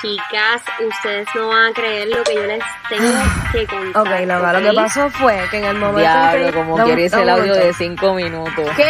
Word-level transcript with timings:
Chicas, 0.00 0.62
ustedes 0.88 1.26
no 1.34 1.48
van 1.48 1.70
a 1.70 1.72
creer 1.74 2.08
lo 2.08 2.22
que 2.24 2.34
yo 2.34 2.42
les 2.44 2.62
tengo 2.88 3.10
que 3.52 3.66
contar. 3.66 4.02
Ok, 4.02 4.26
nada, 4.26 4.52
lo 4.58 4.70
que 4.70 4.74
pasó 4.76 5.10
fue 5.10 5.38
que 5.50 5.58
en 5.58 5.64
el 5.66 5.74
momento. 5.76 6.00
Diablo, 6.00 6.46
que- 6.46 6.52
como 6.54 6.76
Dame- 6.78 6.86
quiere 6.88 7.04
ese 7.04 7.16
dame 7.18 7.32
un 7.34 7.38
audio 7.40 7.54
de 7.54 7.72
5 7.74 8.14
minutos. 8.14 8.64
¿Qué? 8.76 8.88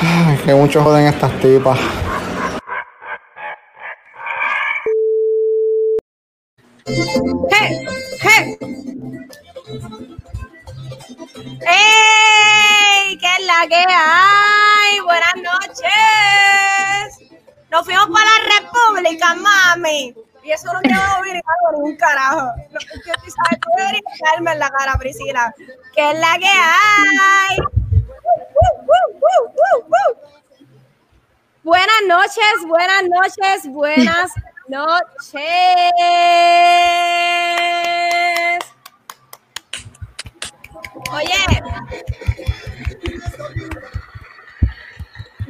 Ay, 0.00 0.36
que 0.44 0.54
mucho 0.54 0.82
joden 0.84 1.06
estas 1.06 1.32
tipas. 1.40 1.78
Ni 21.72 21.90
un 21.90 21.96
carajo. 21.96 22.52
Que 23.04 23.56
tú 23.56 23.68
deberías 23.76 24.02
darme 24.32 24.52
en 24.52 24.58
la 24.58 24.70
cara, 24.70 24.94
Priscila. 24.98 25.54
¿Qué 25.94 26.10
es 26.10 26.18
la 26.18 26.38
que 26.38 26.46
hay? 26.46 27.56
Buenas 31.62 32.02
noches, 32.06 32.66
buenas 32.66 33.02
noches, 33.04 33.72
buenas 33.72 34.32
noches. 34.68 35.42
Oye, 41.12 42.27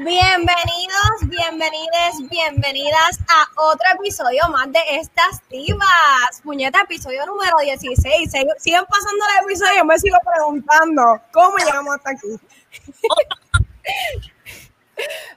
bienvenidos, 0.08 1.28
bienvenides, 1.28 2.30
bienvenidas 2.30 3.18
a 3.28 3.44
otro 3.60 3.84
episodio 3.98 4.42
más 4.50 4.72
de 4.72 4.80
estas 4.92 5.46
divas. 5.50 6.40
Puñeta, 6.42 6.80
episodio 6.80 7.26
número 7.26 7.54
16. 7.62 8.32
Sig- 8.32 8.54
Siguen 8.58 8.86
pasando 8.86 9.22
los 9.26 9.44
episodios, 9.44 9.84
me 9.84 9.98
sigo 9.98 10.16
preguntando 10.24 11.20
cómo 11.30 11.58
llegamos 11.58 11.96
hasta 11.96 12.10
aquí. 12.12 12.26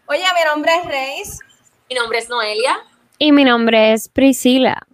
Oye, 0.08 0.23
mi 0.23 0.44
nombre 0.50 0.72
es 0.78 0.86
Reis. 0.86 1.40
Mi 1.90 1.95
nombre 1.98 2.20
es 2.20 2.30
Noelia. 2.30 2.78
Y 3.17 3.34
mi 3.34 3.44
nombre 3.44 3.92
es 3.92 4.08
Priscila. 4.08 4.88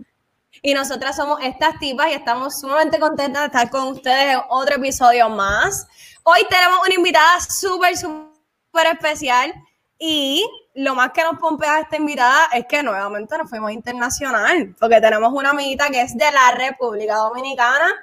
Y 0.63 0.73
nosotras 0.73 1.15
somos 1.15 1.39
estas 1.43 1.77
tipas 1.77 2.07
y 2.09 2.13
estamos 2.13 2.59
sumamente 2.59 2.99
contentas 2.99 3.43
de 3.43 3.45
estar 3.45 3.69
con 3.69 3.89
ustedes 3.89 4.33
en 4.33 4.41
otro 4.49 4.77
episodio 4.77 5.29
más. 5.29 5.85
Hoy 6.23 6.39
tenemos 6.49 6.79
una 6.83 6.95
invitada 6.95 7.39
súper, 7.41 7.95
súper 7.95 8.87
especial 8.91 9.53
y 9.99 10.47
lo 10.75 10.93
más 10.95 11.11
que 11.11 11.23
nos 11.23 11.39
pompea 11.39 11.79
esta 11.79 11.97
invitada 11.97 12.45
es 12.53 12.65
que 12.67 12.83
nuevamente 12.83 13.37
nos 13.37 13.49
fuimos 13.49 13.71
internacional 13.71 14.75
porque 14.79 15.01
tenemos 15.01 15.33
una 15.33 15.49
amiguita 15.51 15.89
que 15.89 16.01
es 16.01 16.15
de 16.15 16.31
la 16.31 16.51
República 16.51 17.15
Dominicana 17.15 17.93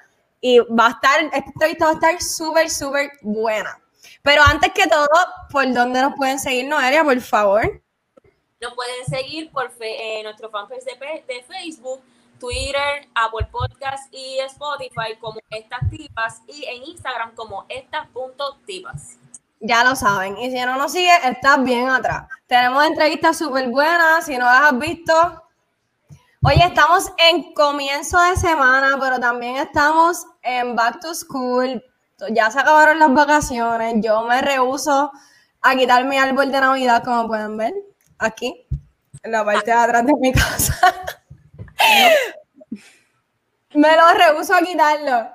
y 0.40 0.58
va 0.58 0.88
a 0.88 0.90
estar, 0.90 1.20
esta 1.24 1.38
entrevista 1.38 1.84
va 1.86 1.90
a 1.92 1.94
estar 1.94 2.22
súper, 2.22 2.68
súper 2.68 3.12
buena. 3.22 3.80
Pero 4.22 4.42
antes 4.42 4.72
que 4.72 4.86
todo, 4.86 5.08
¿por 5.50 5.72
dónde 5.72 6.00
nos 6.02 6.14
pueden 6.16 6.38
seguir, 6.38 6.66
Noelia, 6.68 7.04
por 7.04 7.20
favor? 7.20 7.80
Nos 8.60 8.74
pueden 8.74 9.04
seguir 9.06 9.50
por 9.52 9.70
fe- 9.70 10.18
eh, 10.20 10.22
nuestro 10.22 10.50
fanpage 10.50 10.82
de, 10.84 11.24
de 11.26 11.42
Facebook, 11.44 12.00
Twitter, 12.40 13.06
Apple 13.14 13.46
Podcast 13.52 14.12
y 14.12 14.38
Spotify 14.40 15.16
como 15.20 15.38
Estas 15.50 15.88
Tipas 15.90 16.40
y 16.48 16.64
en 16.64 16.82
Instagram 16.84 17.34
como 17.34 17.66
Estas.tipas. 17.68 19.18
Ya 19.60 19.84
lo 19.84 19.96
saben. 19.96 20.36
Y 20.38 20.50
si 20.50 20.60
no 20.60 20.76
nos 20.76 20.92
sigue, 20.92 21.12
estás 21.24 21.62
bien 21.62 21.88
atrás. 21.88 22.26
Tenemos 22.46 22.84
entrevistas 22.84 23.38
súper 23.38 23.68
buenas. 23.68 24.26
Si 24.26 24.36
no 24.36 24.44
las 24.44 24.72
has 24.72 24.78
visto. 24.78 25.42
Oye, 26.42 26.62
estamos 26.62 27.10
en 27.16 27.54
comienzo 27.54 28.20
de 28.20 28.36
semana, 28.36 28.98
pero 29.00 29.18
también 29.18 29.56
estamos 29.56 30.26
en 30.42 30.76
Back 30.76 31.00
to 31.00 31.14
School. 31.14 31.82
Ya 32.30 32.50
se 32.50 32.60
acabaron 32.60 32.98
las 32.98 33.14
vacaciones. 33.14 33.94
Yo 34.02 34.22
me 34.24 34.42
rehuso 34.42 35.10
a 35.62 35.74
quitar 35.74 36.04
mi 36.04 36.18
árbol 36.18 36.52
de 36.52 36.60
Navidad, 36.60 37.02
como 37.02 37.26
pueden 37.26 37.56
ver, 37.56 37.72
aquí, 38.18 38.66
en 39.22 39.32
la 39.32 39.42
parte 39.42 39.70
de 39.70 39.72
atrás 39.72 40.04
de 40.04 40.12
mi 40.20 40.32
casa. 40.32 40.78
Me 43.74 43.96
lo 43.96 44.12
rehuso 44.12 44.54
a 44.54 44.60
quitarlo. 44.60 45.30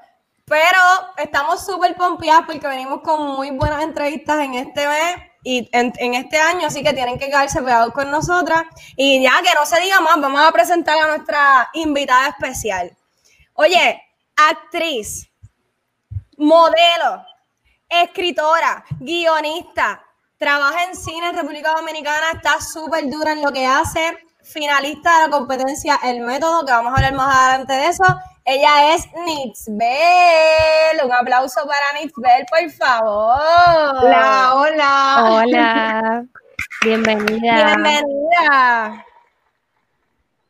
Pero 0.49 0.79
estamos 1.17 1.63
súper 1.63 1.95
pompeadas 1.95 2.43
porque 2.47 2.67
venimos 2.67 3.01
con 3.01 3.35
muy 3.35 3.51
buenas 3.51 3.83
entrevistas 3.83 4.39
en 4.39 4.55
este 4.55 4.87
mes 4.87 5.15
y 5.43 5.69
en, 5.71 5.93
en 5.97 6.15
este 6.15 6.37
año, 6.39 6.67
así 6.67 6.83
que 6.83 6.91
tienen 6.91 7.19
que 7.19 7.27
quedarse 7.27 7.61
pegados 7.61 7.93
con 7.93 8.09
nosotras. 8.09 8.63
Y 8.95 9.21
ya 9.21 9.41
que 9.43 9.53
no 9.53 9.65
se 9.65 9.79
diga 9.79 10.01
más, 10.01 10.19
vamos 10.19 10.41
a 10.41 10.51
presentar 10.51 10.97
a 10.97 11.07
nuestra 11.07 11.69
invitada 11.73 12.29
especial. 12.29 12.97
Oye, 13.53 14.01
actriz, 14.35 15.29
modelo, 16.37 17.23
escritora, 17.87 18.83
guionista, 18.99 20.03
trabaja 20.37 20.85
en 20.85 20.95
cine 20.95 21.29
en 21.29 21.35
República 21.35 21.73
Dominicana, 21.73 22.31
está 22.33 22.59
súper 22.59 23.07
dura 23.09 23.33
en 23.33 23.43
lo 23.43 23.51
que 23.51 23.67
hace, 23.67 24.17
finalista 24.41 25.13
de 25.19 25.27
la 25.27 25.29
competencia 25.29 25.99
El 26.03 26.21
Método, 26.21 26.65
que 26.65 26.71
vamos 26.71 26.93
a 26.93 26.95
hablar 26.95 27.13
más 27.13 27.35
adelante 27.35 27.73
de 27.73 27.87
eso. 27.87 28.03
Ella 28.51 28.95
es 28.95 29.05
Nitzbel. 29.13 29.85
Un 31.05 31.13
aplauso 31.13 31.61
para 31.67 32.01
Nitzbel, 32.01 32.47
por 32.49 32.71
favor. 32.71 33.39
Hola, 34.01 34.55
hola. 34.55 35.25
Hola. 35.29 36.25
Bienvenida. 36.83 37.75
Bienvenida. 37.75 39.05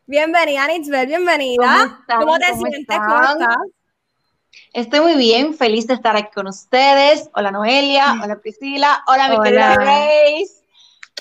Bienvenida, 0.06 0.68
Nitzbel, 0.68 1.08
bienvenida. 1.08 2.00
¿Cómo 2.08 2.40
te 2.40 2.52
¿Cómo 2.52 2.62
sientes? 2.62 2.80
están? 2.80 3.02
¿Cómo 3.06 3.22
estás? 3.22 3.58
Estoy 4.72 5.02
muy 5.02 5.16
bien, 5.16 5.54
feliz 5.54 5.86
de 5.86 5.96
estar 5.96 6.16
aquí 6.16 6.30
con 6.34 6.48
ustedes. 6.48 7.30
Hola 7.36 7.52
Noelia, 7.52 8.18
hola 8.24 8.38
Priscila, 8.40 9.04
hola 9.08 9.28
mi 9.28 9.36
Hola. 9.36 9.44
querida 9.44 9.76
Grace. 9.76 10.64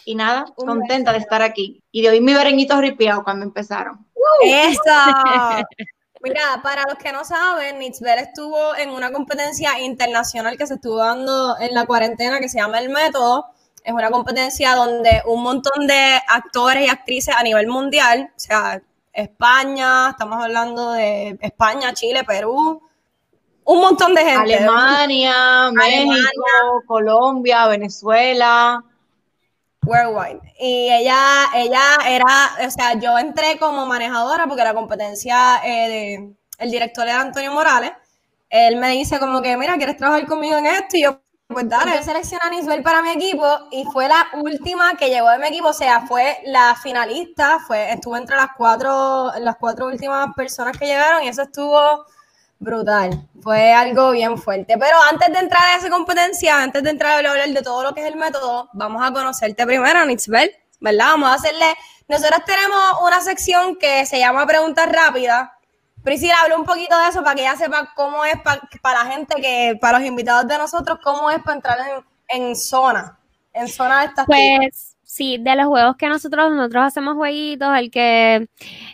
Y 0.04 0.14
nada, 0.14 0.44
Un 0.56 0.66
contenta 0.66 1.10
de 1.12 1.18
estar 1.18 1.42
aquí. 1.42 1.82
Y 1.90 2.02
de 2.02 2.10
oír 2.10 2.22
mi 2.22 2.34
berenguito 2.34 2.80
ripiado 2.80 3.24
cuando 3.24 3.44
empezaron. 3.44 4.06
Eso. 4.44 4.78
Mira, 6.20 6.60
para 6.62 6.84
los 6.88 6.98
que 6.98 7.12
no 7.12 7.24
saben, 7.24 7.78
Nitzbel 7.78 8.18
estuvo 8.18 8.74
en 8.76 8.90
una 8.90 9.12
competencia 9.12 9.78
internacional 9.78 10.56
que 10.56 10.66
se 10.66 10.74
estuvo 10.74 10.96
dando 10.96 11.56
en 11.60 11.74
la 11.74 11.86
cuarentena 11.86 12.40
que 12.40 12.48
se 12.48 12.58
llama 12.58 12.80
El 12.80 12.88
Método. 12.88 13.46
Es 13.84 13.92
una 13.92 14.10
competencia 14.10 14.74
donde 14.74 15.22
un 15.26 15.42
montón 15.42 15.86
de 15.86 16.20
actores 16.28 16.86
y 16.86 16.90
actrices 16.90 17.34
a 17.34 17.42
nivel 17.42 17.68
mundial, 17.68 18.30
o 18.36 18.38
sea, 18.38 18.82
España, 19.12 20.10
estamos 20.10 20.42
hablando 20.42 20.92
de 20.92 21.38
España, 21.40 21.92
Chile, 21.94 22.24
Perú, 22.24 22.82
un 23.64 23.80
montón 23.80 24.14
de 24.14 24.24
gente. 24.24 24.56
Alemania, 24.56 25.70
México, 25.72 26.82
Colombia, 26.86 27.66
Venezuela. 27.66 28.82
Worldwide. 29.88 30.40
Y 30.60 30.90
ella, 30.92 31.46
ella 31.54 31.82
era, 32.06 32.50
o 32.66 32.70
sea, 32.70 32.94
yo 32.98 33.18
entré 33.18 33.58
como 33.58 33.86
manejadora 33.86 34.46
porque 34.46 34.62
la 34.62 34.74
competencia 34.74 35.60
eh, 35.64 35.88
de, 35.88 36.36
el 36.58 36.70
director 36.70 37.08
era 37.08 37.22
Antonio 37.22 37.52
Morales. 37.52 37.92
Él 38.50 38.76
me 38.76 38.90
dice 38.90 39.18
como 39.18 39.42
que, 39.42 39.56
mira, 39.56 39.76
¿quieres 39.76 39.96
trabajar 39.96 40.26
conmigo 40.26 40.56
en 40.56 40.66
esto? 40.66 40.96
Y 40.96 41.02
yo, 41.02 41.20
pues 41.48 41.68
dale, 41.68 41.96
yo 41.96 42.02
seleccioné 42.02 42.42
a 42.44 42.50
Nisbel 42.50 42.82
para 42.82 43.02
mi 43.02 43.10
equipo 43.10 43.46
y 43.70 43.84
fue 43.84 44.08
la 44.08 44.28
última 44.34 44.96
que 44.96 45.08
llegó 45.08 45.30
de 45.30 45.38
mi 45.38 45.48
equipo, 45.48 45.68
o 45.68 45.72
sea, 45.72 46.06
fue 46.06 46.38
la 46.44 46.74
finalista, 46.76 47.58
fue, 47.66 47.90
estuvo 47.92 48.16
entre 48.16 48.36
las 48.36 48.50
cuatro, 48.56 49.32
las 49.40 49.56
cuatro 49.56 49.86
últimas 49.86 50.28
personas 50.34 50.76
que 50.76 50.86
llegaron 50.86 51.24
y 51.24 51.28
eso 51.28 51.42
estuvo 51.42 52.04
brutal. 52.58 53.28
Fue 53.42 53.72
algo 53.72 54.10
bien 54.12 54.38
fuerte. 54.38 54.76
Pero 54.78 54.96
antes 55.10 55.32
de 55.32 55.38
entrar 55.38 55.62
a 55.62 55.76
esa 55.76 55.90
competencia, 55.90 56.62
antes 56.62 56.82
de 56.82 56.90
entrar 56.90 57.12
a 57.12 57.30
hablar 57.30 57.48
de 57.48 57.62
todo 57.62 57.82
lo 57.82 57.94
que 57.94 58.00
es 58.00 58.06
el 58.06 58.16
método, 58.16 58.68
vamos 58.72 59.02
a 59.04 59.12
conocerte 59.12 59.66
primero, 59.66 60.04
Nitzbel, 60.04 60.50
¿verdad? 60.80 61.06
Vamos 61.12 61.30
a 61.30 61.34
hacerle. 61.34 61.74
Nosotros 62.08 62.42
tenemos 62.46 62.78
una 63.02 63.20
sección 63.20 63.76
que 63.76 64.06
se 64.06 64.18
llama 64.18 64.46
Preguntas 64.46 64.90
Rápidas. 64.90 65.50
Priscila, 66.02 66.34
habla 66.42 66.56
un 66.56 66.64
poquito 66.64 66.96
de 66.98 67.08
eso 67.08 67.22
para 67.22 67.34
que 67.34 67.42
ella 67.42 67.56
sepa 67.56 67.92
cómo 67.94 68.24
es 68.24 68.36
para 68.40 69.04
la 69.04 69.10
gente 69.10 69.40
que, 69.40 69.76
para 69.80 69.98
los 69.98 70.06
invitados 70.06 70.46
de 70.46 70.56
nosotros, 70.56 70.98
cómo 71.02 71.30
es 71.30 71.42
para 71.42 71.56
entrar 71.56 71.78
en, 72.28 72.44
en 72.48 72.56
zona, 72.56 73.18
en 73.52 73.68
zona 73.68 74.00
de 74.00 74.06
estas. 74.06 74.26
Pues 74.26 74.96
sí, 75.10 75.38
de 75.40 75.56
los 75.56 75.66
juegos 75.66 75.96
que 75.96 76.06
nosotros, 76.06 76.52
nosotros 76.54 76.84
hacemos 76.84 77.14
jueguitos, 77.14 77.74
el 77.78 77.90
que, 77.90 78.46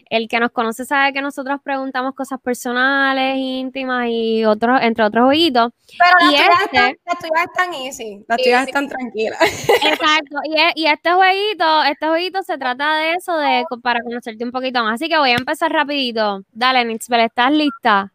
el 0.09 0.29
que 0.29 0.39
nos 0.39 0.53
conoce 0.53 0.85
sabe 0.85 1.13
que 1.13 1.21
nosotros 1.21 1.59
preguntamos 1.63 2.15
cosas 2.15 2.41
personales, 2.41 3.37
íntimas 3.37 4.07
y 4.09 4.45
otros, 4.45 4.81
entre 4.81 5.05
otros 5.05 5.25
jueguitos. 5.25 5.73
Pero 5.99 6.11
las 6.21 6.29
tuyas, 6.31 6.49
este- 6.65 6.77
están, 6.77 6.97
las 7.05 7.19
tuyas 7.19 7.45
están 7.45 7.75
easy, 7.75 8.25
las 8.29 8.39
tuyas 8.39 8.61
Easy. 8.61 8.71
están 8.71 8.89
tranquilas. 8.89 9.41
Exacto, 9.43 10.37
y, 10.45 10.59
e- 10.61 10.73
y 10.77 10.87
este 10.87 11.13
jueguito, 11.13 11.83
este 11.83 12.07
jueguito 12.07 12.43
se 12.45 12.59
trata 12.59 12.95
de 12.97 13.15
eso, 13.15 13.37
de 13.37 13.65
para 13.83 14.01
conocerte 14.01 14.45
un 14.45 14.53
poquito 14.53 14.85
más. 14.85 14.95
Así 14.95 15.09
que 15.09 15.19
voy 15.19 15.31
a 15.33 15.37
empezar 15.37 15.73
rapidito. 15.73 16.43
Dale, 16.53 16.85
Nixbel, 16.85 17.21
¿estás 17.23 17.51
lista? 17.51 18.13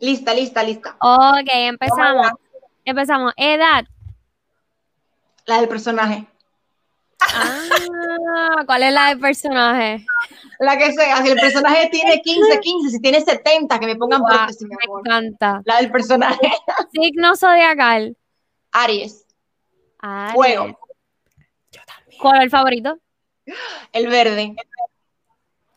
Lista, 0.00 0.34
lista, 0.34 0.62
lista. 0.64 0.96
Ok, 1.00 1.48
empezamos. 1.52 2.26
Empezamos. 2.84 3.32
Edad. 3.36 3.84
La 5.46 5.58
del 5.60 5.68
personaje. 5.68 6.26
Ah, 7.34 8.62
¿cuál 8.66 8.82
es 8.82 8.92
la 8.92 9.08
del 9.08 9.18
personaje? 9.20 10.04
La 10.58 10.76
que 10.76 10.92
sea, 10.92 11.22
si 11.22 11.28
el 11.28 11.38
personaje 11.40 11.88
tiene 11.90 12.20
15, 12.20 12.60
15, 12.60 12.90
si 12.90 13.00
tiene 13.00 13.20
70, 13.20 13.78
que 13.78 13.86
me 13.86 13.96
pongan 13.96 14.22
prótesis, 14.24 14.62
mi 14.62 14.68
me 14.70 14.76
amor. 14.86 15.00
encanta. 15.06 15.62
La 15.64 15.76
del 15.76 15.90
personaje. 15.90 16.50
Signo 16.92 17.34
zodiacal. 17.36 18.16
Aries, 18.72 19.24
Aries. 20.00 20.34
fuego, 20.34 20.78
Color 22.20 22.50
favorito. 22.50 22.98
el 23.92 24.06
verde, 24.08 24.54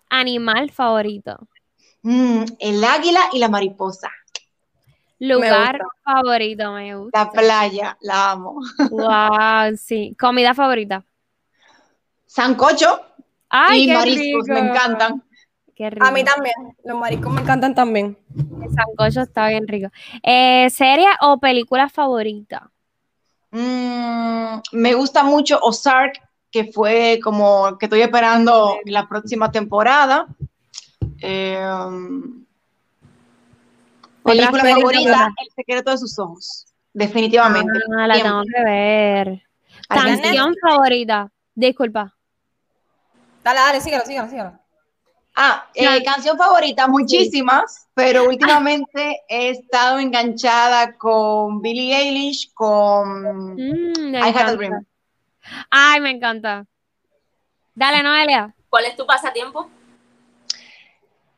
Animal 0.10 0.70
favorito. 0.72 1.48
Mm, 2.04 2.44
el 2.60 2.84
águila 2.84 3.22
y 3.32 3.40
la 3.40 3.48
mariposa. 3.50 4.12
Lugar 5.20 5.80
favorito, 6.04 6.72
me 6.74 6.96
gusta. 6.98 7.24
La 7.24 7.32
playa, 7.32 7.98
la 8.02 8.32
amo. 8.32 8.60
Wow, 8.92 9.76
sí. 9.78 10.16
Comida 10.20 10.54
favorita. 10.54 11.04
Sancocho 12.34 13.00
Ay, 13.48 13.84
y 13.84 13.86
qué 13.86 13.94
mariscos, 13.94 14.48
me 14.48 14.56
rico. 14.62 14.68
encantan. 14.74 15.24
Qué 15.76 15.90
rico. 15.92 16.04
A 16.04 16.10
mí 16.12 16.24
también. 16.24 16.56
Los 16.84 16.98
mariscos 16.98 17.32
me 17.32 17.42
encantan 17.42 17.76
también. 17.76 18.18
El 18.36 18.74
sancocho 18.74 19.22
está 19.22 19.50
bien 19.50 19.68
rico. 19.68 19.90
Eh, 20.24 20.68
¿Serie 20.72 21.06
o 21.22 21.40
película 21.40 21.90
favorita? 21.90 22.72
Mm, 23.52 24.62
me 24.72 24.94
gusta 24.96 25.22
mucho 25.24 25.60
Ozark, 25.62 26.20
que 26.50 26.72
fue 26.72 27.20
como 27.24 27.78
que 27.78 27.86
estoy 27.86 28.02
esperando 28.02 28.78
la 28.86 29.08
próxima 29.08 29.52
temporada. 29.52 30.26
Eh, 31.22 31.64
película 34.24 34.64
favorita, 34.64 35.32
El 35.40 35.52
secreto 35.56 35.92
de 35.92 35.98
sus 36.00 36.18
ojos. 36.18 36.66
Definitivamente. 36.94 37.80
Ah, 37.96 38.08
la 38.08 38.16
Siempre. 38.16 38.32
tengo 38.32 38.44
que 38.56 38.64
ver. 38.64 39.44
Canción 39.88 40.56
favorita. 40.60 41.32
Disculpa. 41.54 42.16
Dale, 43.44 43.60
dale, 43.60 43.82
síguelo, 43.82 44.06
síguelo, 44.06 44.28
síguelo. 44.30 44.60
Ah, 45.36 45.68
eh, 45.74 45.84
Can- 45.84 46.04
canción 46.04 46.38
favorita, 46.38 46.88
muchísimas, 46.88 47.88
pero 47.96 48.26
últimamente 48.26 49.22
he 49.28 49.50
estado 49.50 49.98
enganchada 50.00 50.96
con 50.98 51.60
Billie 51.62 51.96
Eilish, 51.96 52.54
con 52.54 53.56
Mm, 53.56 54.16
I 54.16 54.30
Had 54.30 54.50
a. 54.50 54.56
Dream. 54.56 54.86
Ay, 55.72 56.00
me 56.02 56.12
encanta. 56.12 56.66
Dale, 57.76 58.04
Noelia. 58.04 58.54
¿Cuál 58.70 58.86
es 58.86 58.96
tu 58.96 59.06
pasatiempo? 59.08 59.70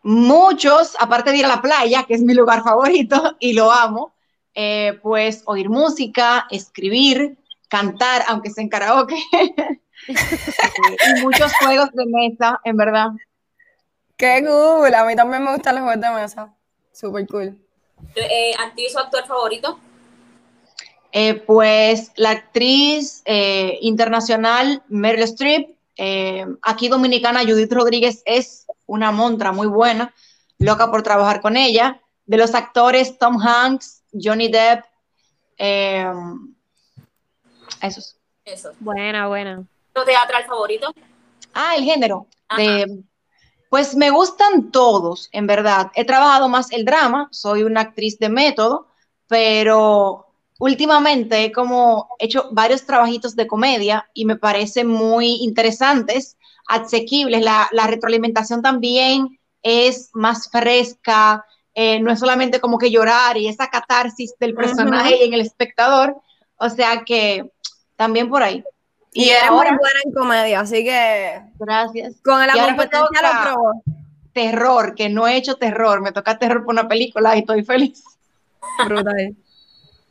Muchos, 0.03 0.95
aparte 0.99 1.31
de 1.31 1.37
ir 1.37 1.45
a 1.45 1.49
la 1.49 1.61
playa, 1.61 2.03
que 2.03 2.13
es 2.13 2.21
mi 2.21 2.33
lugar 2.33 2.63
favorito 2.63 3.35
y 3.39 3.53
lo 3.53 3.71
amo, 3.71 4.13
eh, 4.53 4.99
pues 5.01 5.41
oír 5.45 5.69
música, 5.69 6.45
escribir, 6.51 7.37
cantar, 7.69 8.23
aunque 8.27 8.51
sea 8.51 8.61
en 8.63 8.69
karaoke, 8.69 9.15
y 10.07 11.21
muchos 11.21 11.51
juegos 11.57 11.91
de 11.93 12.05
mesa, 12.05 12.59
en 12.63 12.77
verdad. 12.77 13.09
Qué 14.17 14.43
cool. 14.45 14.93
A 14.93 15.05
mí 15.05 15.15
también 15.15 15.43
me 15.43 15.51
gustan 15.53 15.75
los 15.75 15.83
juegos 15.83 16.01
de 16.01 16.09
mesa. 16.09 16.53
Súper 16.91 17.27
cool. 17.27 17.57
Eh, 18.15 18.53
¿Anti 18.59 18.89
su 18.89 18.99
actor 18.99 19.25
favorito? 19.25 19.79
Eh, 21.11 21.35
pues 21.35 22.11
la 22.17 22.31
actriz 22.31 23.21
eh, 23.25 23.77
internacional 23.81 24.83
Meryl 24.89 25.23
Streep, 25.23 25.69
eh, 25.95 26.45
aquí 26.61 26.89
dominicana 26.89 27.41
Judith 27.41 27.71
Rodríguez 27.71 28.21
es 28.25 28.65
una 28.85 29.11
montra 29.11 29.53
muy 29.53 29.67
buena, 29.67 30.13
loca 30.59 30.91
por 30.91 31.03
trabajar 31.03 31.41
con 31.41 31.55
ella. 31.55 32.01
De 32.25 32.37
los 32.37 32.55
actores 32.55 33.17
Tom 33.17 33.39
Hanks, 33.39 34.03
Johnny 34.11 34.49
Depp, 34.49 34.83
eh, 35.57 36.11
esos. 37.81 38.17
Eso. 38.43 38.71
Buena, 38.79 39.27
buena. 39.27 39.63
¿Tu 39.95 40.03
teatral 40.03 40.44
favorito? 40.45 40.94
Ah, 41.53 41.75
el 41.77 41.86
género. 41.86 42.27
De- 42.57 43.03
pues 43.69 43.95
me 43.95 44.09
gustan 44.09 44.71
todos, 44.71 45.30
en 45.31 45.47
verdad. 45.47 45.92
He 45.95 46.06
trabajado 46.06 46.50
más 46.50 46.71
el 46.71 46.83
drama, 46.83 47.30
soy 47.31 47.63
una 47.63 47.81
actriz 47.81 48.19
de 48.19 48.30
método, 48.30 48.88
pero 49.27 50.27
últimamente 50.59 51.45
he 51.45 51.51
como 51.51 52.09
hecho 52.19 52.50
varios 52.51 52.86
trabajitos 52.86 53.36
de 53.36 53.47
comedia 53.47 54.09
y 54.13 54.25
me 54.25 54.36
parecen 54.36 54.88
muy 54.88 55.38
interesantes, 55.44 56.38
asequibles. 56.68 57.41
La, 57.41 57.69
la 57.71 57.88
retroalimentación 57.88 58.62
también 58.62 59.39
es 59.63 60.09
más 60.13 60.50
fresca, 60.50 61.45
eh, 61.74 62.00
no 62.01 62.12
es 62.12 62.19
solamente 62.19 62.59
como 62.59 62.77
que 62.77 62.91
llorar 62.91 63.38
y 63.38 63.48
esa 63.48 63.69
catarsis 63.69 64.36
del 64.39 64.56
personaje 64.56 65.18
y 65.18 65.24
en 65.27 65.33
el 65.33 65.41
espectador, 65.41 66.15
o 66.57 66.69
sea 66.69 67.03
que 67.06 67.50
también 67.95 68.30
por 68.30 68.44
ahí. 68.44 68.63
Y, 69.17 69.29
eres 69.29 69.50
muy 69.50 69.65
buena 69.65 70.00
en 70.03 70.12
comedia, 70.12 70.59
así 70.59 70.83
que 70.83 71.41
gracias. 71.57 72.15
con 72.23 72.33
ahora 72.33 72.75
toca- 72.75 73.45
lo 73.45 73.53
probó. 73.56 73.81
terror, 74.33 74.94
que 74.94 75.07
no 75.07 75.25
he 75.25 75.38
hecho 75.38 75.56
terror, 75.56 76.01
me 76.01 76.12
toca 76.12 76.38
terror 76.38 76.65
por 76.65 76.73
una 76.73 76.88
película 76.88 77.33
y 77.35 77.39
estoy 77.39 77.63
feliz. 77.63 78.03
Brutal. 78.85 79.35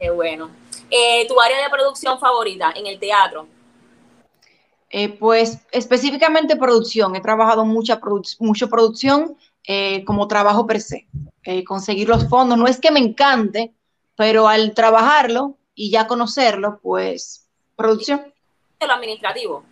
Qué 0.01 0.11
bueno. 0.11 0.51
Eh, 0.91 1.27
¿Tu 1.29 1.39
área 1.39 1.63
de 1.63 1.69
producción 1.71 2.19
favorita 2.19 2.73
en 2.75 2.87
el 2.87 2.99
teatro? 2.99 3.47
Eh, 4.89 5.11
pues 5.11 5.59
específicamente 5.71 6.57
producción, 6.57 7.15
he 7.17 7.21
trabajado 7.21 7.65
mucha 7.67 8.01
produ- 8.01 8.37
mucho 8.39 8.69
producción 8.71 9.37
eh, 9.67 10.03
como 10.05 10.29
trabajo 10.29 10.67
per 10.67 10.81
se, 10.81 11.07
Eh, 11.43 11.63
conseguir 11.63 12.09
los 12.09 12.27
fondos, 12.29 12.57
no 12.57 12.67
es 12.67 12.79
que 12.81 12.91
me 12.91 13.01
encante, 13.01 13.73
pero 14.17 14.49
al 14.49 14.73
trabajarlo 14.73 15.59
y 15.75 15.91
ya 15.91 16.07
conocerlo, 16.07 16.81
pues 16.83 17.47
producción. 17.77 18.33
De 18.85 18.89
lo 18.89 18.95
administrativo. 18.95 19.65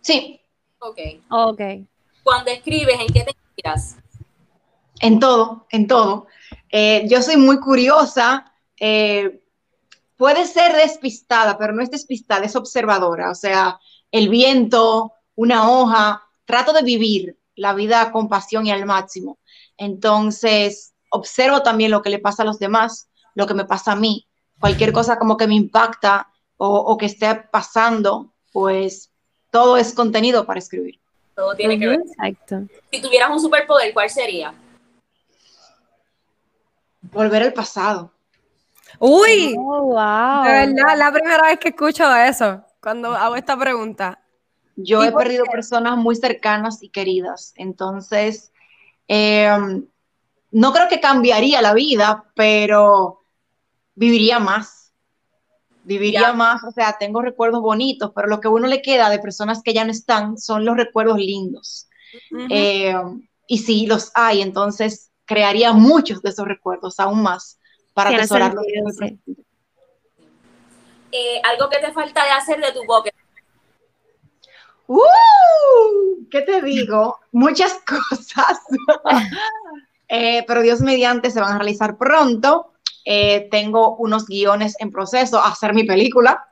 Sí, 0.00 0.40
Ok. 0.80 0.98
Ok. 1.30 1.60
Cuando 2.22 2.50
escribes, 2.50 3.00
¿en 3.00 3.06
qué 3.08 3.24
te 3.24 3.30
inspiras? 3.30 3.96
en 5.00 5.20
todo, 5.20 5.66
en 5.70 5.86
todo. 5.86 6.26
Eh, 6.70 7.06
yo 7.08 7.22
soy 7.22 7.36
muy 7.36 7.60
curiosa, 7.60 8.52
eh, 8.80 9.44
puede 10.16 10.44
ser 10.46 10.74
despistada, 10.74 11.56
pero 11.56 11.72
no 11.72 11.82
es 11.82 11.90
despistada, 11.90 12.44
es 12.44 12.56
observadora. 12.56 13.30
O 13.30 13.34
sea, 13.34 13.78
el 14.10 14.28
viento, 14.28 15.12
una 15.36 15.70
hoja, 15.70 16.24
trato 16.44 16.72
de 16.72 16.82
vivir 16.82 17.38
la 17.54 17.74
vida 17.74 18.10
con 18.10 18.28
pasión 18.28 18.66
y 18.66 18.72
al 18.72 18.86
máximo. 18.86 19.38
Entonces, 19.76 20.94
observo 21.10 21.62
también 21.62 21.92
lo 21.92 22.02
que 22.02 22.10
le 22.10 22.18
pasa 22.18 22.42
a 22.42 22.46
los 22.46 22.58
demás, 22.58 23.08
lo 23.34 23.46
que 23.46 23.54
me 23.54 23.64
pasa 23.64 23.92
a 23.92 23.96
mí, 23.96 24.26
cualquier 24.58 24.92
cosa 24.92 25.18
como 25.18 25.36
que 25.36 25.46
me 25.46 25.54
impacta 25.54 26.28
o, 26.56 26.68
o 26.68 26.96
que 26.98 27.06
esté 27.06 27.34
pasando, 27.36 28.32
pues 28.52 29.10
todo 29.50 29.76
es 29.76 29.94
contenido 29.94 30.44
para 30.46 30.58
escribir. 30.58 30.98
Todo 31.34 31.54
tiene 31.54 31.78
que 31.78 31.86
ver. 31.88 32.00
Exacto. 32.00 32.62
Si 32.90 33.00
tuvieras 33.00 33.30
un 33.30 33.40
superpoder, 33.40 33.92
¿cuál 33.94 34.10
sería? 34.10 34.52
Volver 37.00 37.42
al 37.42 37.52
pasado. 37.52 38.12
Uy, 38.98 39.54
Oh, 39.56 39.82
wow. 39.82 40.44
de 40.44 40.50
verdad, 40.66 40.96
la 40.96 41.12
primera 41.12 41.42
vez 41.42 41.58
que 41.58 41.68
escucho 41.68 42.12
eso, 42.16 42.64
cuando 42.80 43.14
hago 43.14 43.36
esta 43.36 43.56
pregunta. 43.56 44.20
Yo 44.76 45.04
¿Y 45.04 45.08
he 45.08 45.12
perdido 45.12 45.44
qué? 45.44 45.50
personas 45.50 45.96
muy 45.96 46.16
cercanas 46.16 46.82
y 46.82 46.88
queridas, 46.88 47.52
entonces 47.56 48.52
eh, 49.08 49.50
no 50.50 50.72
creo 50.72 50.88
que 50.88 51.00
cambiaría 51.00 51.60
la 51.62 51.74
vida, 51.74 52.24
pero 52.34 53.22
viviría 53.94 54.38
más. 54.38 54.77
Viviría 55.88 56.20
Ya. 56.20 56.32
más, 56.34 56.62
o 56.64 56.70
sea, 56.70 56.96
tengo 56.98 57.22
recuerdos 57.22 57.62
bonitos, 57.62 58.12
pero 58.14 58.28
lo 58.28 58.40
que 58.40 58.48
a 58.48 58.50
uno 58.50 58.68
le 58.68 58.82
queda 58.82 59.08
de 59.08 59.18
personas 59.18 59.62
que 59.62 59.72
ya 59.72 59.86
no 59.86 59.90
están 59.90 60.36
son 60.36 60.66
los 60.66 60.76
recuerdos 60.76 61.16
lindos. 61.16 61.88
Eh, 62.50 62.94
y 63.46 63.58
si 63.58 63.86
los 63.86 64.10
hay, 64.14 64.42
entonces 64.42 65.10
crearía 65.24 65.72
muchos 65.72 66.20
de 66.20 66.28
esos 66.28 66.46
recuerdos, 66.46 67.00
aún 67.00 67.22
más, 67.22 67.58
para 67.94 68.10
atesorarlos. 68.10 68.66
sí. 68.98 69.18
Eh, 71.10 71.40
algo 71.42 71.70
que 71.70 71.78
te 71.78 71.90
falta 71.90 72.22
de 72.22 72.30
hacer 72.32 72.60
de 72.60 72.70
tu 72.72 72.84
bucket. 72.84 73.14
¡Uh! 74.88 74.98
¿Qué 76.30 76.42
te 76.42 76.60
digo? 76.60 77.18
Muchas 77.32 77.80
cosas. 77.86 78.60
Eh, 80.10 80.42
pero 80.46 80.62
Dios 80.62 80.80
mediante 80.80 81.30
se 81.30 81.38
van 81.38 81.52
a 81.52 81.58
realizar 81.58 81.98
pronto. 81.98 82.72
Eh, 83.10 83.48
tengo 83.50 83.96
unos 83.96 84.26
guiones 84.26 84.76
en 84.80 84.90
proceso 84.90 85.38
a 85.38 85.48
hacer 85.48 85.72
mi 85.72 85.84
película. 85.84 86.44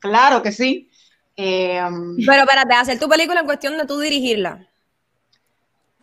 Claro 0.00 0.42
que 0.42 0.52
sí. 0.52 0.90
Eh, 1.34 1.80
Pero 2.26 2.42
espérate, 2.42 2.74
hacer 2.74 2.98
tu 3.00 3.08
película 3.08 3.40
en 3.40 3.46
cuestión 3.46 3.78
de 3.78 3.86
tú 3.86 3.98
dirigirla. 3.98 4.68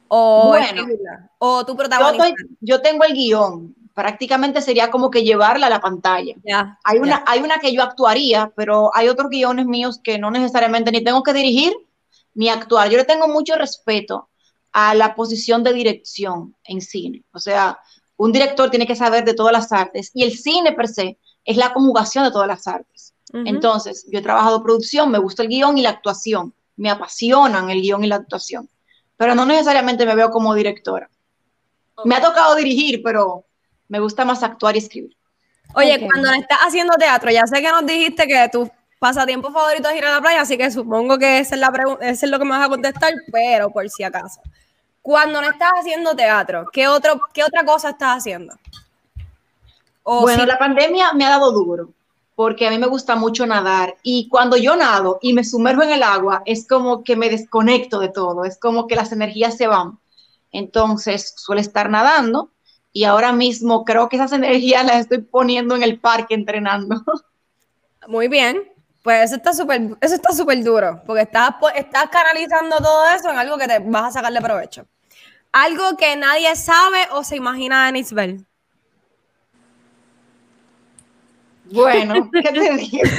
O 0.08 0.48
Bueno. 0.48 0.66
escribirla. 0.66 1.30
O 1.38 1.64
yo, 1.68 1.76
protagonizar. 1.76 2.30
estoy- 2.30 2.58
yo 2.62 2.82
tengo 2.82 3.04
el 3.04 3.14
guion. 3.14 3.76
Prácticamente 3.94 4.62
sería 4.62 4.90
como 4.90 5.12
que 5.12 5.24
llevarla 5.24 5.68
a 5.68 5.70
la 5.70 5.80
pantalla. 5.82 6.34
Ya. 6.44 6.80
Hay 6.84 6.98
una, 6.98 7.24
hay 7.28 7.42
una 7.42 7.60
que 7.60 7.72
yo 7.72 7.84
actuaría, 7.84 8.52
pero 8.56 8.90
hay 8.96 9.08
otros 9.08 9.30
guiones 9.30 9.68
míos 9.68 10.00
que 10.04 10.18
no 10.18 10.32
necesariamente 10.32 10.92
ni 10.92 11.04
tengo 11.04 11.22
que 11.22 11.34
dirigir 11.34 11.74
ni 12.34 12.50
actuar. 12.50 12.90
Yo 12.90 12.98
le 12.98 13.06
tengo 13.06 13.28
mucho 13.28 13.56
respeto 13.56 14.30
a 14.72 14.96
la 14.96 15.14
posición 15.14 15.64
de 15.64 15.74
dirección 15.74 16.56
en 16.64 16.82
cine. 16.82 17.24
O 17.34 17.40
sea, 17.40 17.78
un 18.24 18.32
director 18.32 18.70
tiene 18.70 18.86
que 18.86 18.96
saber 18.96 19.26
de 19.26 19.34
todas 19.34 19.52
las 19.52 19.72
artes 19.72 20.12
y 20.14 20.22
el 20.24 20.38
cine 20.38 20.74
per 20.74 20.88
se 20.88 21.18
es 21.44 21.58
la 21.58 21.74
conjugación 21.74 22.24
de 22.24 22.32
todas 22.32 22.48
las 22.48 22.68
artes. 22.68 23.16
Ujú. 23.34 23.44
Entonces, 23.48 24.06
yo 24.12 24.20
he 24.20 24.22
trabajado 24.22 24.62
producción, 24.62 25.10
me 25.10 25.18
gusta 25.18 25.42
el 25.42 25.50
guion 25.50 25.76
y 25.78 25.82
la 25.82 25.90
actuación. 25.90 26.54
Me 26.76 26.92
apasionan 26.92 27.72
el 27.72 27.82
guion 27.82 28.04
y 28.04 28.08
la 28.08 28.18
actuación. 28.18 28.70
pero 29.18 29.36
no 29.36 29.46
necesariamente 29.46 30.06
me 30.06 30.16
veo 30.16 30.30
como 30.32 30.54
directora. 30.56 31.08
Me 32.06 32.16
ha 32.16 32.22
tocado 32.22 32.56
dirigir, 32.56 33.02
pero 33.04 33.46
me 33.88 34.00
gusta 34.00 34.26
más 34.26 34.42
actuar 34.42 34.76
y 34.76 34.80
escribir. 34.80 35.16
Oye, 35.76 35.96
Ok. 35.96 36.10
cuando 36.12 36.32
estás 36.32 36.60
haciendo 36.68 36.94
teatro, 36.98 37.30
ya 37.32 37.46
sé 37.46 37.62
que 37.62 37.70
nos 37.70 37.86
dijiste 37.86 38.28
que 38.28 38.50
tu 38.52 38.70
pasatiempo 39.00 39.52
favorito 39.52 39.90
es 39.90 39.98
ir 39.98 40.06
a 40.06 40.12
la 40.12 40.22
playa, 40.22 40.42
así 40.42 40.58
que 40.58 40.70
supongo 40.72 41.18
que 41.20 41.40
esa 41.40 41.56
es, 41.56 41.62
la 41.62 41.72
eso 42.02 42.26
es 42.26 42.32
lo 42.32 42.40
que 42.40 42.46
me 42.46 42.52
vas 42.52 42.66
a 42.66 42.70
contestar, 42.70 43.14
pero 43.32 43.70
por 43.70 43.88
si 43.90 44.04
acaso. 44.04 44.42
Cuando 45.02 45.42
no 45.42 45.50
estás 45.50 45.72
haciendo 45.80 46.16
teatro, 46.16 46.68
¿qué, 46.72 46.88
otro, 46.88 47.20
qué 47.34 47.44
otra 47.44 47.64
cosa 47.66 47.90
estás 47.90 48.18
haciendo? 48.20 48.54
O 50.04 50.22
Bueno, 50.22 50.44
si- 50.44 50.48
la 50.48 50.58
pandemia 50.58 51.14
me 51.14 51.26
ha 51.26 51.30
dado 51.32 51.52
duro, 51.52 51.90
porque 52.36 52.68
a 52.68 52.70
mí 52.72 52.78
me 52.78 52.88
gusta 52.88 53.16
mucho 53.16 53.46
nadar 53.46 53.98
y 54.04 54.28
cuando 54.30 54.58
yo 54.58 54.76
nado 54.76 55.20
y 55.22 55.34
me 55.34 55.44
sumerjo 55.44 55.84
en 55.84 55.92
el 55.92 56.04
agua, 56.04 56.42
es 56.46 56.68
como 56.68 57.04
que 57.04 57.16
me 57.16 57.30
desconecto 57.30 58.00
de 58.00 58.10
todo, 58.10 58.46
es 58.46 58.58
como 58.60 58.88
que 58.88 58.96
las 58.96 59.12
energías 59.12 59.58
se 59.58 59.68
van. 59.68 60.00
Entonces, 60.52 61.34
suelo 61.38 61.62
estar 61.62 61.90
nadando 61.90 62.50
y 62.94 63.06
ahora 63.06 63.32
mismo 63.32 63.86
creo 63.86 64.10
que 64.10 64.18
esas 64.18 64.32
energías 64.34 64.86
las 64.86 65.02
estoy 65.02 65.20
poniendo 65.20 65.76
en 65.76 65.84
el 65.84 66.00
parque 66.00 66.34
entrenando. 66.36 67.04
Muy 68.08 68.28
bien. 68.28 68.71
Pues 69.02 69.26
eso 69.26 69.36
está 69.38 69.54
súper, 69.54 69.82
eso 70.00 70.16
está 70.16 70.32
súper 70.32 70.64
duro, 70.64 71.02
porque 71.06 71.24
estás, 71.24 71.56
estás 71.76 72.10
canalizando 72.10 72.78
todo 72.78 73.08
eso 73.10 73.32
en 73.32 73.38
algo 73.38 73.58
que 73.58 73.68
te 73.68 73.80
vas 73.80 74.10
a 74.10 74.12
sacarle 74.12 74.42
provecho. 74.42 74.86
Algo 75.52 75.98
que 75.98 76.16
nadie 76.16 76.56
sabe 76.56 77.08
o 77.12 77.24
se 77.24 77.36
imagina 77.36 77.88
de 77.88 77.92
Nisbel. 77.94 78.46
Bueno, 81.66 82.30
¿qué 82.34 82.42
te 82.42 82.76
digo? 82.76 83.10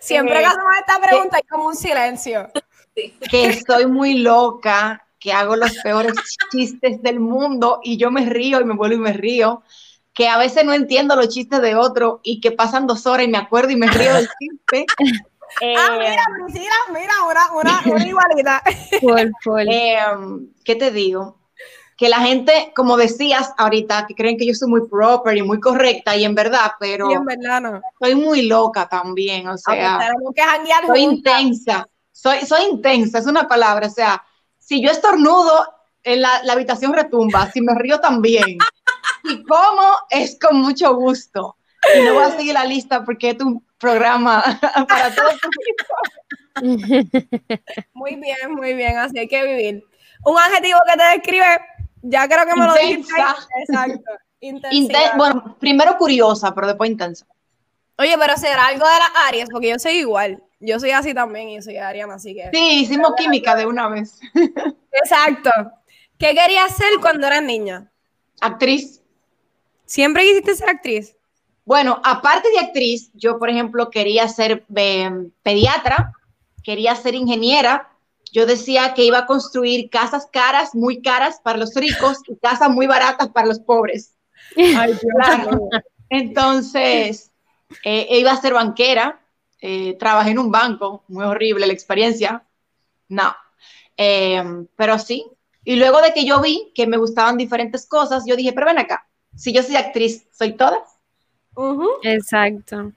Siempre 0.00 0.38
que 0.38 0.44
hacemos 0.44 0.76
esta 0.80 1.00
pregunta 1.00 1.36
hay 1.36 1.42
como 1.44 1.68
un 1.68 1.76
silencio. 1.76 2.50
que 2.94 3.46
estoy 3.46 3.86
muy 3.86 4.18
loca, 4.18 5.06
que 5.18 5.32
hago 5.32 5.54
los 5.54 5.72
peores 5.78 6.14
chistes 6.50 7.00
del 7.00 7.20
mundo 7.20 7.80
y 7.84 7.96
yo 7.96 8.10
me 8.10 8.26
río 8.26 8.60
y 8.60 8.64
me 8.64 8.74
vuelvo 8.74 8.96
y 8.96 9.00
me 9.00 9.12
río, 9.12 9.62
que 10.14 10.28
a 10.28 10.36
veces 10.38 10.64
no 10.64 10.72
entiendo 10.74 11.16
los 11.16 11.28
chistes 11.28 11.60
de 11.62 11.74
otro 11.74 12.20
y 12.22 12.40
que 12.40 12.52
pasan 12.52 12.86
dos 12.86 13.06
horas 13.06 13.26
y 13.26 13.30
me 13.30 13.38
acuerdo 13.38 13.70
y 13.70 13.76
me 13.76 13.86
río 13.88 14.14
del 14.14 14.28
chiste. 14.38 14.86
Eh, 15.60 15.74
Ah, 15.76 15.98
mira, 15.98 16.24
Priscila, 16.46 16.74
mira, 16.94 17.12
una, 17.28 17.52
una, 17.52 17.82
una 17.94 18.06
igualita. 18.06 18.62
Full, 19.02 19.30
full. 19.42 19.68
eh, 19.70 19.98
¿Qué 20.64 20.76
te 20.76 20.90
digo? 20.90 21.36
Que 21.94 22.08
la 22.08 22.20
gente, 22.20 22.72
como 22.74 22.96
decías 22.96 23.52
ahorita, 23.58 24.06
que 24.06 24.14
creen 24.14 24.38
que 24.38 24.46
yo 24.46 24.54
soy 24.54 24.70
muy 24.70 24.88
proper 24.88 25.36
y 25.36 25.42
muy 25.42 25.60
correcta 25.60 26.16
y 26.16 26.24
en 26.24 26.34
verdad, 26.34 26.72
pero 26.80 27.10
Y 27.10 27.12
en 27.12 27.26
verdad 27.26 27.60
no. 27.60 27.82
soy 28.00 28.14
muy 28.14 28.46
loca 28.48 28.88
también, 28.88 29.46
o 29.46 29.50
Ah, 29.50 29.56
pues 29.62 29.76
sea... 29.76 29.98
tenemos 29.98 30.34
que 30.34 30.86
soy 30.86 31.00
intensa, 31.02 31.86
soy, 32.12 32.38
soy 32.46 32.62
intensa, 32.70 33.18
es 33.18 33.26
una 33.26 33.46
palabra, 33.46 33.88
o 33.88 33.90
sea, 33.90 34.24
si 34.58 34.82
yo 34.82 34.90
estornudo, 34.90 35.68
en 36.02 36.22
la, 36.22 36.42
la 36.44 36.54
habitación 36.54 36.94
retumba, 36.94 37.50
si 37.52 37.60
me 37.60 37.74
río 37.74 38.00
también, 38.00 38.56
y 39.24 39.42
como 39.44 39.82
es 40.10 40.38
con 40.38 40.60
mucho 40.60 40.94
gusto. 40.94 41.56
Y 41.96 42.02
no 42.02 42.14
voy 42.14 42.24
a 42.24 42.30
seguir 42.30 42.54
la 42.54 42.64
lista 42.64 43.04
porque 43.04 43.30
es 43.30 43.40
un 43.40 43.64
programa 43.78 44.42
para 44.88 45.14
todos. 45.14 45.34
Muy 47.94 48.16
bien, 48.16 48.52
muy 48.52 48.74
bien, 48.74 48.98
así 48.98 49.18
hay 49.18 49.26
que 49.26 49.42
vivir. 49.42 49.84
Un 50.24 50.38
adjetivo 50.38 50.78
que 50.86 50.96
te 50.98 51.04
describe, 51.04 51.60
ya 52.02 52.28
creo 52.28 52.46
que 52.46 52.54
me 52.54 52.66
lo 52.66 52.74
dijiste. 52.74 53.10
Intensa. 53.10 53.48
Exacto. 53.60 54.10
Intensidad. 54.40 55.00
Inten- 55.00 55.16
bueno, 55.16 55.56
primero 55.58 55.96
curiosa, 55.96 56.54
pero 56.54 56.66
después 56.66 56.90
intensa. 56.90 57.26
Oye, 57.98 58.16
pero 58.18 58.36
será 58.36 58.66
algo 58.66 58.86
de 58.86 58.94
las 58.98 59.28
Aries, 59.28 59.48
porque 59.50 59.70
yo 59.70 59.78
soy 59.78 59.92
igual. 59.98 60.42
Yo 60.60 60.78
soy 60.78 60.90
así 60.90 61.14
también 61.14 61.48
y 61.48 61.62
soy 61.62 61.76
ariana, 61.78 62.14
así 62.14 62.34
que. 62.34 62.50
Sí, 62.52 62.82
hicimos 62.82 63.14
química 63.16 63.54
de 63.56 63.66
una 63.66 63.88
vez. 63.88 64.20
Exacto. 64.92 65.50
¿Qué 66.18 66.34
querías 66.34 66.76
ser 66.76 66.88
cuando 67.00 67.26
eras 67.26 67.42
niña? 67.42 67.90
Actriz. 68.40 69.01
¿Siempre 69.92 70.22
quisiste 70.22 70.54
ser 70.54 70.70
actriz? 70.70 71.14
Bueno, 71.66 72.00
aparte 72.02 72.48
de 72.48 72.60
actriz, 72.60 73.10
yo, 73.12 73.38
por 73.38 73.50
ejemplo, 73.50 73.90
quería 73.90 74.26
ser 74.26 74.64
eh, 74.74 75.10
pediatra, 75.42 76.14
quería 76.64 76.96
ser 76.96 77.14
ingeniera. 77.14 77.90
Yo 78.32 78.46
decía 78.46 78.94
que 78.94 79.04
iba 79.04 79.18
a 79.18 79.26
construir 79.26 79.90
casas 79.90 80.26
caras, 80.32 80.74
muy 80.74 81.02
caras 81.02 81.42
para 81.44 81.58
los 81.58 81.74
ricos 81.74 82.20
y 82.26 82.36
casas 82.36 82.70
muy 82.70 82.86
baratas 82.86 83.28
para 83.28 83.48
los 83.48 83.60
pobres. 83.60 84.14
Ay, 84.56 84.94
Claro. 85.20 85.68
Entonces, 86.08 87.30
eh, 87.84 88.18
iba 88.18 88.32
a 88.32 88.40
ser 88.40 88.54
banquera. 88.54 89.20
eh, 89.60 89.94
trabajé 89.98 90.30
en 90.30 90.38
un 90.38 90.50
banco, 90.50 91.04
muy 91.08 91.26
horrible 91.26 91.66
la 91.66 91.74
experiencia. 91.74 92.42
No. 93.10 93.36
Eh, 93.98 94.42
pero 94.74 94.98
sí. 94.98 95.26
Y 95.64 95.76
luego 95.76 96.00
de 96.00 96.14
que 96.14 96.24
yo 96.24 96.40
vi 96.40 96.72
que 96.74 96.86
me 96.86 96.96
gustaban 96.96 97.36
diferentes 97.36 97.86
cosas, 97.86 98.24
yo 98.26 98.36
dije, 98.36 98.54
pero 98.54 98.68
ven 98.68 98.78
acá, 98.78 99.06
si 99.36 99.52
yo 99.52 99.62
soy 99.62 99.76
actriz, 99.76 100.26
¿soy 100.32 100.52
todas? 100.54 100.80
Ujú. 101.54 101.88
Exacto. 102.02 102.92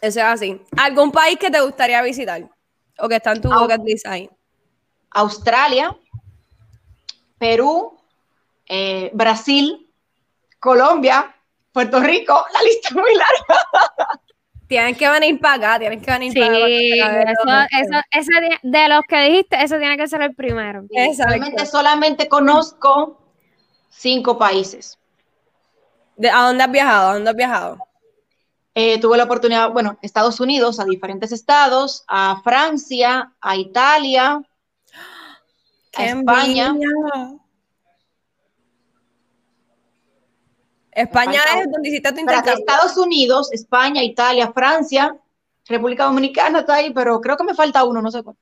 Eso 0.00 0.18
es 0.20 0.24
así. 0.26 0.60
¿Algún 0.76 1.12
país 1.12 1.38
que 1.38 1.50
te 1.50 1.60
gustaría 1.60 2.00
visitar? 2.02 2.48
O 2.98 3.08
que 3.08 3.16
está 3.16 3.32
en 3.32 3.40
tu 3.42 3.52
Au. 3.52 3.60
bucket 3.62 3.80
list 3.84 4.06
ahí. 4.06 4.28
Australia, 5.12 5.96
Perú, 7.38 7.98
eh, 8.66 9.10
Brasil, 9.14 9.88
Colombia, 10.58 11.34
Puerto 11.72 12.00
Rico, 12.00 12.44
la 12.52 12.62
lista 12.62 12.88
es 12.88 12.94
muy 12.94 13.14
larga. 13.14 13.64
Tienes 14.68 14.96
que 14.96 15.08
venir 15.08 15.40
para 15.40 15.54
acá, 15.54 15.78
tienes 15.80 16.00
que 16.04 16.10
venir 16.12 16.32
Sí, 16.32 16.38
para 16.38 16.56
acá. 17.32 17.66
eso, 17.80 18.00
eso, 18.12 18.30
de- 18.62 18.88
los 18.88 19.00
que 19.08 19.20
dijiste, 19.22 19.62
eso 19.64 19.78
tiene 19.78 19.96
que 19.96 20.06
ser 20.06 20.22
el 20.22 20.34
primero. 20.34 20.84
Exacto. 20.90 21.30
Realmente 21.32 21.66
solamente 21.66 22.28
conozco 22.28 23.20
cinco 23.88 24.38
países. 24.38 24.96
¿De- 26.20 26.28
¿A 26.30 26.42
dónde 26.48 26.64
has 26.64 26.70
viajado? 26.70 27.08
¿A 27.08 27.14
dónde 27.14 27.30
has 27.30 27.36
viajado? 27.36 27.78
Eh, 28.74 29.00
tuve 29.00 29.16
la 29.16 29.24
oportunidad, 29.24 29.70
bueno, 29.70 29.98
Estados 30.02 30.38
Unidos, 30.38 30.78
a 30.78 30.84
diferentes 30.84 31.32
estados, 31.32 32.04
a 32.06 32.40
Francia, 32.44 33.32
a 33.40 33.56
Italia, 33.56 34.32
a 34.36 34.42
¡Qué 35.92 36.04
España. 36.10 36.66
envidia! 36.66 37.36
España 40.92 41.40
es 41.58 41.70
donde 41.70 41.88
hiciste 41.88 42.12
tu 42.12 42.20
intercambio. 42.20 42.54
Estados 42.66 42.96
Unidos, 42.98 43.50
España, 43.52 44.02
Italia, 44.02 44.52
Francia, 44.52 45.16
República 45.66 46.04
Dominicana 46.04 46.60
está 46.60 46.74
ahí, 46.74 46.92
pero 46.92 47.18
creo 47.20 47.36
que 47.38 47.44
me 47.44 47.54
falta 47.54 47.84
uno, 47.84 48.02
no 48.02 48.10
sé 48.10 48.22
cuál. 48.22 48.36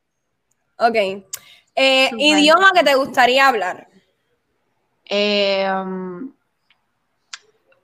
Ok. 0.78 0.97
Eh, 1.76 2.11
idioma 2.18 2.73
que 2.73 2.82
te 2.82 2.94
gustaría 2.97 3.47
hablar. 3.47 3.87
Eh, 5.04 5.68
um, 5.73 6.32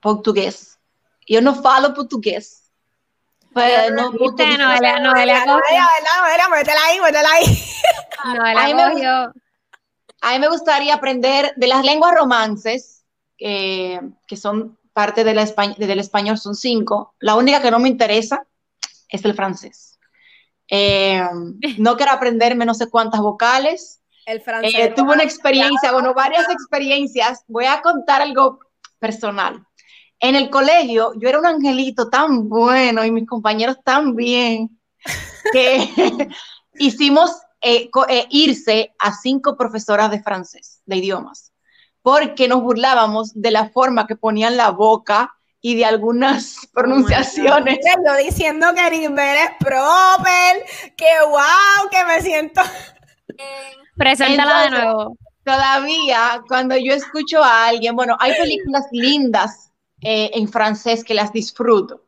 portugués. 0.04 0.78
Yo 1.26 1.40
no 1.40 1.54
falo 1.54 1.94
portugués. 1.94 2.70
Pero 3.54 3.94
no 3.94 4.10
Noelia, 4.10 4.58
Noelia 4.58 4.98
Noelia, 5.00 5.38
cogió. 5.40 5.54
¿verdad? 5.54 6.18
Noelia, 6.20 6.48
métela 6.50 6.80
ahí, 6.86 7.00
métela 7.00 7.28
ahí. 7.30 7.44
Ay, 8.58 8.74
me- 8.74 8.90
cogió. 8.92 9.32
A 10.20 10.32
mí 10.32 10.38
me 10.38 10.48
gustaría 10.48 10.94
aprender 10.94 11.52
de 11.56 11.66
las 11.66 11.84
lenguas 11.84 12.14
romances, 12.14 13.04
que, 13.36 14.00
que 14.26 14.36
son 14.36 14.78
parte 14.92 15.24
de 15.24 15.34
la 15.34 15.44
del 15.76 16.00
español, 16.00 16.38
son 16.38 16.54
cinco. 16.54 17.14
La 17.18 17.34
única 17.36 17.60
que 17.62 17.70
no 17.70 17.78
me 17.78 17.88
interesa 17.88 18.44
es 19.08 19.24
el 19.24 19.34
francés. 19.34 19.98
Eh, 20.68 21.22
no 21.78 21.96
quiero 21.96 22.12
aprenderme 22.12 22.64
no 22.64 22.74
sé 22.74 22.88
cuántas 22.90 23.20
vocales. 23.20 24.00
El 24.26 24.40
francés. 24.40 24.74
Eh, 24.74 24.92
tuve 24.96 25.12
una 25.12 25.22
experiencia, 25.22 25.92
bueno, 25.92 26.12
varias 26.14 26.48
experiencias. 26.50 27.44
Voy 27.46 27.66
a 27.66 27.80
contar 27.82 28.22
algo 28.22 28.58
personal. 28.98 29.64
En 30.20 30.34
el 30.34 30.50
colegio, 30.50 31.12
yo 31.16 31.28
era 31.28 31.38
un 31.38 31.46
angelito 31.46 32.08
tan 32.08 32.48
bueno 32.48 33.04
y 33.04 33.10
mis 33.10 33.26
compañeros 33.26 33.76
tan 33.84 34.14
bien 34.14 34.78
que 35.52 35.88
hicimos 36.78 37.30
eh, 37.60 37.90
eh, 38.08 38.26
irse 38.30 38.94
a 38.98 39.12
cinco 39.12 39.56
profesoras 39.56 40.10
de 40.10 40.22
francés, 40.22 40.82
de 40.86 40.96
idiomas, 40.96 41.52
porque 42.02 42.48
nos 42.48 42.62
burlábamos 42.62 43.32
de 43.34 43.50
la 43.50 43.70
forma 43.70 44.06
que 44.06 44.16
ponían 44.16 44.56
la 44.56 44.70
boca 44.70 45.34
y 45.60 45.74
de 45.76 45.86
algunas 45.86 46.68
pronunciaciones. 46.74 47.78
Mira, 47.82 47.96
Yo 48.06 48.24
diciendo 48.24 48.66
que 48.74 48.90
Nisbel 48.90 49.36
es 49.36 49.50
proper, 49.58 50.64
que 50.96 51.06
wow, 51.26 51.88
que 51.90 52.04
me 52.04 52.20
siento. 52.20 52.60
Preséntala 53.96 54.64
de 54.64 54.70
nuevo. 54.70 55.16
Todavía, 55.42 56.42
cuando 56.48 56.76
yo 56.76 56.92
escucho 56.92 57.42
a 57.42 57.68
alguien, 57.68 57.96
bueno, 57.96 58.16
hay 58.18 58.34
películas 58.34 58.86
lindas 58.92 59.70
eh, 60.04 60.30
en 60.34 60.48
francés 60.48 61.04
que 61.04 61.14
las 61.14 61.32
disfruto, 61.32 62.06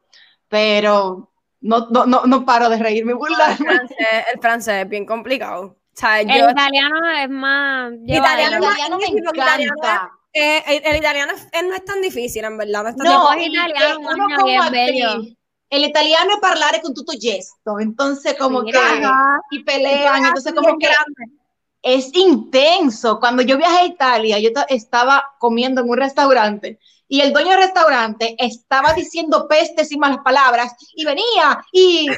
pero 0.49 1.31
no, 1.61 1.89
no, 1.91 2.07
no, 2.07 2.27
no 2.27 2.45
paro 2.45 2.69
de 2.69 2.79
reírme 2.79 3.13
y 3.13 3.15
El 3.15 3.19
burlarme. 3.19 3.57
francés, 3.57 3.97
el 4.35 4.41
francés 4.41 4.83
es 4.85 4.89
bien 4.89 5.07
complicado. 5.07 5.63
O 5.67 5.77
sea, 5.99 6.21
El 6.21 6.29
yo, 6.29 6.51
italiano 6.51 7.11
es 7.23 7.31
más. 7.31 7.93
El 7.93 8.01
Italiano 8.17 8.59
italiano 8.59 8.99
me 8.99 9.07
encanta. 9.07 10.11
eh, 10.33 10.63
el, 10.67 10.83
el 10.87 10.97
italiano 10.97 11.33
es- 11.35 11.49
no 11.65 11.75
es 11.75 11.85
tan 11.85 12.01
difícil, 12.03 12.45
en 12.45 12.59
verdad. 12.59 12.83
No 12.83 12.89
es 12.91 12.97
tan 12.97 13.07
No, 13.07 13.31
Yo 13.35 13.37
difícil. 13.37 13.53
y, 13.53 13.57
italiano, 13.57 13.99
eh, 14.11 14.35
como 14.37 14.63
actriz, 14.63 14.71
bello. 14.71 15.23
el 15.71 15.85
italiano 15.85 16.31
es 16.35 16.41
parlare 16.41 16.81
con 16.83 16.95
tutto 16.95 17.13
gesto, 17.21 17.81
entonces 17.81 18.35
como 18.39 18.63
Mira, 18.63 18.81
que 18.99 19.05
ajá. 19.05 19.41
y 19.51 19.65
pelean, 19.65 20.25
entonces 20.27 20.53
como 20.55 20.79
que 20.79 20.87
grande. 20.87 21.39
es 21.83 22.15
intenso. 22.15 23.19
Cuando 23.21 23.43
yo 23.43 23.57
viajé 23.59 23.77
a 23.79 23.85
Italia, 23.87 24.39
yo 24.39 24.51
estaba 24.69 25.35
comiendo 25.39 25.81
en 25.83 25.89
un 25.91 25.97
restaurante 25.97 26.79
y 27.09 27.21
el 27.21 27.33
dueño 27.33 27.51
del 27.51 27.63
restaurante 27.63 28.35
estaba 28.39 28.93
diciendo 28.93 29.47
pestes 29.49 29.93
y 29.93 29.99
malas 29.99 30.19
palabras 30.25 30.75
y 30.95 31.05
venía 31.05 31.65
y 31.73 32.09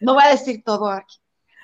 no 0.00 0.14
voy 0.14 0.24
a 0.24 0.30
decir 0.30 0.62
todo 0.64 0.90
aquí, 0.90 1.16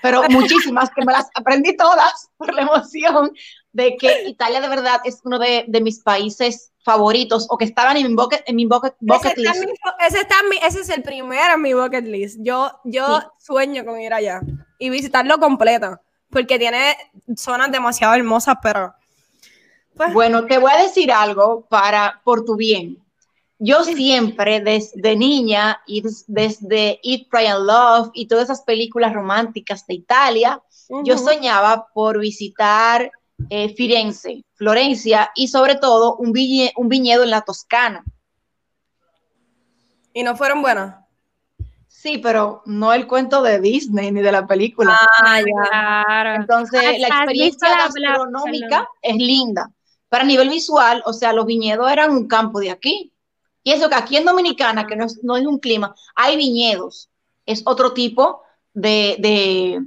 pero 0.02 0.22
muchísimas 0.30 0.90
que 0.90 1.04
me 1.04 1.12
las 1.12 1.28
aprendí 1.34 1.76
todas 1.76 2.30
por 2.36 2.52
la 2.52 2.62
emoción 2.62 3.32
de 3.72 3.96
que 3.96 4.28
Italia 4.28 4.60
de 4.60 4.68
verdad 4.68 5.00
es 5.04 5.20
uno 5.24 5.38
de, 5.38 5.64
de 5.66 5.80
mis 5.80 6.00
países 6.00 6.72
favoritos 6.84 7.46
o 7.48 7.56
que 7.56 7.64
estaban 7.64 7.96
en 7.96 8.06
mi 8.06 8.14
bucket, 8.14 8.42
en 8.46 8.56
mi 8.56 8.66
bucket, 8.66 8.94
bucket 9.00 9.32
ese 9.32 9.40
list. 9.40 9.64
mi, 9.64 9.72
ese, 10.06 10.20
está 10.20 10.36
mi, 10.48 10.56
ese, 10.58 10.80
es 10.80 10.90
el 10.90 11.02
primero 11.02 11.54
en 11.54 11.62
mi 11.62 11.72
bucket 11.72 12.04
list. 12.04 12.38
Yo, 12.40 12.70
yo 12.84 13.20
sí. 13.20 13.26
sueño 13.38 13.84
con 13.84 13.98
ir 14.00 14.12
allá 14.12 14.40
y 14.78 14.90
visitarlo 14.90 15.38
completo, 15.38 15.98
porque 16.30 16.58
tiene 16.58 16.96
zonas 17.36 17.72
demasiado 17.72 18.14
hermosas, 18.14 18.56
pero... 18.62 18.94
Pues. 19.96 20.12
Bueno, 20.12 20.46
te 20.46 20.58
voy 20.58 20.72
a 20.72 20.82
decir 20.82 21.12
algo 21.12 21.66
para, 21.68 22.20
por 22.24 22.44
tu 22.44 22.56
bien. 22.56 22.98
Yo 23.58 23.84
siempre, 23.84 24.60
desde 24.60 25.16
niña 25.16 25.80
y 25.86 26.02
des, 26.02 26.24
desde 26.26 27.00
Eat, 27.02 27.28
Pray 27.30 27.46
and 27.46 27.64
Love 27.64 28.10
y 28.12 28.26
todas 28.26 28.44
esas 28.44 28.62
películas 28.62 29.14
románticas 29.14 29.86
de 29.86 29.94
Italia, 29.94 30.60
uh 30.88 30.98
-huh. 30.98 31.04
yo 31.04 31.16
soñaba 31.16 31.86
por 31.94 32.18
visitar 32.18 33.10
eh, 33.50 33.74
Firenze, 33.74 34.44
Florencia 34.54 35.30
y 35.34 35.48
sobre 35.48 35.76
todo 35.76 36.16
un, 36.16 36.32
viñe, 36.32 36.72
un 36.76 36.88
viñedo 36.88 37.22
en 37.22 37.30
la 37.30 37.42
Toscana. 37.42 38.04
¿Y 40.12 40.22
no 40.22 40.36
fueron 40.36 40.62
buenas? 40.62 41.04
Sí, 41.88 42.18
pero 42.18 42.62
no 42.66 42.92
el 42.92 43.06
cuento 43.06 43.42
de 43.42 43.60
Disney 43.60 44.12
ni 44.12 44.20
de 44.20 44.30
la 44.30 44.46
película. 44.46 44.98
Ah, 45.22 45.40
claro. 45.42 46.34
Entonces, 46.34 46.82
ah, 46.84 46.98
la 46.98 47.08
experiencia 47.08 47.68
gastronómica 47.78 48.80
la, 48.80 48.88
es 49.00 49.16
linda. 49.16 49.70
Pero 50.14 50.22
a 50.22 50.28
nivel 50.28 50.48
visual, 50.48 51.02
o 51.06 51.12
sea, 51.12 51.32
los 51.32 51.44
viñedos 51.44 51.90
eran 51.90 52.12
un 52.12 52.28
campo 52.28 52.60
de 52.60 52.70
aquí. 52.70 53.12
Y 53.64 53.72
eso 53.72 53.88
que 53.88 53.96
aquí 53.96 54.16
en 54.16 54.24
Dominicana, 54.24 54.86
que 54.86 54.94
no 54.94 55.06
es, 55.06 55.18
no 55.24 55.36
es 55.36 55.44
un 55.44 55.58
clima, 55.58 55.92
hay 56.14 56.36
viñedos. 56.36 57.10
Es 57.46 57.62
otro 57.66 57.94
tipo 57.94 58.42
de, 58.74 59.16
de, 59.18 59.82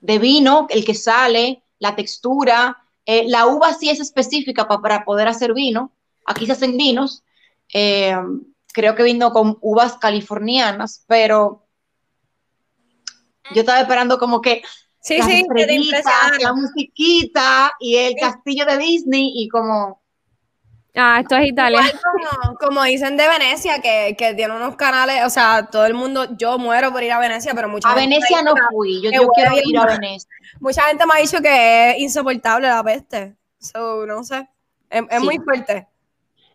de 0.00 0.18
vino, 0.18 0.66
el 0.70 0.86
que 0.86 0.94
sale, 0.94 1.62
la 1.80 1.94
textura. 1.94 2.78
Eh, 3.04 3.28
la 3.28 3.46
uva 3.46 3.74
sí 3.74 3.90
es 3.90 4.00
específica 4.00 4.66
pa, 4.66 4.80
para 4.80 5.04
poder 5.04 5.28
hacer 5.28 5.52
vino. 5.52 5.92
Aquí 6.24 6.46
se 6.46 6.52
hacen 6.52 6.78
vinos. 6.78 7.24
Eh, 7.74 8.16
creo 8.72 8.94
que 8.94 9.02
vino 9.02 9.34
con 9.34 9.58
uvas 9.60 9.98
californianas, 9.98 11.04
pero 11.06 11.66
yo 13.54 13.60
estaba 13.60 13.82
esperando 13.82 14.18
como 14.18 14.40
que 14.40 14.62
sí, 15.02 15.20
sí, 15.22 15.46
la 16.40 16.52
musiquita 16.54 17.72
y 17.78 17.96
el 17.96 18.14
castillo 18.16 18.64
de 18.64 18.78
Disney 18.78 19.32
y 19.34 19.48
como 19.48 20.02
Ah, 20.94 21.20
esto 21.20 21.36
es 21.36 21.48
Italia. 21.48 21.80
Como, 22.02 22.56
como, 22.58 22.82
dicen 22.84 23.16
de 23.16 23.26
Venecia, 23.26 23.80
que, 23.80 24.14
que, 24.16 24.34
tiene 24.34 24.54
unos 24.54 24.76
canales, 24.76 25.24
o 25.24 25.30
sea, 25.30 25.66
todo 25.70 25.86
el 25.86 25.94
mundo, 25.94 26.36
yo 26.36 26.58
muero 26.58 26.92
por 26.92 27.02
ir 27.02 27.12
a 27.12 27.18
Venecia, 27.18 27.54
pero 27.54 27.68
mucha 27.68 27.90
A 27.90 27.94
Venecia 27.94 28.42
no 28.42 28.52
fui, 28.70 29.00
yo, 29.02 29.10
yo 29.10 29.26
quiero 29.28 29.52
ir 29.64 29.78
a 29.78 29.86
Venecia. 29.86 30.28
Mucha 30.60 30.82
gente 30.82 31.06
me 31.06 31.14
ha 31.14 31.22
dicho 31.22 31.40
que 31.40 31.92
es 31.92 31.98
insoportable 31.98 32.68
la 32.68 32.84
peste. 32.84 33.34
So, 33.58 34.04
no 34.04 34.22
sé, 34.22 34.46
es, 34.90 35.02
es 35.08 35.18
sí. 35.18 35.24
muy 35.24 35.38
fuerte. 35.38 35.88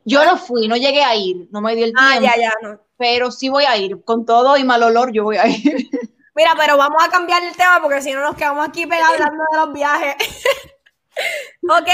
Yo 0.06 0.24
no 0.24 0.38
fui, 0.38 0.68
no 0.68 0.78
llegué 0.78 1.04
a 1.04 1.16
ir, 1.16 1.48
no 1.52 1.60
me 1.60 1.76
dio 1.76 1.86
el 1.86 1.94
tiempo. 1.94 2.12
Ah, 2.14 2.20
ya, 2.22 2.40
ya, 2.40 2.54
no. 2.62 2.80
Pero 2.96 3.32
sí 3.32 3.50
voy 3.50 3.66
a 3.66 3.76
ir, 3.76 4.04
con 4.04 4.26
todo 4.26 4.56
y 4.56 4.64
mal 4.64 4.84
olor 4.84 5.12
yo 5.12 5.24
voy 5.24 5.38
a 5.38 5.48
ir. 5.48 5.90
Mira, 6.38 6.54
pero 6.56 6.78
vamos 6.78 7.04
a 7.04 7.10
cambiar 7.10 7.44
el 7.44 7.56
tema 7.56 7.82
porque 7.82 8.00
si 8.00 8.14
no 8.14 8.22
nos 8.22 8.36
quedamos 8.36 8.70
aquí 8.70 8.86
pegados 8.86 9.20
hablando 9.20 9.44
de 9.52 9.58
los 9.58 9.74
viajes. 9.74 10.16
ok, 11.64 11.90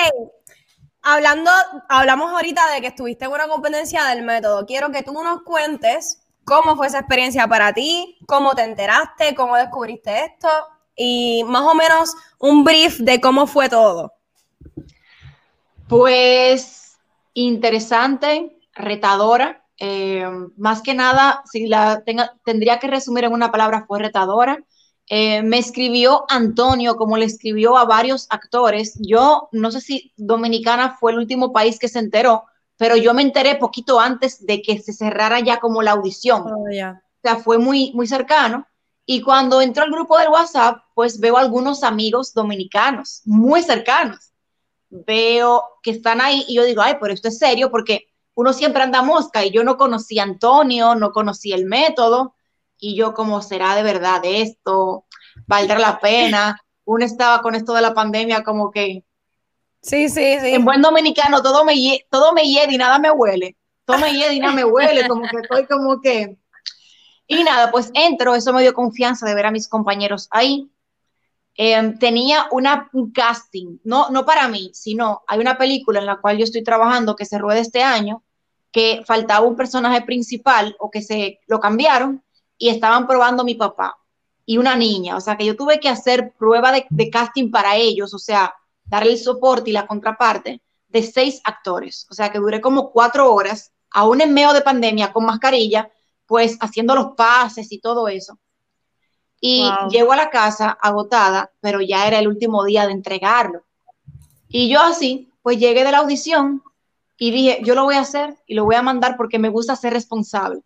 hablando, 1.02 1.50
hablamos 1.88 2.30
ahorita 2.30 2.70
de 2.72 2.82
que 2.82 2.88
estuviste 2.88 3.24
en 3.24 3.32
una 3.32 3.48
competencia 3.48 4.04
del 4.04 4.24
método. 4.24 4.66
Quiero 4.66 4.92
que 4.92 5.02
tú 5.02 5.14
nos 5.14 5.44
cuentes 5.44 6.28
cómo 6.44 6.76
fue 6.76 6.88
esa 6.88 7.00
experiencia 7.00 7.48
para 7.48 7.72
ti, 7.72 8.18
cómo 8.28 8.54
te 8.54 8.64
enteraste, 8.64 9.34
cómo 9.34 9.56
descubriste 9.56 10.26
esto 10.26 10.50
y 10.94 11.46
más 11.46 11.62
o 11.62 11.74
menos 11.74 12.14
un 12.38 12.66
brief 12.66 12.98
de 12.98 13.22
cómo 13.22 13.48
fue 13.48 13.70
todo. 13.70 14.12
Pues 15.88 16.98
interesante, 17.34 18.60
retadora. 18.74 19.63
Eh, 19.86 20.26
más 20.56 20.82
que 20.82 20.94
nada, 20.94 21.44
si 21.52 21.68
la 21.68 22.04
tenga, 22.06 22.38
tendría 22.46 22.80
que 22.80 22.88
resumir 22.88 23.26
en 23.26 23.34
una 23.34 23.52
palabra, 23.52 23.84
fue 23.86 24.00
retadora. 24.00 24.64
Eh, 25.10 25.42
me 25.42 25.58
escribió 25.58 26.24
Antonio, 26.30 26.96
como 26.96 27.18
le 27.18 27.26
escribió 27.26 27.76
a 27.76 27.84
varios 27.84 28.28
actores. 28.30 28.98
Yo 29.02 29.50
no 29.52 29.72
sé 29.72 29.82
si 29.82 30.14
Dominicana 30.16 30.96
fue 30.98 31.12
el 31.12 31.18
último 31.18 31.52
país 31.52 31.80
que 31.80 31.90
se 31.90 32.00
enteró, 32.00 32.46
pero 32.78 32.96
yo 32.96 33.14
me 33.14 33.24
enteré 33.24 33.56
poquito 33.56 34.00
antes 34.00 34.46
de 34.46 34.62
que 34.62 34.80
se 34.80 34.94
cerrara 34.94 35.42
ya 35.42 35.60
como 35.60 35.82
la 35.82 35.92
audición. 35.92 36.44
Oh, 36.46 36.70
yeah. 36.72 37.04
O 37.18 37.20
sea, 37.22 37.36
fue 37.36 37.58
muy, 37.58 37.92
muy 37.94 38.08
cercano. 38.08 38.66
Y 39.06 39.22
cuando 39.22 39.60
entró 39.60 39.84
al 39.84 39.92
grupo 39.92 40.18
del 40.18 40.30
WhatsApp, 40.30 40.78
pues 40.94 41.20
veo 41.20 41.36
algunos 41.36 41.84
amigos 41.84 42.34
dominicanos, 42.34 43.22
muy 43.26 43.64
cercanos. 43.64 44.32
Veo 44.90 45.62
que 45.82 45.92
están 45.92 46.22
ahí 46.22 46.46
y 46.48 46.56
yo 46.56 46.64
digo, 46.64 46.82
ay, 46.82 46.96
pero 47.02 47.14
esto 47.14 47.28
es 47.28 47.38
serio 47.38 47.70
porque 47.70 48.13
uno 48.36 48.54
siempre 48.54 48.84
anda 48.84 49.02
mosca 49.02 49.46
y 49.46 49.52
yo 49.52 49.64
no 49.64 49.78
conocí 49.78 50.20
a 50.20 50.24
Antonio, 50.24 50.96
no 50.96 51.12
conocí 51.12 51.52
el 51.52 51.66
método 51.66 52.36
y 52.78 52.96
yo 52.96 53.14
como 53.14 53.42
será 53.42 53.76
de 53.76 53.84
verdad 53.84 54.22
esto, 54.24 55.06
valdrá 55.48 55.80
la 55.80 56.00
pena. 56.00 56.60
Uno 56.86 57.06
estaba 57.06 57.42
con 57.42 57.56
esto 57.56 57.74
de 57.74 57.82
la 57.82 57.94
pandemia 57.94 58.44
como 58.44 58.72
que 58.72 59.04
sí, 59.82 60.10
sí, 60.10 60.40
sí. 60.40 60.54
En 60.54 60.66
buen 60.66 60.82
dominicano 60.82 61.42
todo 61.42 61.64
me 61.64 61.76
todo 62.10 62.34
me 62.34 62.44
hiede 62.44 62.74
y 62.74 62.78
nada 62.78 63.00
me 63.00 63.12
huele. 63.12 63.56
Todo 63.86 63.98
me 64.00 64.14
hiede 64.14 64.34
y 64.34 64.40
nada 64.40 64.54
me 64.54 64.64
huele, 64.64 65.08
como 65.08 65.28
que 65.28 65.38
estoy 65.42 65.66
como 65.66 66.00
que 66.02 66.38
y 67.28 67.44
nada, 67.44 67.72
pues 67.72 67.90
entro, 67.94 68.36
eso 68.36 68.54
me 68.54 68.62
dio 68.62 68.74
confianza 68.74 69.26
de 69.26 69.36
ver 69.36 69.46
a 69.46 69.52
mis 69.52 69.68
compañeros 69.68 70.28
ahí. 70.32 70.70
Eh, 71.56 71.94
tenía 72.00 72.48
una, 72.52 72.90
un 72.94 73.12
casting, 73.12 73.78
no, 73.84 74.10
no 74.10 74.26
para 74.26 74.48
mí, 74.48 74.72
sino 74.74 75.22
hay 75.28 75.40
una 75.40 75.58
película 75.58 76.00
en 76.00 76.08
la 76.08 76.20
cual 76.20 76.38
yo 76.38 76.44
estoy 76.44 76.64
trabajando 76.64 77.16
que 77.16 77.26
se 77.26 77.38
rueda 77.38 77.60
este 77.60 77.84
año, 77.84 78.23
que 78.74 79.04
faltaba 79.06 79.46
un 79.46 79.56
personaje 79.56 80.02
principal 80.02 80.76
o 80.80 80.90
que 80.90 81.02
se 81.02 81.40
lo 81.48 81.60
cambiaron 81.60 82.24
y 82.58 82.70
estaban 82.70 83.08
probando 83.08 83.44
mi 83.44 83.56
papá 83.56 83.96
y 84.46 84.58
una 84.58 84.76
niña, 84.76 85.16
o 85.16 85.22
sea 85.22 85.38
que 85.38 85.46
yo 85.46 85.56
tuve 85.56 85.80
que 85.80 85.88
hacer 85.88 86.34
prueba 86.38 86.72
de, 86.74 86.86
de 86.90 87.10
casting 87.10 87.50
para 87.50 87.78
ellos, 87.78 88.14
o 88.14 88.20
sea, 88.20 88.54
darle 88.84 89.12
el 89.12 89.18
soporte 89.20 89.70
y 89.70 89.74
la 89.74 89.88
contraparte 89.88 90.62
de 90.90 91.04
seis 91.04 91.40
actores, 91.46 92.08
o 92.10 92.14
sea 92.14 92.32
que 92.32 92.40
duré 92.40 92.60
como 92.60 92.92
cuatro 92.92 93.34
horas, 93.34 93.72
aún 93.92 94.22
en 94.22 94.34
medio 94.34 94.52
de 94.54 94.62
pandemia, 94.62 95.14
con 95.14 95.26
mascarilla, 95.26 95.90
pues 96.26 96.58
haciendo 96.60 96.96
los 96.96 97.14
pases 97.16 97.72
y 97.72 97.80
todo 97.80 98.08
eso. 98.08 98.40
Y 99.40 99.70
wow. 99.70 99.90
llego 99.90 100.14
a 100.14 100.18
la 100.18 100.30
casa 100.30 100.78
agotada, 100.82 101.52
pero 101.60 101.80
ya 101.82 102.08
era 102.08 102.18
el 102.20 102.28
último 102.28 102.64
día 102.64 102.86
de 102.88 102.94
entregarlo. 102.94 103.64
Y 104.48 104.70
yo 104.70 104.82
así, 104.82 105.30
pues 105.42 105.60
llegué 105.60 105.84
de 105.84 105.92
la 105.92 106.00
audición 106.00 106.64
y 107.18 107.32
dije, 107.32 107.60
yo 107.64 107.76
lo 107.76 107.84
voy 107.84 107.96
a 107.96 108.02
hacer 108.02 108.36
y 108.48 108.56
lo 108.56 108.66
voy 108.66 108.76
a 108.76 108.82
mandar 108.82 109.16
porque 109.18 109.40
me 109.40 109.50
gusta 109.50 109.76
ser 109.76 109.94
responsable. 109.94 110.62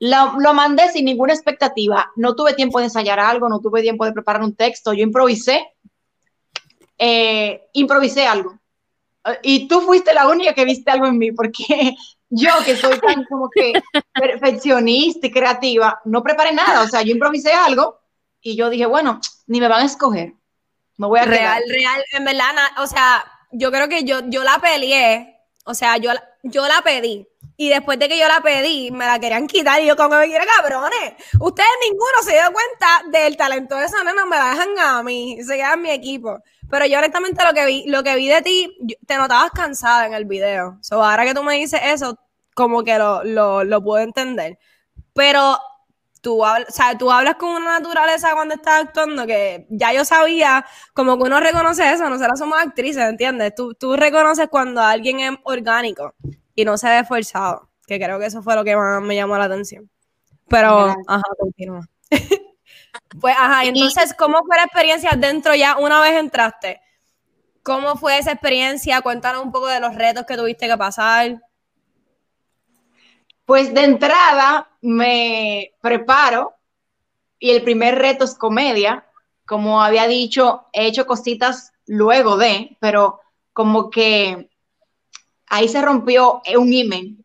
Lo, 0.00 0.38
lo, 0.40 0.54
mandé 0.54 0.88
sin 0.88 1.04
ninguna 1.04 1.32
expectativa. 1.32 2.10
No 2.16 2.34
tuve 2.34 2.54
tiempo 2.54 2.78
de 2.78 2.86
ensayar 2.86 3.20
algo, 3.20 3.48
no 3.48 3.60
tuve 3.60 3.82
tiempo 3.82 4.04
de 4.04 4.12
preparar 4.12 4.42
un 4.42 4.54
texto. 4.54 4.92
Yo 4.92 5.02
improvisé. 5.02 5.66
Eh, 6.98 7.68
improvisé 7.72 8.26
algo. 8.26 8.58
Y 9.42 9.68
tú 9.68 9.80
fuiste 9.80 10.12
la 10.12 10.28
única 10.28 10.52
que 10.52 10.64
viste 10.64 10.90
algo 10.90 11.06
en 11.06 11.16
mí, 11.16 11.32
porque 11.32 11.94
yo 12.28 12.50
que 12.64 12.76
soy 12.76 12.98
tan 12.98 13.24
como 13.24 13.48
que 13.48 13.72
perfeccionista 14.12 15.26
y 15.26 15.30
creativa, 15.30 16.00
no 16.04 16.22
preparé 16.22 16.52
nada. 16.52 16.82
O 16.82 16.88
sea, 16.88 17.02
yo 17.02 17.12
improvisé 17.12 17.52
algo 17.52 18.00
y 18.40 18.56
yo 18.56 18.68
dije, 18.68 18.86
bueno, 18.86 19.20
ni 19.46 19.60
me 19.60 19.68
van 19.68 19.82
a 19.82 19.86
escoger. 19.86 20.34
Me 20.96 21.06
voy 21.06 21.20
a 21.20 21.24
Real, 21.24 21.62
quedar. 21.62 21.62
real. 21.68 22.04
En 22.12 22.24
verdad, 22.24 22.54
o 22.78 22.86
sea, 22.86 23.24
yo 23.52 23.70
creo 23.70 23.88
que 23.88 24.04
yo, 24.04 24.20
yo 24.28 24.44
la 24.44 24.58
peleé. 24.58 25.33
O 25.64 25.74
sea, 25.74 25.96
yo, 25.96 26.12
yo 26.42 26.66
la 26.68 26.82
pedí. 26.82 27.26
Y 27.56 27.68
después 27.68 27.98
de 27.98 28.08
que 28.08 28.18
yo 28.18 28.26
la 28.26 28.40
pedí, 28.40 28.90
me 28.90 29.06
la 29.06 29.18
querían 29.18 29.46
quitar 29.46 29.80
y 29.80 29.86
yo, 29.86 29.96
como 29.96 30.16
me 30.16 30.26
quieren 30.26 30.48
cabrones? 30.56 31.14
Ustedes 31.38 31.68
ninguno 31.88 32.22
se 32.22 32.32
dio 32.32 32.52
cuenta 32.52 33.18
del 33.18 33.36
talento 33.36 33.76
de 33.76 33.84
esa 33.84 34.02
nena, 34.02 34.26
me 34.26 34.36
la 34.36 34.50
dejan 34.50 34.78
a 34.78 35.02
mí, 35.02 35.38
se 35.42 35.56
queda 35.56 35.74
en 35.74 35.82
mi 35.82 35.90
equipo. 35.90 36.40
Pero 36.68 36.86
yo 36.86 36.98
honestamente 36.98 37.44
lo 37.44 37.52
que 37.52 37.64
vi, 37.66 37.84
lo 37.86 38.02
que 38.02 38.16
vi 38.16 38.28
de 38.28 38.42
ti, 38.42 38.76
te 39.06 39.16
notabas 39.16 39.52
cansada 39.52 40.06
en 40.06 40.14
el 40.14 40.24
video. 40.24 40.78
So, 40.82 41.02
ahora 41.02 41.24
que 41.24 41.34
tú 41.34 41.42
me 41.42 41.54
dices 41.54 41.80
eso, 41.84 42.18
como 42.54 42.82
que 42.82 42.98
lo, 42.98 43.22
lo, 43.22 43.62
lo 43.62 43.82
puedo 43.82 44.02
entender. 44.02 44.58
Pero 45.12 45.58
tú, 46.24 46.44
hablas, 46.44 46.70
o 46.70 46.72
sea, 46.72 46.96
tú 46.96 47.12
hablas 47.12 47.36
con 47.36 47.50
una 47.50 47.78
naturaleza 47.78 48.32
cuando 48.32 48.54
estás 48.54 48.84
actuando 48.84 49.26
que 49.26 49.66
ya 49.68 49.92
yo 49.92 50.04
sabía, 50.06 50.64
como 50.94 51.18
que 51.18 51.24
uno 51.24 51.38
reconoce 51.38 51.92
eso, 51.92 52.08
nosotros 52.08 52.38
somos 52.38 52.58
actrices, 52.58 53.04
¿entiendes? 53.04 53.54
Tú, 53.54 53.74
tú 53.74 53.94
reconoces 53.94 54.48
cuando 54.48 54.80
alguien 54.80 55.20
es 55.20 55.32
orgánico 55.44 56.14
y 56.54 56.64
no 56.64 56.78
se 56.78 56.88
ve 56.88 57.04
forzado, 57.04 57.68
que 57.86 58.00
creo 58.00 58.18
que 58.18 58.26
eso 58.26 58.42
fue 58.42 58.54
lo 58.56 58.64
que 58.64 58.74
más 58.74 59.02
me 59.02 59.14
llamó 59.14 59.36
la 59.36 59.44
atención. 59.44 59.90
Pero, 60.48 60.86
Gracias. 60.86 61.04
ajá, 61.06 61.24
continúa. 61.38 61.86
Pues, 63.20 63.34
ajá, 63.36 63.64
y 63.64 63.68
entonces, 63.68 64.14
¿cómo 64.14 64.38
fue 64.46 64.56
la 64.56 64.64
experiencia 64.64 65.10
dentro 65.16 65.52
ya 65.54 65.76
una 65.78 66.00
vez 66.00 66.12
entraste? 66.12 66.80
¿Cómo 67.64 67.96
fue 67.96 68.18
esa 68.18 68.30
experiencia? 68.32 69.00
Cuéntanos 69.02 69.42
un 69.44 69.50
poco 69.50 69.66
de 69.66 69.80
los 69.80 69.96
retos 69.96 70.24
que 70.26 70.36
tuviste 70.36 70.68
que 70.68 70.76
pasar. 70.76 71.40
Pues 73.46 73.74
de 73.74 73.84
entrada 73.84 74.70
me 74.80 75.72
preparo 75.80 76.54
y 77.38 77.50
el 77.50 77.62
primer 77.62 77.96
reto 77.98 78.24
es 78.24 78.34
comedia. 78.34 79.06
Como 79.46 79.82
había 79.82 80.06
dicho, 80.06 80.66
he 80.72 80.86
hecho 80.86 81.06
cositas 81.06 81.72
luego 81.86 82.36
de, 82.36 82.76
pero 82.80 83.20
como 83.52 83.90
que 83.90 84.48
ahí 85.46 85.68
se 85.68 85.82
rompió 85.82 86.40
un 86.56 86.72
imen 86.72 87.24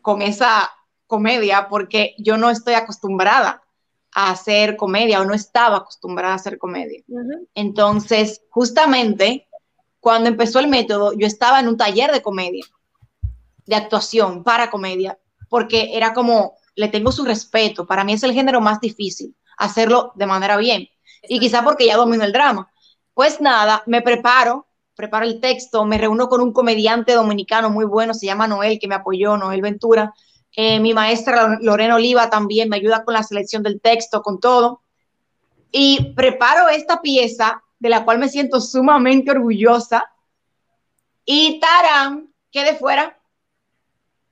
con 0.00 0.22
esa 0.22 0.70
comedia 1.06 1.68
porque 1.68 2.14
yo 2.18 2.36
no 2.36 2.50
estoy 2.50 2.74
acostumbrada 2.74 3.62
a 4.12 4.30
hacer 4.30 4.76
comedia 4.76 5.20
o 5.20 5.24
no 5.24 5.34
estaba 5.34 5.78
acostumbrada 5.78 6.32
a 6.32 6.36
hacer 6.36 6.58
comedia. 6.58 7.02
Entonces, 7.54 8.42
justamente 8.50 9.48
cuando 10.00 10.28
empezó 10.28 10.60
el 10.60 10.68
método, 10.68 11.12
yo 11.12 11.26
estaba 11.26 11.60
en 11.60 11.68
un 11.68 11.76
taller 11.76 12.12
de 12.12 12.22
comedia, 12.22 12.64
de 13.68 13.76
actuación 13.76 14.42
para 14.42 14.70
comedia, 14.70 15.18
porque 15.48 15.90
era 15.92 16.14
como, 16.14 16.54
le 16.74 16.88
tengo 16.88 17.12
su 17.12 17.24
respeto, 17.24 17.86
para 17.86 18.02
mí 18.02 18.14
es 18.14 18.22
el 18.22 18.32
género 18.32 18.62
más 18.62 18.80
difícil, 18.80 19.36
hacerlo 19.58 20.12
de 20.14 20.26
manera 20.26 20.56
bien. 20.56 20.88
Y 21.22 21.38
quizá 21.38 21.62
porque 21.62 21.86
ya 21.86 21.96
domino 21.96 22.24
el 22.24 22.32
drama. 22.32 22.70
Pues 23.12 23.40
nada, 23.40 23.82
me 23.86 24.00
preparo, 24.00 24.66
preparo 24.94 25.26
el 25.26 25.40
texto, 25.40 25.84
me 25.84 25.98
reúno 25.98 26.28
con 26.28 26.40
un 26.40 26.52
comediante 26.52 27.12
dominicano 27.12 27.68
muy 27.68 27.84
bueno, 27.84 28.14
se 28.14 28.24
llama 28.24 28.48
Noel, 28.48 28.78
que 28.78 28.88
me 28.88 28.94
apoyó, 28.94 29.36
Noel 29.36 29.60
Ventura, 29.60 30.14
eh, 30.56 30.80
mi 30.80 30.94
maestra 30.94 31.58
Lorena 31.60 31.96
Oliva 31.96 32.30
también 32.30 32.70
me 32.70 32.76
ayuda 32.76 33.04
con 33.04 33.14
la 33.14 33.22
selección 33.22 33.62
del 33.62 33.82
texto, 33.82 34.22
con 34.22 34.40
todo. 34.40 34.82
Y 35.70 36.14
preparo 36.14 36.70
esta 36.70 37.02
pieza 37.02 37.62
de 37.78 37.90
la 37.90 38.04
cual 38.06 38.18
me 38.18 38.30
siento 38.30 38.62
sumamente 38.62 39.30
orgullosa. 39.30 40.10
Y 41.26 41.60
Taram, 41.60 42.32
quede 42.50 42.74
fuera. 42.74 43.17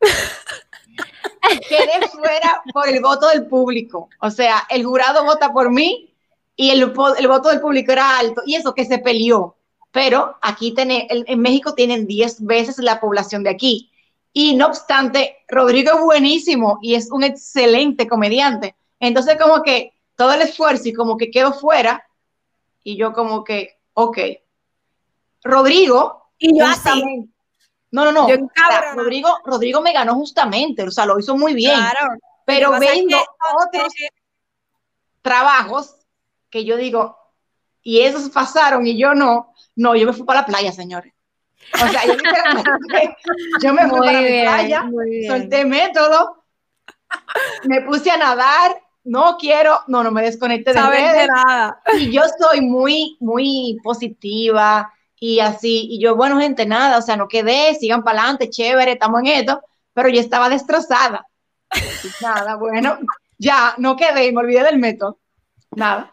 quede 1.68 2.08
fuera 2.08 2.62
por 2.72 2.88
el 2.88 3.00
voto 3.00 3.28
del 3.28 3.46
público. 3.46 4.08
O 4.20 4.30
sea, 4.30 4.66
el 4.70 4.84
jurado 4.84 5.24
vota 5.24 5.52
por 5.52 5.70
mí 5.70 6.12
y 6.56 6.70
el, 6.70 6.82
el 7.18 7.28
voto 7.28 7.48
del 7.48 7.60
público 7.60 7.92
era 7.92 8.18
alto. 8.18 8.42
Y 8.46 8.54
eso 8.54 8.74
que 8.74 8.84
se 8.84 8.98
peleó. 8.98 9.56
Pero 9.92 10.36
aquí 10.42 10.72
tiene, 10.74 11.06
en 11.10 11.40
México 11.40 11.74
tienen 11.74 12.06
10 12.06 12.44
veces 12.44 12.78
la 12.78 13.00
población 13.00 13.42
de 13.42 13.50
aquí. 13.50 13.90
Y 14.32 14.54
no 14.54 14.66
obstante, 14.66 15.38
Rodrigo 15.48 15.92
es 15.94 16.00
buenísimo 16.00 16.78
y 16.82 16.94
es 16.94 17.10
un 17.10 17.24
excelente 17.24 18.06
comediante. 18.06 18.76
Entonces, 19.00 19.38
como 19.40 19.62
que 19.62 19.94
todo 20.14 20.34
el 20.34 20.42
esfuerzo 20.42 20.88
y 20.88 20.92
como 20.92 21.16
que 21.16 21.30
quedó 21.30 21.54
fuera. 21.54 22.06
Y 22.84 22.96
yo 22.96 23.14
como 23.14 23.44
que, 23.44 23.78
ok. 23.94 24.18
Rodrigo. 25.42 26.28
Y 26.38 26.58
yo 26.58 26.66
No, 27.90 28.04
no, 28.04 28.12
no. 28.12 28.28
Rodrigo, 28.94 29.38
Rodrigo 29.44 29.80
me 29.80 29.92
ganó 29.92 30.14
justamente, 30.14 30.82
o 30.82 30.90
sea, 30.90 31.06
lo 31.06 31.18
hizo 31.18 31.36
muy 31.36 31.54
bien. 31.54 31.74
Claro. 31.74 32.14
Pero 32.44 32.70
vendo 32.78 33.18
otros 33.64 33.92
trabajos 35.22 35.96
que 36.50 36.64
yo 36.64 36.76
digo, 36.76 37.16
y 37.82 38.00
esos 38.00 38.30
pasaron 38.30 38.86
y 38.86 38.96
yo 38.96 39.14
no. 39.14 39.52
No, 39.74 39.94
yo 39.94 40.06
me 40.06 40.12
fui 40.12 40.24
para 40.24 40.40
la 40.40 40.46
playa, 40.46 40.72
señores. 40.72 41.12
O 41.74 41.88
sea, 41.88 42.06
yo, 42.06 42.14
yo 43.62 43.74
me 43.74 43.88
fui 43.88 43.98
para 43.98 44.20
la 44.20 44.42
playa, 44.42 44.90
solté 45.28 45.64
método, 45.64 46.44
me 47.64 47.82
puse 47.82 48.10
a 48.10 48.16
nadar, 48.16 48.80
no 49.04 49.36
quiero, 49.38 49.80
no, 49.88 50.02
no 50.02 50.10
me 50.10 50.22
desconecte 50.22 50.72
de 50.72 50.80
redes. 50.80 51.28
Nada. 51.28 51.80
Y 51.98 52.10
yo 52.10 52.22
soy 52.38 52.60
muy, 52.60 53.16
muy 53.20 53.78
positiva 53.82 54.92
y 55.18 55.40
así, 55.40 55.86
y 55.90 56.00
yo, 56.00 56.16
bueno, 56.16 56.38
gente, 56.40 56.66
nada, 56.66 56.98
o 56.98 57.02
sea, 57.02 57.16
no 57.16 57.28
quedé, 57.28 57.74
sigan 57.74 58.02
para 58.02 58.20
adelante, 58.20 58.50
chévere, 58.50 58.92
estamos 58.92 59.20
en 59.20 59.26
esto, 59.26 59.62
pero 59.92 60.08
yo 60.08 60.20
estaba 60.20 60.48
destrozada. 60.48 61.26
nada, 62.20 62.56
bueno, 62.56 62.98
ya, 63.38 63.74
no 63.78 63.96
quedé, 63.96 64.32
me 64.32 64.40
olvidé 64.40 64.62
del 64.62 64.78
método. 64.78 65.18
Nada. 65.70 66.12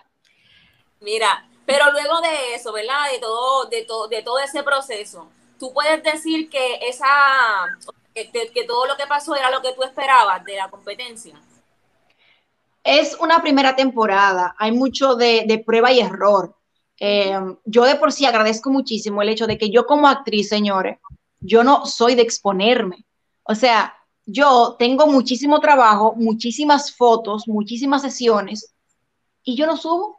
Mira, 1.02 1.48
pero 1.66 1.92
luego 1.92 2.22
de 2.22 2.56
eso, 2.56 2.72
¿verdad? 2.74 3.12
De 3.12 3.20
todo, 3.20 3.66
de 3.66 3.84
todo, 3.84 4.08
de 4.08 4.24
todo 4.24 4.40
ese 4.40 4.64
proceso, 4.64 5.30
tú 5.60 5.74
puedes 5.74 6.02
decir 6.04 6.50
que 6.50 6.80
esa 6.88 7.08
que, 8.14 8.66
todo 8.68 8.86
lo 8.86 8.96
que 8.96 9.08
pasó 9.08 9.36
era 9.36 9.50
lo 9.50 9.62
que 9.62 9.74
tú 9.74 9.84
esperabas 9.84 10.44
de 10.46 10.56
la 10.56 10.70
competencia. 10.70 11.36
Es 12.84 13.16
una 13.20 13.42
primera 13.42 13.76
temporada, 13.76 14.56
hay 14.58 14.72
mucho 14.72 15.16
de, 15.16 15.64
prueba 15.66 15.92
y 15.92 16.02
error. 16.02 16.56
Eh, 17.00 17.38
yo 17.66 17.84
de 17.86 17.96
por 17.96 18.12
sí 18.12 18.26
agradezco 18.26 18.70
muchísimo 18.70 19.22
el 19.22 19.30
hecho 19.30 19.48
de 19.48 19.58
que 19.58 19.70
yo 19.70 19.86
como 19.86 20.08
actriz, 20.08 20.50
señores, 20.50 21.00
yo 21.40 21.64
no 21.64 21.86
soy 21.86 22.16
de 22.16 22.22
exponerme. 22.22 23.06
O 23.44 23.56
sea, 23.56 23.94
yo 24.26 24.76
tengo 24.80 25.08
muchísimo 25.08 25.60
trabajo, 25.60 26.14
muchísimas 26.16 26.96
fotos, 26.96 27.48
muchísimas 27.48 28.02
sesiones 28.02 28.74
y 29.44 29.56
yo 29.56 29.66
no 29.66 29.78
subo. 29.78 30.18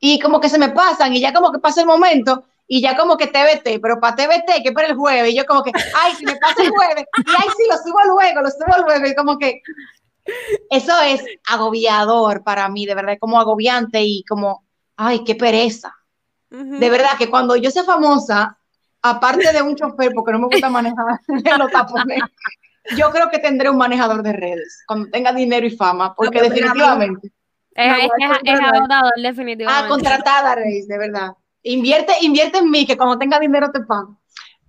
Y 0.00 0.18
como 0.20 0.40
que 0.40 0.48
se 0.48 0.58
me 0.58 0.70
pasan 0.70 1.14
y 1.14 1.20
ya 1.20 1.32
como 1.32 1.52
que 1.52 1.58
pasa 1.58 1.80
el 1.80 1.86
momento 1.86 2.44
y 2.68 2.82
ya 2.82 2.96
como 2.96 3.16
que 3.16 3.26
TBT, 3.26 3.80
pero 3.80 3.98
para 3.98 4.14
TBT, 4.14 4.62
que 4.62 4.72
para 4.72 4.88
el 4.88 4.94
jueves, 4.94 5.32
y 5.32 5.36
yo 5.36 5.46
como 5.46 5.62
que, 5.62 5.72
ay, 5.74 6.14
si 6.14 6.26
me 6.26 6.36
pasa 6.36 6.62
el 6.62 6.68
jueves, 6.68 7.04
y 7.16 7.30
ay, 7.30 7.48
sí, 7.56 7.62
lo 7.68 7.76
subo 7.78 8.04
luego, 8.04 8.42
lo 8.42 8.50
subo 8.50 8.84
luego, 8.86 9.06
y 9.06 9.14
como 9.14 9.38
que 9.38 9.62
eso 10.68 10.92
es 11.00 11.24
agobiador 11.48 12.44
para 12.44 12.68
mí, 12.68 12.84
de 12.84 12.94
verdad, 12.94 13.16
como 13.18 13.40
agobiante 13.40 14.02
y 14.02 14.22
como, 14.24 14.66
ay, 14.98 15.24
qué 15.24 15.34
pereza. 15.34 15.94
De 16.50 16.90
verdad 16.90 17.16
que 17.18 17.30
cuando 17.30 17.56
yo 17.56 17.70
sea 17.70 17.84
famosa, 17.84 18.58
aparte 19.02 19.52
de 19.52 19.62
un 19.62 19.76
chofer, 19.76 20.12
porque 20.14 20.32
no 20.32 20.40
me 20.40 20.46
gusta 20.46 20.68
manejar 20.68 21.20
los 21.58 21.70
tapones, 21.70 22.20
yo 22.96 23.10
creo 23.10 23.30
que 23.30 23.38
tendré 23.38 23.70
un 23.70 23.76
manejador 23.76 24.22
de 24.22 24.32
redes, 24.32 24.82
cuando 24.86 25.08
tenga 25.10 25.32
dinero 25.32 25.66
y 25.66 25.70
fama, 25.70 26.14
porque 26.14 26.42
definitivamente. 26.42 27.32
Es, 27.74 28.08
es, 28.44 28.60
agotador, 28.60 29.12
definitivamente. 29.22 29.86
Ah, 29.86 29.88
contratada, 29.88 30.54
Reis, 30.56 30.88
de 30.88 30.98
verdad. 30.98 31.32
Invierte, 31.62 32.12
invierte 32.22 32.58
en 32.58 32.70
mí, 32.70 32.84
que 32.84 32.96
cuando 32.96 33.18
tenga 33.18 33.38
dinero 33.38 33.70
te 33.70 33.80
pago. 33.80 34.18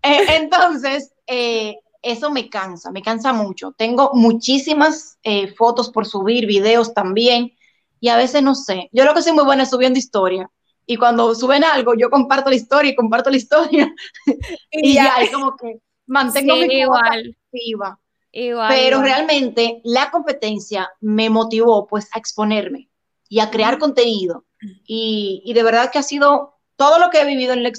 Eh, 0.03 0.25
entonces, 0.41 1.13
eh, 1.25 1.75
eso 2.03 2.29
me 2.29 2.49
cansa, 2.49 2.91
me 2.91 3.01
cansa 3.01 3.33
mucho. 3.33 3.71
Tengo 3.71 4.11
muchísimas 4.13 5.17
eh, 5.23 5.47
fotos 5.55 5.89
por 5.89 6.05
subir, 6.05 6.45
videos 6.45 6.93
también, 6.93 7.51
y 7.99 8.09
a 8.09 8.17
veces 8.17 8.43
no 8.43 8.55
sé. 8.55 8.89
Yo 8.91 9.05
lo 9.05 9.13
que 9.13 9.21
soy 9.21 9.33
muy 9.33 9.45
buena 9.45 9.63
es 9.63 9.69
subiendo 9.69 9.99
historia. 9.99 10.49
Y 10.85 10.97
cuando 10.97 11.35
suben 11.35 11.63
algo, 11.63 11.93
yo 11.95 12.09
comparto 12.09 12.49
la 12.49 12.55
historia 12.55 12.91
y 12.91 12.95
comparto 12.95 13.29
la 13.29 13.37
historia. 13.37 13.93
y, 14.71 14.95
ya, 14.95 15.15
es 15.21 15.31
como 15.31 15.55
que 15.55 15.79
mantengo 16.07 16.55
mi 16.55 16.79
igual. 16.79 17.37
activa. 17.45 17.99
Pero 18.31 19.01
realmente 19.01 19.81
la 19.83 20.11
competencia 20.11 20.89
me 20.99 21.29
motivó 21.29 21.87
pues 21.87 22.07
a 22.13 22.19
exponerme 22.19 22.89
y 23.27 23.39
a 23.39 23.49
crear 23.49 23.77
contenido. 23.77 24.45
Y, 24.85 25.41
y 25.45 25.53
de 25.53 25.63
verdad 25.63 25.91
que 25.91 25.99
ha 25.99 26.03
sido 26.03 26.59
todo 26.79 26.97
lo 26.97 27.09
que 27.09 27.19
he 27.19 27.25
vivido 27.25 27.51
en 27.51 27.61
la, 27.61 27.71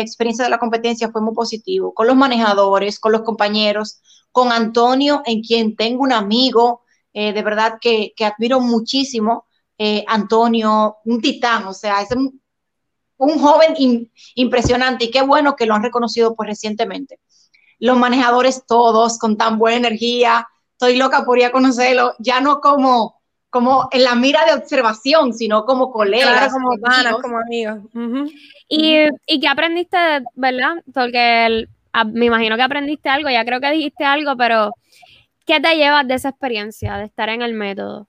experiencia 0.00 0.42
de 0.42 0.50
la 0.50 0.58
competencia 0.58 1.10
fue 1.10 1.20
muy 1.20 1.34
positivo, 1.34 1.92
con 1.92 2.06
los 2.06 2.16
manejadores, 2.16 2.98
con 2.98 3.12
los 3.12 3.20
compañeros, 3.20 4.00
con 4.32 4.52
Antonio, 4.52 5.20
en 5.26 5.42
quien 5.42 5.76
tengo 5.76 6.02
un 6.02 6.12
amigo, 6.14 6.80
eh, 7.12 7.32
de 7.32 7.42
verdad 7.42 7.78
que, 7.80 8.12
admiro 8.20 8.60
muchísimo, 8.60 9.46
eh, 9.78 10.04
Antonio, 10.06 10.96
un 11.04 11.20
titán, 11.20 11.66
o 11.66 11.72
sea, 11.72 12.02
es 12.02 12.10
un, 12.12 12.40
joven 13.18 13.74
impresionante 14.34 15.04
y 15.04 15.10
qué 15.10 15.20
bueno 15.20 15.54
que 15.54 15.66
lo 15.66 15.74
han 15.74 15.82
reconocido 15.82 16.34
pues 16.34 16.48
recientemente. 16.48 17.18
Los 17.78 17.98
manejadores 17.98 18.64
todos 18.66 19.18
con 19.18 19.36
tan 19.36 19.58
buena 19.58 19.76
energía, 19.76 20.48
estoy 20.72 20.96
loca 20.96 21.24
por 21.24 21.38
ir 21.38 21.44
a 21.44 21.52
conocerlo, 21.52 22.14
ya 22.18 22.40
no 22.40 22.60
como 22.60 23.20
como 23.50 23.88
en 23.90 24.04
la 24.04 24.14
mira 24.14 24.44
de 24.46 24.54
observación, 24.54 25.34
sino 25.34 25.64
como 25.64 25.90
colegas. 25.90 26.52
como 26.52 26.70
panas, 26.80 27.16
como 27.20 27.38
amigos. 27.38 27.80
y, 28.68 29.08
y 29.26 29.40
qué 29.40 29.48
aprendiste, 29.48 29.98
¿verdad? 30.36 30.76
Porque 30.94 31.66
me 32.12 32.26
imagino 32.26 32.56
que 32.56 32.62
aprendiste 32.62 33.08
algo, 33.08 33.28
ya 33.28 33.44
creo 33.44 33.60
que 33.60 33.72
dijiste 33.72 34.04
algo, 34.04 34.36
pero 34.36 34.70
¿qué 35.50 35.60
te 35.60 35.74
llevas 35.74 36.06
de 36.06 36.14
esa 36.14 36.28
experiencia, 36.28 36.96
de 36.96 37.06
estar 37.06 37.28
en 37.28 37.42
el 37.42 37.54
método? 37.54 38.08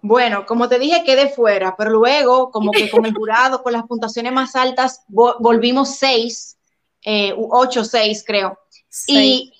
Bueno, 0.00 0.46
como 0.46 0.70
te 0.70 0.78
dije, 0.78 1.04
quedé 1.04 1.28
fuera, 1.28 1.76
pero 1.76 1.90
luego, 1.90 2.50
como 2.50 2.70
que 2.70 2.88
con 2.88 3.04
el 3.04 3.14
jurado, 3.14 3.62
con 3.62 3.74
las 3.74 3.84
puntuaciones 3.84 4.32
más 4.32 4.56
altas, 4.56 5.04
volvimos 5.08 5.96
seis, 5.96 6.56
eh, 7.04 7.34
ocho, 7.36 7.84
seis, 7.84 8.24
creo. 8.26 8.58
Y 9.06 9.52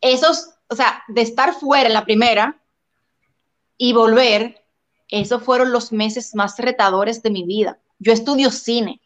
esos, 0.00 0.50
o 0.68 0.76
sea, 0.76 1.02
de 1.08 1.22
estar 1.22 1.52
fuera 1.52 1.88
en 1.88 1.94
la 1.94 2.04
primera, 2.04 2.62
y 3.76 3.92
volver, 3.92 4.62
esos 5.08 5.42
fueron 5.42 5.72
los 5.72 5.90
meses 5.90 6.32
más 6.36 6.56
retadores 6.58 7.24
de 7.24 7.30
mi 7.30 7.42
vida. 7.42 7.80
Yo 7.98 8.12
estudio 8.12 8.52
cine 8.52 9.00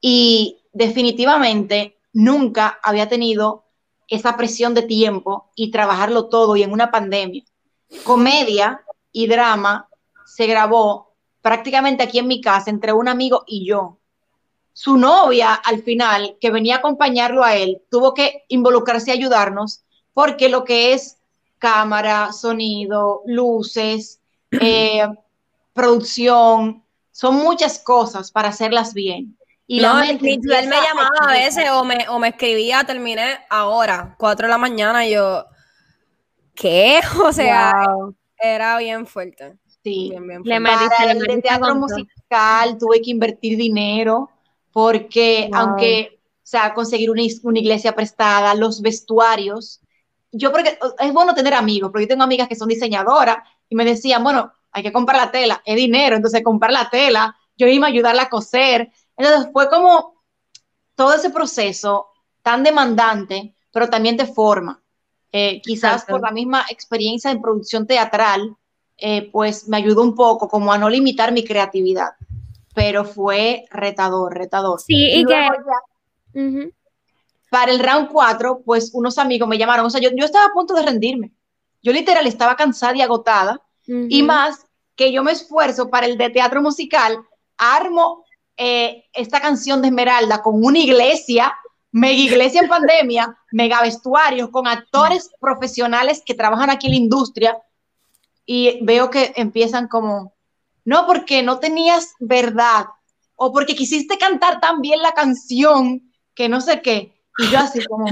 y 0.00 0.62
definitivamente 0.72 1.98
nunca 2.14 2.80
había 2.82 3.10
tenido 3.10 3.66
esa 4.10 4.36
presión 4.36 4.74
de 4.74 4.82
tiempo 4.82 5.50
y 5.54 5.70
trabajarlo 5.70 6.28
todo 6.28 6.56
y 6.56 6.62
en 6.62 6.72
una 6.72 6.90
pandemia. 6.90 7.44
Comedia 8.04 8.82
y 9.12 9.26
drama 9.28 9.88
se 10.26 10.46
grabó 10.46 11.14
prácticamente 11.40 12.02
aquí 12.02 12.18
en 12.18 12.28
mi 12.28 12.40
casa 12.40 12.70
entre 12.70 12.92
un 12.92 13.08
amigo 13.08 13.44
y 13.46 13.66
yo. 13.66 13.98
Su 14.72 14.96
novia, 14.96 15.54
al 15.54 15.82
final, 15.82 16.36
que 16.40 16.50
venía 16.50 16.76
a 16.76 16.78
acompañarlo 16.78 17.44
a 17.44 17.56
él, 17.56 17.82
tuvo 17.90 18.14
que 18.14 18.44
involucrarse 18.48 19.10
y 19.10 19.14
ayudarnos 19.14 19.84
porque 20.12 20.48
lo 20.48 20.64
que 20.64 20.92
es 20.92 21.18
cámara, 21.58 22.32
sonido, 22.32 23.22
luces, 23.26 24.20
eh, 24.50 25.06
producción, 25.72 26.82
son 27.12 27.36
muchas 27.36 27.78
cosas 27.78 28.30
para 28.30 28.48
hacerlas 28.48 28.92
bien. 28.94 29.36
Y 29.72 29.80
no, 29.80 29.94
la 29.94 30.00
mente 30.06 30.32
él 30.34 30.68
me 30.68 30.80
llamaba 30.80 31.10
a 31.28 31.32
veces 31.32 31.64
o 31.70 31.84
me, 31.84 32.08
o 32.08 32.18
me 32.18 32.28
escribía, 32.28 32.82
terminé 32.84 33.38
ahora, 33.48 34.16
4 34.18 34.46
de 34.46 34.50
la 34.50 34.58
mañana, 34.58 35.06
y 35.06 35.12
yo, 35.12 35.46
¿qué? 36.54 37.00
O 37.24 37.32
sea, 37.32 37.72
Wow. 37.86 38.14
era 38.38 38.78
bien 38.78 39.06
fuerte. 39.06 39.56
Sí. 39.82 40.08
Bien, 40.10 40.26
bien 40.26 40.42
Le 40.44 40.60
fuerte. 40.60 40.60
metiste, 40.60 40.94
Para 40.96 41.14
le 41.14 41.20
el 41.20 41.26
de 41.36 41.42
teatro 41.42 41.74
musical 41.74 42.78
tuve 42.78 43.00
que 43.00 43.10
invertir 43.10 43.56
dinero 43.56 44.30
porque 44.72 45.48
Wow. 45.52 45.60
aunque, 45.60 46.20
o 46.36 46.46
sea, 46.46 46.74
conseguir 46.74 47.10
una, 47.10 47.22
una 47.44 47.58
iglesia 47.58 47.94
prestada, 47.94 48.54
los 48.54 48.80
vestuarios, 48.82 49.80
yo 50.32 50.52
porque 50.52 50.78
es 50.98 51.12
bueno 51.12 51.34
tener 51.34 51.54
amigos, 51.54 51.90
porque 51.90 52.04
yo 52.04 52.08
tengo 52.08 52.22
amigas 52.24 52.48
que 52.48 52.56
son 52.56 52.68
diseñadoras 52.68 53.38
y 53.68 53.74
me 53.76 53.84
decían, 53.84 54.22
bueno, 54.22 54.52
hay 54.72 54.82
que 54.82 54.92
comprar 54.92 55.20
la 55.20 55.30
tela, 55.30 55.62
es 55.64 55.76
dinero, 55.76 56.16
entonces 56.16 56.42
comprar 56.44 56.72
la 56.72 56.88
tela, 56.90 57.36
yo 57.56 57.66
iba 57.66 57.86
a 57.86 57.90
ayudarla 57.90 58.22
a 58.24 58.28
coser. 58.30 58.90
Entonces 59.20 59.50
fue 59.52 59.68
como 59.68 60.14
todo 60.94 61.12
ese 61.12 61.28
proceso 61.28 62.06
tan 62.42 62.62
demandante, 62.64 63.54
pero 63.70 63.90
también 63.90 64.16
te 64.16 64.24
forma. 64.24 64.80
Eh, 65.30 65.60
quizás 65.60 65.92
Exacto. 66.02 66.12
por 66.12 66.22
la 66.22 66.30
misma 66.30 66.64
experiencia 66.70 67.30
en 67.30 67.42
producción 67.42 67.86
teatral, 67.86 68.56
eh, 68.96 69.28
pues 69.30 69.68
me 69.68 69.76
ayudó 69.76 70.02
un 70.02 70.14
poco 70.14 70.48
como 70.48 70.72
a 70.72 70.78
no 70.78 70.88
limitar 70.88 71.32
mi 71.32 71.44
creatividad, 71.44 72.12
pero 72.74 73.04
fue 73.04 73.66
retador, 73.70 74.34
retador. 74.34 74.80
Sí, 74.80 74.94
y 74.96 75.16
que- 75.18 75.22
luego 75.22 75.54
ya, 75.66 76.40
Ujú. 76.42 76.72
para 77.50 77.72
el 77.72 77.78
round 77.78 78.08
4, 78.10 78.62
pues 78.64 78.90
unos 78.94 79.18
amigos 79.18 79.46
me 79.48 79.58
llamaron, 79.58 79.84
o 79.84 79.90
sea, 79.90 80.00
yo, 80.00 80.08
yo 80.16 80.24
estaba 80.24 80.46
a 80.46 80.52
punto 80.54 80.72
de 80.72 80.82
rendirme. 80.82 81.30
Yo 81.82 81.92
literal 81.92 82.26
estaba 82.26 82.56
cansada 82.56 82.96
y 82.96 83.02
agotada, 83.02 83.60
y 83.86 84.20
Ujú. 84.20 84.26
más 84.26 84.66
que 84.96 85.12
yo 85.12 85.22
me 85.22 85.32
esfuerzo 85.32 85.90
para 85.90 86.06
el 86.06 86.16
de 86.16 86.30
teatro 86.30 86.62
musical, 86.62 87.18
armo 87.58 88.24
eh, 88.62 89.06
esta 89.14 89.40
canción 89.40 89.80
de 89.80 89.88
Esmeralda 89.88 90.42
con 90.42 90.62
una 90.62 90.78
iglesia, 90.78 91.52
mega 91.92 92.18
iglesia 92.20 92.60
en 92.60 92.68
pandemia, 92.68 93.36
mega 93.52 93.80
vestuarios, 93.80 94.50
con 94.50 94.66
actores 94.68 95.30
profesionales 95.40 96.22
que 96.24 96.34
trabajan 96.34 96.68
aquí 96.70 96.86
en 96.86 96.92
la 96.92 96.98
industria, 96.98 97.58
y 98.44 98.78
veo 98.84 99.08
que 99.10 99.32
empiezan 99.36 99.88
como, 99.88 100.34
no, 100.84 101.06
porque 101.06 101.42
no 101.42 101.58
tenías 101.58 102.12
verdad, 102.20 102.84
o 103.34 103.50
porque 103.52 103.74
quisiste 103.74 104.18
cantar 104.18 104.60
tan 104.60 104.80
bien 104.82 105.00
la 105.00 105.12
canción, 105.12 106.12
que 106.34 106.48
no 106.50 106.60
sé 106.60 106.82
qué, 106.82 107.14
y 107.38 107.48
yo 107.50 107.58
así 107.60 107.82
como... 107.86 108.06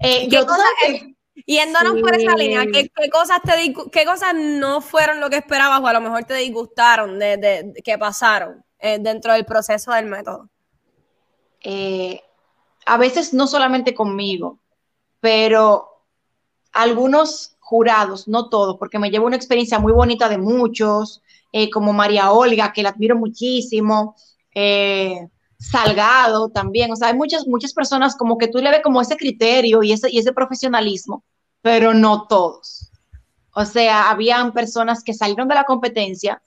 eh, 0.00 0.28
¿Qué 0.28 0.28
yo, 0.28 0.40
tú 0.42 0.48
cosa 0.48 0.62
sabes 0.62 1.02
que- 1.02 1.14
Yéndonos 1.46 2.00
por 2.00 2.14
esa 2.14 2.32
Sí. 2.36 2.38
línea, 2.44 2.64
¿qué, 2.72 2.88
qué 2.94 3.10
cosas 3.10 3.40
te 3.42 3.74
qué 3.90 4.04
cosas 4.04 4.34
no 4.36 4.80
fueron 4.80 5.18
lo 5.18 5.28
que 5.30 5.36
esperabas 5.38 5.80
o 5.80 5.86
a 5.88 5.92
lo 5.92 6.00
mejor 6.00 6.22
te 6.24 6.34
disgustaron 6.34 7.18
de, 7.18 7.36
de- 7.36 7.62
de- 7.64 7.82
que 7.82 7.98
pasaron 7.98 8.63
eh, 8.84 8.98
dentro 9.00 9.32
del 9.32 9.44
proceso 9.44 9.92
del 9.92 10.06
método? 10.06 10.48
eh, 11.64 12.20
a 12.86 12.98
veces 12.98 13.32
no 13.32 13.46
solamente 13.46 13.94
conmigo, 13.94 14.60
pero 15.20 15.88
algunos 16.72 17.56
jurados, 17.58 18.28
no 18.28 18.50
todos, 18.50 18.76
porque 18.78 18.98
me 18.98 19.10
llevo 19.10 19.26
una 19.26 19.36
experiencia 19.36 19.78
muy 19.78 19.92
bonita 19.92 20.28
de 20.28 20.36
muchos, 20.36 21.22
eh, 21.52 21.70
como 21.70 21.92
María 21.94 22.30
Olga, 22.30 22.72
que 22.72 22.82
la 22.82 22.90
admiro 22.90 23.16
muchísimo, 23.16 24.14
eh, 24.54 25.28
Salgado 25.56 26.50
también, 26.50 26.92
o 26.92 26.96
sea, 26.96 27.08
hay 27.08 27.14
muchas, 27.14 27.46
muchas 27.46 27.72
personas 27.72 28.16
como 28.16 28.36
que 28.36 28.48
tú 28.48 28.58
le 28.58 28.70
ves 28.70 28.82
como 28.82 29.00
ese 29.00 29.16
criterio 29.16 29.82
y 29.82 29.92
ese, 29.92 30.10
y 30.10 30.18
ese 30.18 30.32
profesionalismo, 30.32 31.24
pero 31.62 31.94
no 31.94 32.26
todos. 32.26 32.90
O 33.54 33.64
sea, 33.64 34.10
habían 34.10 34.52
personas 34.52 35.02
que 35.02 35.14
salieron 35.14 35.48
de 35.48 35.54
la 35.54 35.64
competencia 35.64 36.42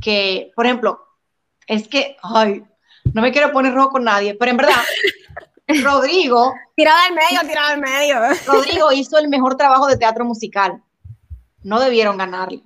que, 0.00 0.50
por 0.56 0.66
ejemplo, 0.66 1.07
es 1.68 1.86
que, 1.86 2.16
ay, 2.22 2.64
no 3.14 3.22
me 3.22 3.30
quiero 3.30 3.52
poner 3.52 3.72
rojo 3.74 3.90
con 3.90 4.04
nadie, 4.04 4.34
pero 4.34 4.50
en 4.50 4.56
verdad, 4.56 4.82
Rodrigo, 5.82 6.54
Tirada 6.74 7.04
al 7.04 7.14
medio, 7.14 7.40
tirada 7.46 7.68
al 7.70 7.80
medio. 7.80 8.16
Rodrigo 8.46 8.90
hizo 8.92 9.18
el 9.18 9.28
mejor 9.28 9.56
trabajo 9.56 9.86
de 9.86 9.96
teatro 9.96 10.24
musical. 10.24 10.82
No 11.62 11.78
debieron 11.80 12.16
ganarle. 12.16 12.62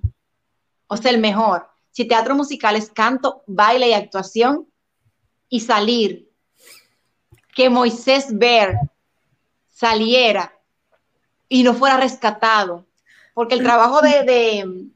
O 0.87 0.97
sea, 0.97 1.11
el 1.11 1.19
mejor. 1.19 1.69
Si 1.91 2.05
teatro 2.05 2.35
musical 2.35 2.77
es 2.77 2.91
canto, 2.91 3.43
baile 3.47 3.89
y 3.89 3.93
actuación, 3.95 4.69
y 5.49 5.61
salir, 5.61 6.31
que 7.55 7.69
Moisés 7.71 8.27
Ver 8.39 8.77
saliera 9.69 10.53
y 11.49 11.63
no 11.63 11.75
fuera 11.75 11.97
rescatado, 11.97 12.87
porque 13.35 13.55
el 13.55 13.63
trabajo 13.63 14.01
de, 14.01 14.23
de, 14.25 14.87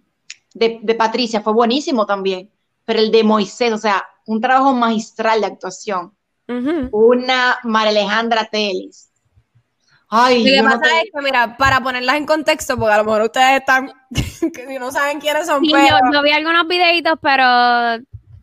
de- 0.55 0.79
de 0.83 0.95
Patricia 0.95 1.41
fue 1.41 1.53
buenísimo 1.53 2.07
también, 2.07 2.51
pero 2.87 3.01
el 3.01 3.11
de 3.13 3.23
Moisés, 3.23 3.73
o 3.75 3.79
sea, 3.79 4.03
un 4.27 4.41
trabajo 4.41 4.73
magistral 4.73 5.41
de 5.43 5.47
actuación. 5.49 6.17
Una 6.93 7.59
María 7.65 7.91
Alejandra 7.91 8.49
Teles. 8.51 9.11
Ay, 10.09 10.39
Lo 10.39 10.45
que 10.45 10.57
yo 10.57 10.63
no 10.63 10.71
pasa 10.71 10.83
te- 10.83 10.99
es 11.01 11.05
que, 11.13 11.23
mira, 11.23 11.57
para 11.57 11.81
ponerlas 11.81 12.17
en 12.17 12.27
contexto, 12.27 12.77
porque 12.79 12.95
a 12.95 12.99
lo 12.99 13.05
mejor 13.05 13.23
ustedes 13.23 13.59
están, 13.61 13.91
que 14.55 14.67
si 14.69 14.79
no 14.79 14.91
saben 14.93 15.19
quiénes 15.21 15.47
son, 15.47 15.61
Sí, 15.65 15.73
pero 15.73 15.89
yo, 15.89 16.13
yo 16.13 16.23
vi 16.23 16.31
algunos 16.31 16.69
videitos, 16.69 17.19
pero 17.21 17.43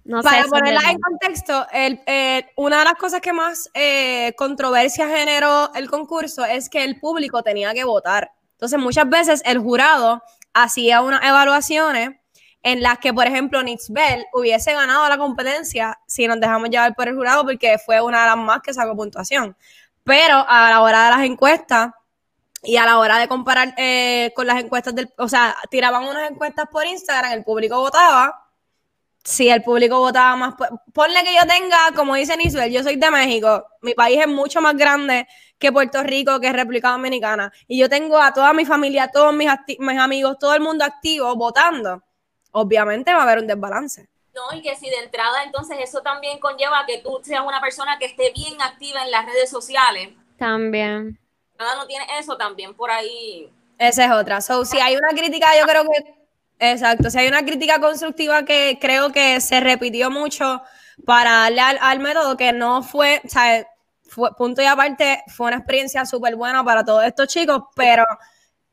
no 0.03 0.21
sé. 0.21 0.27
para 0.29 0.43
ponerlas 0.47 0.83
en 0.89 0.99
contexto, 0.99 1.65
el, 1.71 2.01
eh, 2.05 2.45
una 2.57 2.79
de 2.79 2.83
las 2.85 2.95
cosas 2.95 3.21
que 3.21 3.31
más 3.31 3.69
eh, 3.73 4.33
controversia 4.35 5.07
generó 5.07 5.73
el 5.73 5.89
concurso 5.89 6.43
es 6.43 6.69
que 6.69 6.83
el 6.83 6.99
público 6.99 7.41
tenía 7.43 7.73
que 7.73 7.85
votar. 7.85 8.31
Entonces, 8.51 8.77
muchas 8.77 9.07
veces 9.09 9.41
el 9.45 9.59
jurado 9.59 10.21
hacía 10.53 11.01
unas 11.01 11.23
evaluaciones 11.23 12.09
en 12.63 12.81
las 12.81 12.97
que, 12.97 13.13
por 13.13 13.27
ejemplo, 13.27 13.61
Nitzbel 13.61 14.25
hubiese 14.33 14.73
ganado 14.73 15.07
la 15.09 15.17
competencia 15.17 15.99
si 16.07 16.25
nos 16.27 16.39
dejamos 16.39 16.69
llevar 16.69 16.95
por 16.95 17.07
el 17.09 17.15
jurado, 17.15 17.43
porque 17.43 17.77
fue 17.77 18.01
una 18.01 18.21
de 18.21 18.27
las 18.27 18.37
más 18.37 18.61
que 18.61 18.73
sacó 18.73 18.95
puntuación. 18.95 19.55
Pero 20.03 20.45
a 20.47 20.69
la 20.69 20.81
hora 20.81 21.05
de 21.05 21.09
las 21.11 21.25
encuestas 21.25 21.91
y 22.63 22.77
a 22.77 22.85
la 22.85 22.97
hora 22.99 23.17
de 23.19 23.27
comparar 23.27 23.73
eh, 23.77 24.31
con 24.35 24.47
las 24.47 24.59
encuestas 24.61 24.95
del, 24.95 25.13
o 25.17 25.27
sea, 25.27 25.55
tiraban 25.69 26.05
unas 26.05 26.31
encuestas 26.31 26.65
por 26.71 26.85
Instagram, 26.85 27.33
el 27.33 27.43
público 27.43 27.77
votaba. 27.79 28.39
Si 29.25 29.49
el 29.49 29.61
público 29.63 29.99
votaba 29.99 30.35
más, 30.35 30.55
por- 30.55 30.69
ponle 30.93 31.23
que 31.23 31.33
yo 31.33 31.41
tenga, 31.47 31.77
como 31.95 32.15
dice 32.15 32.35
Nisbel, 32.35 32.71
yo 32.71 32.83
soy 32.83 32.97
de 32.97 33.09
México, 33.09 33.65
mi 33.81 33.93
país 33.93 34.19
es 34.19 34.27
mucho 34.27 34.59
más 34.61 34.75
grande 34.75 35.27
que 35.57 35.71
Puerto 35.71 36.03
Rico, 36.03 36.41
que 36.41 36.51
República 36.51 36.89
Dominicana, 36.91 37.51
y 37.67 37.77
yo 37.79 37.87
tengo 37.87 38.17
a 38.21 38.33
toda 38.33 38.51
mi 38.51 38.65
familia, 38.65 39.03
a 39.03 39.11
todos 39.11 39.33
mis 39.33 39.49
amigos, 39.99 40.37
todo 40.39 40.53
el 40.55 40.59
mundo 40.61 40.83
activo 40.83 41.33
votando. 41.37 42.03
Obviamente 42.53 43.13
va 43.13 43.19
a 43.19 43.23
haber 43.23 43.39
un 43.39 43.47
desbalance. 43.47 44.07
No, 44.33 44.57
y 44.57 44.61
que 44.61 44.75
si 44.75 44.89
de 44.89 44.97
entrada 44.97 45.43
entonces 45.43 45.77
eso 45.81 46.01
también 46.01 46.39
conlleva 46.39 46.85
que 46.87 46.99
tú 46.99 47.19
seas 47.23 47.43
una 47.45 47.61
persona 47.61 47.99
que 47.99 48.05
esté 48.05 48.31
bien 48.31 48.59
activa 48.61 49.03
en 49.03 49.11
las 49.11 49.25
redes 49.25 49.49
sociales. 49.49 50.09
También. 50.37 51.19
Nada, 51.59 51.75
no 51.75 51.85
tiene 51.85 52.05
eso 52.19 52.35
también 52.37 52.73
por 52.73 52.89
ahí. 52.89 53.51
Esa 53.77 54.05
es 54.05 54.11
otra. 54.11 54.41
So, 54.41 54.65
si 54.65 54.79
hay 54.79 54.95
una 54.95 55.09
crítica, 55.09 55.47
yo 55.59 55.65
creo 55.65 55.83
que. 55.83 56.15
Exacto. 56.59 57.09
Si 57.09 57.19
hay 57.19 57.27
una 57.27 57.43
crítica 57.43 57.79
constructiva 57.79 58.43
que 58.43 58.77
creo 58.79 59.11
que 59.11 59.41
se 59.41 59.59
repitió 59.59 60.09
mucho 60.09 60.61
para 61.05 61.31
darle 61.31 61.61
al, 61.61 61.77
al 61.81 61.99
método, 61.99 62.37
que 62.37 62.53
no 62.53 62.81
fue, 62.81 63.21
o 63.25 63.29
sea, 63.29 63.67
fue, 64.03 64.33
punto 64.35 64.61
y 64.61 64.65
aparte, 64.65 65.23
fue 65.35 65.47
una 65.47 65.57
experiencia 65.57 66.05
súper 66.05 66.35
buena 66.35 66.63
para 66.63 66.85
todos 66.85 67.03
estos 67.03 67.27
chicos, 67.27 67.63
pero 67.75 68.05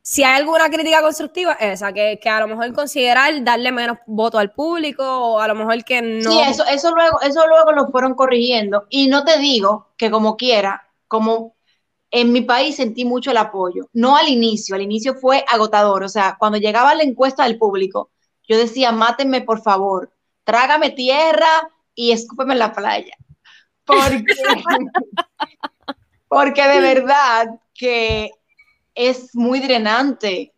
si 0.03 0.23
hay 0.23 0.39
alguna 0.39 0.69
crítica 0.69 1.01
constructiva, 1.01 1.53
esa, 1.53 1.93
que, 1.93 2.19
que 2.21 2.29
a 2.29 2.39
lo 2.39 2.47
mejor 2.47 2.73
considerar 2.73 3.43
darle 3.43 3.71
menos 3.71 3.99
voto 4.07 4.39
al 4.39 4.51
público, 4.51 5.03
o 5.03 5.39
a 5.39 5.47
lo 5.47 5.55
mejor 5.55 5.83
que 5.83 6.01
no. 6.01 6.31
Sí, 6.31 6.39
eso, 6.41 6.65
eso 6.65 6.91
luego, 6.91 7.21
eso 7.21 7.45
luego 7.47 7.71
lo 7.71 7.87
fueron 7.89 8.15
corrigiendo. 8.15 8.87
Y 8.89 9.07
no 9.07 9.23
te 9.23 9.37
digo 9.37 9.89
que 9.97 10.09
como 10.09 10.37
quiera, 10.37 10.87
como 11.07 11.55
en 12.09 12.31
mi 12.31 12.41
país 12.41 12.75
sentí 12.75 13.05
mucho 13.05 13.31
el 13.31 13.37
apoyo. 13.37 13.89
No 13.93 14.17
al 14.17 14.27
inicio, 14.27 14.75
al 14.75 14.81
inicio 14.81 15.13
fue 15.13 15.45
agotador. 15.47 16.03
O 16.03 16.09
sea, 16.09 16.35
cuando 16.39 16.57
llegaba 16.57 16.95
la 16.95 17.03
encuesta 17.03 17.43
del 17.43 17.59
público, 17.59 18.09
yo 18.47 18.57
decía, 18.57 18.91
mátenme 18.91 19.41
por 19.41 19.61
favor, 19.61 20.11
trágame 20.43 20.89
tierra 20.89 21.69
y 21.93 22.11
escúpeme 22.11 22.53
en 22.53 22.59
la 22.59 22.73
playa. 22.73 23.15
Porque, 23.85 24.25
porque 26.27 26.67
de 26.67 26.79
verdad 26.81 27.59
que 27.73 28.31
es 28.95 29.35
muy 29.35 29.59
drenante, 29.59 30.53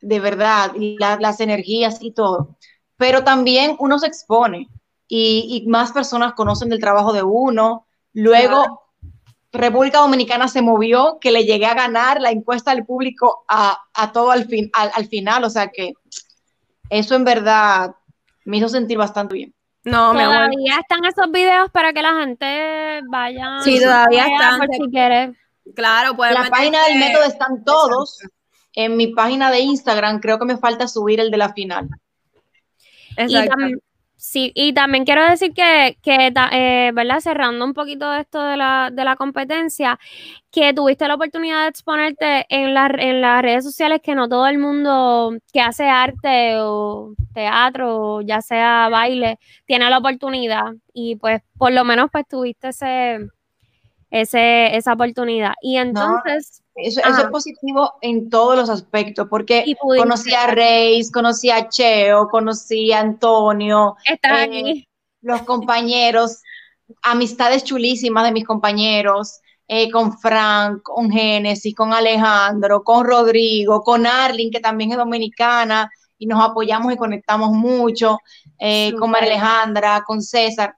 de 0.00 0.20
verdad, 0.20 0.72
y 0.78 0.96
la- 0.98 1.18
las 1.20 1.40
energías 1.40 1.98
y 2.00 2.12
todo. 2.12 2.56
Pero 2.96 3.24
también 3.24 3.76
uno 3.78 3.98
se 3.98 4.06
expone 4.06 4.68
y, 5.06 5.62
y 5.64 5.68
más 5.68 5.92
personas 5.92 6.32
conocen 6.34 6.68
del 6.68 6.80
trabajo 6.80 7.12
de 7.12 7.22
uno. 7.22 7.86
Luego, 8.12 8.82
República 9.52 10.00
Dominicana 10.00 10.48
se 10.48 10.62
movió, 10.62 11.18
que 11.20 11.30
le 11.30 11.44
llegué 11.44 11.66
a 11.66 11.74
ganar 11.74 12.20
la 12.20 12.30
encuesta 12.30 12.74
del 12.74 12.84
público 12.84 13.44
a, 13.48 13.78
a 13.94 14.12
todo 14.12 14.30
al, 14.30 14.46
fin, 14.46 14.70
al, 14.74 14.90
al 14.94 15.06
final. 15.06 15.44
O 15.44 15.50
sea 15.50 15.68
que 15.68 15.94
eso 16.90 17.14
en 17.14 17.24
verdad 17.24 17.94
me 18.44 18.56
hizo 18.58 18.68
sentir 18.68 18.98
bastante 18.98 19.34
bien. 19.34 19.54
No. 19.84 20.12
Todavía 20.12 20.78
están 20.80 21.04
esos 21.04 21.30
videos 21.32 21.70
para 21.70 21.92
que 21.92 22.02
la 22.02 22.14
gente 22.20 23.00
vaya. 23.08 23.60
Sí, 23.60 23.80
todavía 23.80 24.26
están. 24.26 24.58
Por 24.58 24.74
si 24.74 24.90
quiere. 24.90 25.34
Claro, 25.74 26.10
En 26.24 26.34
la 26.34 26.48
página 26.50 26.84
del 26.84 26.98
método 26.98 27.24
están 27.24 27.64
todos. 27.64 28.18
En 28.74 28.96
mi 28.96 29.08
página 29.08 29.50
de 29.50 29.60
Instagram 29.60 30.20
creo 30.20 30.38
que 30.38 30.44
me 30.44 30.56
falta 30.56 30.86
subir 30.86 31.20
el 31.20 31.30
de 31.30 31.36
la 31.36 31.52
final. 31.52 31.88
Y 33.16 33.36
Exacto. 33.36 33.56
tam- 33.56 33.80
sí, 34.16 34.52
y 34.54 34.72
también 34.72 35.04
quiero 35.04 35.28
decir 35.28 35.52
que, 35.52 35.98
que 36.02 36.32
eh, 36.52 36.90
¿verdad? 36.94 37.20
Cerrando 37.20 37.64
un 37.64 37.74
poquito 37.74 38.08
de 38.10 38.20
esto 38.20 38.40
de 38.42 38.56
la, 38.56 38.90
de 38.92 39.04
la 39.04 39.16
competencia, 39.16 39.98
que 40.52 40.72
tuviste 40.72 41.08
la 41.08 41.14
oportunidad 41.16 41.62
de 41.62 41.68
exponerte 41.68 42.46
en, 42.48 42.74
la- 42.74 42.94
en 42.96 43.20
las 43.20 43.42
redes 43.42 43.64
sociales, 43.64 44.00
que 44.02 44.14
no 44.14 44.28
todo 44.28 44.46
el 44.46 44.58
mundo 44.58 45.32
que 45.52 45.60
hace 45.60 45.88
arte 45.88 46.56
o 46.58 47.14
teatro, 47.34 47.98
o 48.16 48.20
ya 48.20 48.40
sea 48.40 48.88
baile, 48.88 49.38
tiene 49.66 49.90
la 49.90 49.98
oportunidad. 49.98 50.66
Y 50.92 51.16
pues 51.16 51.42
por 51.56 51.72
lo 51.72 51.84
menos 51.84 52.08
pues 52.12 52.26
tuviste 52.28 52.68
ese, 52.68 53.18
ese, 54.10 54.76
esa 54.76 54.94
oportunidad. 54.94 55.52
Y 55.62 55.76
entonces, 55.76 56.62
Eso, 56.74 57.00
eso 57.00 57.20
es 57.22 57.30
positivo 57.30 57.94
en 58.00 58.30
todos 58.30 58.56
los 58.56 58.70
aspectos, 58.70 59.26
porque 59.28 59.64
conocí 59.78 60.32
a 60.34 60.46
Reis, 60.46 61.10
conocí 61.10 61.50
a 61.50 61.68
Cheo, 61.68 62.28
conocí 62.28 62.92
a 62.92 63.00
Antonio, 63.00 63.96
estás 64.04 64.32
eh, 64.32 64.42
aquí. 64.44 64.88
los 65.20 65.42
compañeros, 65.42 66.42
amistades 67.02 67.64
chulísimas 67.64 68.24
de 68.24 68.32
mis 68.32 68.44
compañeros, 68.44 69.40
eh, 69.70 69.90
con 69.90 70.18
Frank, 70.18 70.82
con 70.82 71.10
Génesis, 71.10 71.74
con 71.74 71.92
Alejandro, 71.92 72.82
con 72.82 73.04
Rodrigo, 73.04 73.82
con 73.82 74.06
Arlene, 74.06 74.50
que 74.50 74.60
también 74.60 74.92
es 74.92 74.96
dominicana, 74.96 75.90
y 76.16 76.26
nos 76.26 76.42
apoyamos 76.42 76.92
y 76.92 76.96
conectamos 76.96 77.50
mucho, 77.52 78.18
eh, 78.58 78.92
con 78.98 79.10
María 79.10 79.32
Alejandra, 79.32 80.02
con 80.06 80.22
César. 80.22 80.74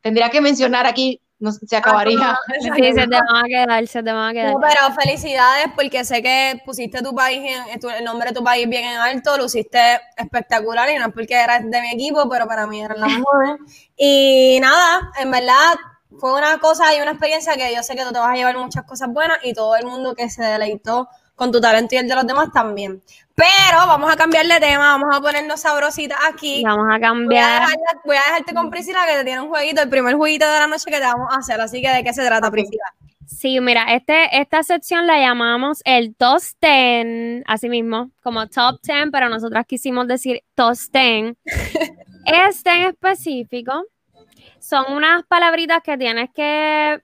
Tendría 0.00 0.28
que 0.28 0.40
mencionar 0.40 0.86
aquí, 0.86 1.20
no, 1.42 1.52
se 1.52 1.76
acabaría. 1.76 2.38
Sí, 2.60 2.70
se 2.70 3.06
te 3.06 3.16
van 3.16 3.44
a 3.44 3.48
quedar, 3.48 3.86
se 3.86 4.02
te 4.02 4.12
van 4.12 4.30
a 4.30 4.32
quedar. 4.32 4.52
No, 4.54 4.60
pero 4.60 4.94
felicidades 5.00 5.66
porque 5.74 6.04
sé 6.04 6.22
que 6.22 6.62
pusiste 6.64 7.02
tu 7.02 7.14
país, 7.14 7.42
en, 7.70 7.80
tu- 7.80 7.90
el 7.90 8.04
nombre 8.04 8.28
de 8.30 8.34
tu 8.34 8.44
país 8.44 8.68
bien 8.68 8.84
en 8.84 8.96
alto, 8.96 9.36
lo 9.36 9.46
hiciste 9.46 10.00
espectacular 10.16 10.88
y 10.90 10.96
no 10.98 11.06
es 11.08 11.12
porque 11.12 11.34
eras 11.34 11.62
de 11.68 11.80
mi 11.80 11.90
equipo, 11.90 12.28
pero 12.28 12.46
para 12.46 12.66
mí 12.66 12.80
eras 12.82 12.98
la 12.98 13.06
mejor. 13.18 13.58
Y 13.96 14.58
nada, 14.60 15.10
en 15.20 15.30
verdad 15.30 15.74
fue 16.18 16.32
una 16.34 16.58
cosa 16.58 16.94
y 16.94 17.00
una 17.00 17.12
experiencia 17.12 17.54
que 17.56 17.74
yo 17.74 17.82
sé 17.82 17.96
que 17.96 18.04
tú 18.04 18.12
te 18.12 18.18
vas 18.18 18.30
a 18.30 18.34
llevar 18.34 18.56
muchas 18.56 18.84
cosas 18.84 19.08
buenas 19.12 19.38
y 19.42 19.52
todo 19.54 19.74
el 19.76 19.86
mundo 19.86 20.14
que 20.14 20.30
se 20.30 20.42
deleitó 20.44 21.08
con 21.34 21.50
tu 21.50 21.60
talento 21.60 21.94
y 21.94 21.98
el 21.98 22.08
de 22.08 22.14
los 22.14 22.26
demás 22.26 22.52
también. 22.52 23.02
Pero 23.34 23.86
vamos 23.86 24.12
a 24.12 24.16
cambiar 24.16 24.46
de 24.46 24.60
tema, 24.60 24.96
vamos 24.96 25.16
a 25.16 25.20
ponernos 25.20 25.60
sabrositas 25.60 26.18
aquí. 26.30 26.62
Vamos 26.64 26.84
a 26.84 26.88
Voy 26.88 26.96
a, 26.96 27.00
cambiar. 27.00 27.62
voy 28.04 28.16
a 28.16 28.20
dejarte 28.20 28.54
con 28.54 28.70
Priscila 28.70 29.06
que 29.06 29.18
te 29.18 29.24
tiene 29.24 29.40
un 29.40 29.48
jueguito, 29.48 29.82
el 29.82 29.88
primer 29.88 30.14
jueguito 30.16 30.46
de 30.46 30.58
la 30.58 30.66
noche 30.66 30.90
que 30.90 30.98
te 30.98 31.04
vamos 31.04 31.32
a 31.32 31.38
hacer. 31.38 31.60
Así 31.60 31.80
que, 31.80 31.88
¿de 31.88 32.04
qué 32.04 32.12
se 32.12 32.24
trata. 32.26 32.50
Priscila? 32.50 32.84
Sí, 33.26 33.60
mira, 33.60 33.84
este, 33.94 34.38
esta 34.38 34.62
sección 34.62 35.06
la 35.06 35.18
llamamos 35.18 35.80
el 35.84 36.14
Top 36.14 36.42
10, 36.60 37.44
así 37.46 37.68
mismo, 37.68 38.10
como 38.22 38.46
Top 38.48 38.80
10, 38.82 39.06
pero 39.10 39.28
nosotras 39.28 39.64
quisimos 39.66 40.06
decir 40.06 40.42
Top 40.54 40.76
10. 40.92 41.36
Este 42.24 42.70
en 42.70 42.82
específico 42.82 43.82
son 44.60 44.92
unas 44.92 45.24
palabritas 45.24 45.82
que 45.82 45.98
tienes 45.98 46.30
que, 46.32 47.00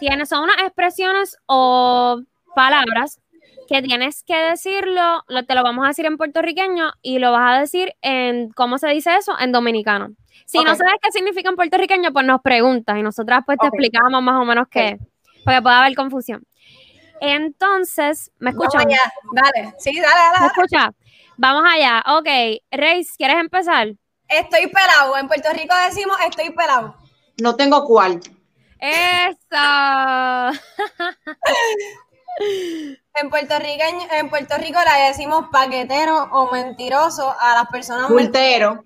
tienes, 0.00 0.30
son 0.30 0.44
unas 0.44 0.56
expresiones 0.60 1.36
o 1.44 2.22
palabras 2.54 3.20
que 3.68 3.82
tienes 3.82 4.22
que 4.22 4.36
decirlo, 4.36 5.24
lo, 5.28 5.44
te 5.44 5.54
lo 5.54 5.62
vamos 5.62 5.84
a 5.84 5.88
decir 5.88 6.06
en 6.06 6.16
puertorriqueño 6.16 6.92
y 7.02 7.18
lo 7.18 7.32
vas 7.32 7.56
a 7.56 7.60
decir 7.60 7.94
en, 8.02 8.50
¿cómo 8.50 8.78
se 8.78 8.88
dice 8.88 9.16
eso? 9.16 9.38
En 9.38 9.52
dominicano. 9.52 10.14
Si 10.46 10.58
no 10.58 10.74
sabes 10.74 10.94
qué 11.02 11.10
significa 11.10 11.48
en 11.48 11.56
puertorriqueño, 11.56 12.12
pues 12.12 12.26
nos 12.26 12.42
preguntas 12.42 12.98
y 12.98 13.02
nosotras 13.02 13.42
pues 13.46 13.58
te 13.58 13.66
explicamos 13.66 14.22
más 14.22 14.40
o 14.40 14.44
menos 14.44 14.68
qué, 14.70 14.98
porque 15.44 15.62
puede 15.62 15.76
haber 15.76 15.94
confusión. 15.94 16.44
Entonces, 17.20 18.30
¿me 18.38 18.50
escuchan? 18.50 18.84
Vamos 18.84 18.86
allá. 18.86 19.12
Dale, 19.32 19.74
sí, 19.78 19.98
dale, 20.00 20.14
dale. 20.14 20.32
¿Me 20.32 20.40
dale. 20.40 20.46
escucha? 20.46 20.92
Vamos 21.36 21.64
allá. 21.66 22.04
Ok, 22.18 22.28
Reis, 22.70 23.14
¿quieres 23.16 23.36
empezar? 23.36 23.88
Estoy 24.28 24.66
pelado. 24.68 25.16
En 25.16 25.28
Puerto 25.28 25.48
Rico 25.52 25.74
decimos 25.88 26.16
estoy 26.26 26.50
pelado. 26.50 26.96
No 27.40 27.56
tengo 27.56 27.84
cuál. 27.84 28.20
Eso. 28.78 29.54
En 33.20 33.30
Puerto 33.30 33.58
Rico, 33.58 33.84
en 34.12 34.28
Puerto 34.28 34.56
Rico 34.58 34.78
le 34.80 35.06
decimos 35.08 35.46
paquetero 35.52 36.24
o 36.32 36.50
mentiroso 36.50 37.32
a 37.38 37.54
las 37.54 37.66
personas 37.68 38.08
Bultero. 38.08 38.84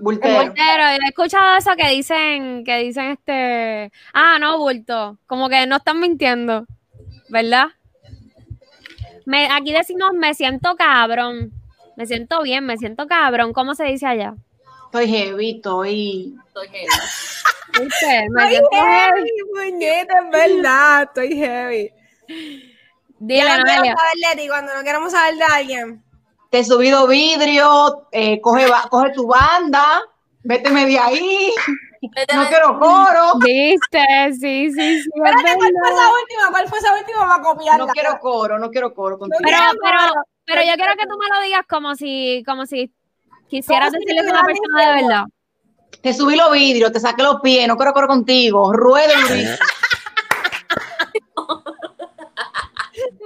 Bultero. 0.00 0.46
Bultero, 0.46 0.82
yo 0.82 0.98
he 1.04 1.08
escuchado 1.08 1.56
eso 1.56 1.70
que 1.76 1.88
dicen, 1.90 2.64
que 2.64 2.78
dicen 2.78 3.12
este, 3.12 3.92
ah, 4.12 4.38
no, 4.40 4.58
bulto, 4.58 5.16
como 5.26 5.48
que 5.48 5.64
no 5.66 5.76
están 5.76 6.00
mintiendo, 6.00 6.66
¿verdad? 7.28 7.66
Me, 9.26 9.48
aquí 9.48 9.72
decimos 9.72 10.10
me 10.14 10.34
siento 10.34 10.74
cabrón, 10.74 11.52
me 11.96 12.06
siento 12.06 12.42
bien, 12.42 12.66
me 12.66 12.76
siento 12.78 13.06
cabrón, 13.06 13.52
¿cómo 13.52 13.76
se 13.76 13.84
dice 13.84 14.06
allá? 14.06 14.34
Estoy 14.86 15.06
heavy, 15.06 15.50
estoy. 15.52 16.36
Estoy 16.48 16.68
heavy. 16.68 16.86
¿Viste? 17.80 18.26
Me 18.30 18.42
Estoy 18.42 18.48
siento 18.50 18.70
heavy. 18.72 19.20
heavy, 19.20 19.70
muñeca, 19.70 20.14
es 20.18 20.30
verdad, 20.30 21.02
estoy 21.04 21.36
heavy. 21.36 21.92
Dile, 23.24 23.44
ya 23.44 23.58
no 23.58 23.64
queremos 23.64 23.86
saber 24.00 24.36
de 24.36 24.42
ti 24.42 24.48
cuando 24.48 24.74
no 24.74 24.82
queremos 24.82 25.12
saber 25.12 25.34
de 25.36 25.44
alguien. 25.44 26.04
Te 26.50 26.58
he 26.58 26.64
subido 26.64 27.06
vidrio, 27.06 28.08
eh, 28.10 28.40
coge, 28.40 28.66
coge 28.90 29.10
tu 29.12 29.28
banda, 29.28 30.02
véteme 30.42 30.86
de 30.86 30.98
ahí, 30.98 31.52
Vete 32.16 32.34
no 32.34 32.42
de- 32.42 32.48
quiero 32.48 32.78
coro, 32.80 33.38
¿Viste? 33.40 34.04
Sí, 34.32 34.40
sí, 34.40 34.72
sí. 34.72 34.80
es 34.98 35.06
Espérate, 35.06 35.54
¿cuál 35.56 35.72
fue 35.80 35.90
esa 35.90 36.08
última? 36.20 36.50
¿Cuál 36.50 36.68
fue 36.68 36.78
esa 36.78 36.94
última 36.94 37.28
para 37.28 37.42
copiarla? 37.42 37.86
no 37.86 37.92
quiero 37.92 38.18
coro, 38.18 38.58
no 38.58 38.70
quiero 38.70 38.92
coro 38.92 39.18
contigo. 39.18 39.38
Pero, 39.44 39.56
quiero 39.56 39.72
pero, 39.80 40.12
pero 40.44 40.62
yo 40.62 40.74
quiero 40.74 40.92
que 40.98 41.06
tú 41.06 41.16
me 41.16 41.28
lo 41.34 41.42
digas 41.44 41.62
como 41.68 41.94
si, 41.94 42.42
como 42.44 42.66
si 42.66 42.92
quisieras 43.48 43.92
decirle 43.92 44.20
a 44.20 44.32
una 44.32 44.42
persona 44.42 44.86
de 44.96 45.02
verdad. 45.02 45.24
Te 46.02 46.12
subí 46.12 46.34
los 46.34 46.50
vidrios, 46.50 46.90
te 46.90 46.98
saqué 46.98 47.22
los 47.22 47.40
pies, 47.40 47.68
no 47.68 47.76
quiero 47.76 47.92
coro 47.92 48.08
contigo, 48.08 48.72
ruedo 48.72 49.12
durísimo. 49.28 49.56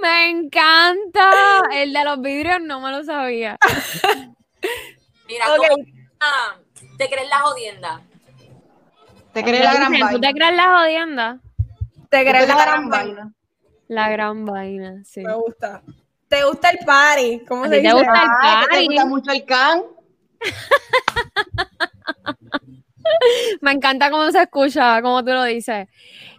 Me 0.01 0.29
encanta. 0.29 1.61
El 1.73 1.93
de 1.93 2.03
los 2.03 2.21
vidrios 2.21 2.61
no 2.61 2.79
me 2.79 2.91
lo 2.91 3.03
sabía. 3.03 3.57
Mira, 5.27 5.45
Ok. 5.53 5.67
¿cómo 5.69 5.83
ah, 6.19 6.55
te 6.97 7.09
crees 7.09 7.29
la 7.29 7.39
jodienda? 7.39 8.01
Te 9.33 9.43
crees 9.43 9.63
la 9.63 9.73
gran 9.73 9.91
Dicen, 9.91 10.07
¿Tú 10.09 10.19
te 10.19 10.27
vaina. 10.27 10.33
crees 10.39 10.55
la 10.55 10.77
jodienda? 10.79 11.39
¿Te 12.09 12.25
crees 12.25 12.47
la 12.47 12.55
gran 12.65 12.89
vaina? 12.89 13.33
La 13.87 14.09
gran 14.09 14.45
vaina, 14.45 15.03
sí. 15.05 15.21
Me 15.21 15.33
gusta. 15.33 15.81
¿Te 16.27 16.43
gusta 16.43 16.69
el 16.71 16.79
party? 16.85 17.45
¿Cómo 17.47 17.65
¿A 17.65 17.69
se 17.69 17.75
ti 17.77 17.81
te 17.83 17.87
dice? 17.87 17.93
gusta 17.93 18.23
el 18.23 18.29
Ah, 18.41 18.59
que 18.61 18.65
te 18.67 18.71
party? 18.71 18.85
gusta 18.87 19.05
mucho 19.05 19.31
el 19.31 19.45
can. 19.45 19.81
Me 23.61 23.71
encanta 23.71 24.09
cómo 24.11 24.29
se 24.31 24.41
escucha, 24.41 25.01
como 25.01 25.23
tú 25.23 25.31
lo 25.31 25.43
dices. 25.43 25.87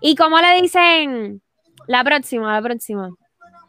¿Y 0.01 0.15
cómo 0.15 0.39
le 0.41 0.61
dicen? 0.61 1.43
La 1.87 2.05
próxima, 2.05 2.53
la 2.55 2.63
próxima. 2.63 3.11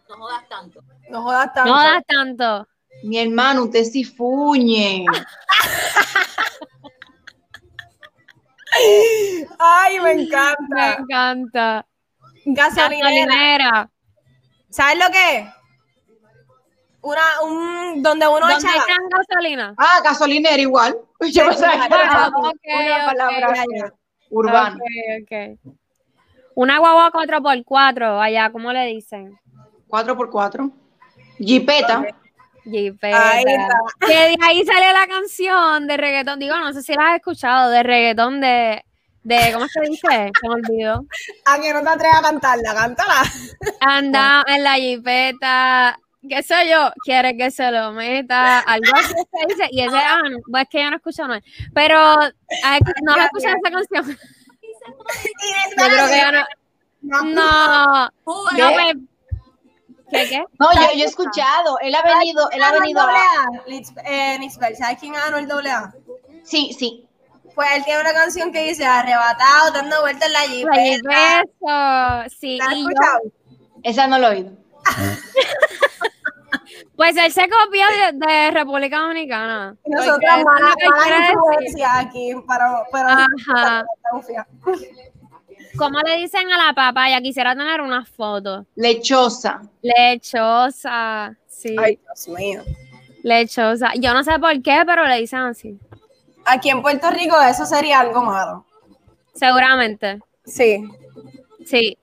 No 0.09 0.15
jodas 0.17 0.49
tanto. 0.49 0.81
No 1.09 1.21
jodas 1.21 1.53
tanto. 1.53 1.71
No 1.71 1.77
das 1.83 2.03
tanto. 2.07 2.67
Mi 3.03 3.19
hermano, 3.19 3.63
usted 3.65 3.83
sí 3.83 4.03
fuñe. 4.03 5.05
Ay, 9.59 9.99
me 9.99 10.15
Me 10.15 10.21
encanta. 10.23 10.93
encanta. 10.99 11.85
Gasolinera. 12.45 13.09
Gasolinera. 13.11 13.89
¿Sabes 14.69 14.99
lo 14.99 15.11
que 15.11 15.37
es? 15.37 15.47
Una, 17.01 17.21
un, 17.43 18.03
donde 18.03 18.27
uno 18.27 18.39
¿Dónde 18.39 18.55
echa... 18.55 18.69
echan 18.75 18.97
gasolina? 19.09 19.73
Ah, 19.77 20.01
gasolinera 20.03 20.61
igual. 20.61 20.97
Yo 21.33 21.47
pensaba 21.47 21.87
que 21.87 21.93
era 21.95 22.25
Ah, 22.25 22.31
una 22.35 23.05
palabra 23.05 23.53
urbana. 24.29 24.75
Ok, 24.75 25.23
ok. 25.23 25.73
Una 26.55 26.77
guagua 26.79 27.11
4x4, 27.11 28.21
allá, 28.21 28.51
¿cómo 28.51 28.73
le 28.73 28.85
dicen? 28.87 29.39
4x4. 29.89 30.71
Jipeta. 31.39 32.05
Jipeta. 32.63 33.31
Ahí 33.31 33.43
está. 33.47 33.79
Que 34.07 34.13
de 34.13 34.37
ahí 34.41 34.65
sale 34.65 34.93
la 34.93 35.07
canción 35.07 35.87
de 35.87 35.97
reggaetón. 35.97 36.39
Digo, 36.39 36.57
no 36.57 36.71
sé 36.73 36.83
si 36.83 36.93
la 36.93 37.09
has 37.09 37.15
escuchado, 37.15 37.69
de 37.69 37.83
reggaetón 37.83 38.41
de, 38.41 38.83
de 39.23 39.51
¿cómo 39.53 39.67
se 39.67 39.81
dice? 39.81 40.07
Se 40.07 40.47
me 40.47 40.53
olvidó. 40.53 41.05
A 41.45 41.59
que 41.59 41.73
no 41.73 41.81
te 41.81 41.89
atreves 41.89 42.17
a 42.17 42.21
cantarla, 42.21 42.73
cántala. 42.73 43.21
Anda 43.79 44.43
en 44.47 44.63
la 44.63 44.75
jipeta, 44.75 45.99
qué 46.27 46.43
sé 46.43 46.69
yo, 46.69 46.91
quiere 47.03 47.35
que 47.37 47.49
se 47.51 47.71
lo 47.71 47.91
meta, 47.93 48.59
algo 48.59 48.91
así 48.95 49.13
se 49.13 49.47
dice. 49.47 49.67
Y 49.71 49.81
ese, 49.81 49.97
ah, 49.97 50.21
no, 50.29 50.37
pues 50.49 50.63
es 50.63 50.69
que 50.69 50.83
yo 50.83 50.89
no 50.89 50.97
escucho 50.97 51.27
no. 51.27 51.39
Pero, 51.73 51.97
ah, 51.97 52.79
¿no 53.03 53.13
has 53.13 53.25
escuchado 53.25 53.55
esa 53.63 53.71
canción? 53.71 54.17
Yo 55.77 55.85
creo 55.85 56.07
que 56.07 56.19
yo 56.19 56.31
no. 56.31 56.45
No, 57.01 57.23
no, 57.23 58.09
pues, 58.23 58.95
¿Qué, 60.11 60.27
qué? 60.29 60.43
No, 60.59 60.71
yo, 60.73 60.81
yo 60.95 61.03
he 61.03 61.07
escuchado. 61.07 61.77
Él 61.81 61.93
ha 61.95 62.01
venido, 62.01 62.49
él 62.51 62.63
ha 62.63 62.71
venido 62.71 63.01
eh, 64.05 64.37
Nisbel, 64.39 64.75
¿sabes 64.75 64.97
quién 64.99 65.13
ganó 65.13 65.37
el 65.37 65.47
doble 65.47 65.71
A? 65.71 65.93
Sí, 66.43 66.75
sí. 66.77 67.05
Pues 67.55 67.67
él 67.75 67.83
tiene 67.83 68.01
una 68.01 68.13
canción 68.13 68.51
que 68.51 68.63
dice 68.63 68.85
arrebatado, 68.85 69.71
dando 69.73 70.01
vueltas 70.01 70.27
en 70.27 70.33
la 70.33 70.39
La 70.41 70.47
jipeta. 70.47 71.09
beso. 72.29 72.35
Sí, 72.39 72.57
¿La 72.57 72.65
has 72.65 72.73
y 72.73 72.83
yo- 72.83 72.89
escuchado? 72.89 73.19
Esa 73.83 74.07
no 74.07 74.19
lo 74.19 74.27
he 74.27 74.29
oído. 74.31 74.51
pues 76.95 77.15
él 77.17 77.31
se 77.31 77.47
copió 77.49 77.85
de, 77.87 78.11
de 78.27 78.51
República 78.51 78.99
Dominicana. 78.99 79.75
Y 79.85 79.93
es 79.93 80.43
mala, 80.43 81.31
influencia 81.31 81.97
aquí, 81.99 82.33
pero, 82.47 82.83
pero 82.91 83.07
Ajá. 83.09 83.85
Ufia. 84.13 84.47
¿Cómo 85.79 85.99
le 86.01 86.17
dicen 86.17 86.51
a 86.51 86.67
la 86.67 86.73
papaya? 86.73 87.21
Quisiera 87.21 87.55
tener 87.55 87.81
una 87.81 88.05
foto. 88.05 88.65
Lechosa. 88.75 89.61
Lechosa. 89.81 91.35
Sí, 91.47 91.75
Ay, 91.79 91.97
Dios 92.03 92.27
mío. 92.37 92.61
lechosa. 93.23 93.93
Yo 93.95 94.13
no 94.13 94.23
sé 94.23 94.37
por 94.39 94.61
qué, 94.61 94.83
pero 94.85 95.05
le 95.07 95.17
dicen 95.19 95.39
así. 95.39 95.79
Aquí 96.45 96.69
en 96.69 96.81
Puerto 96.81 97.09
Rico 97.11 97.39
eso 97.41 97.65
sería 97.65 97.99
algo 97.99 98.23
malo. 98.23 98.65
Seguramente. 99.33 100.19
Sí. 100.45 100.83
Sí. 101.65 101.97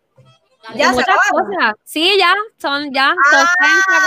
Ya 0.75 0.91
muchas 0.93 1.09
acabaron. 1.09 1.55
cosas. 1.57 1.75
Sí, 1.85 2.17
ya, 2.19 2.35
son 2.59 2.93
ya. 2.93 3.15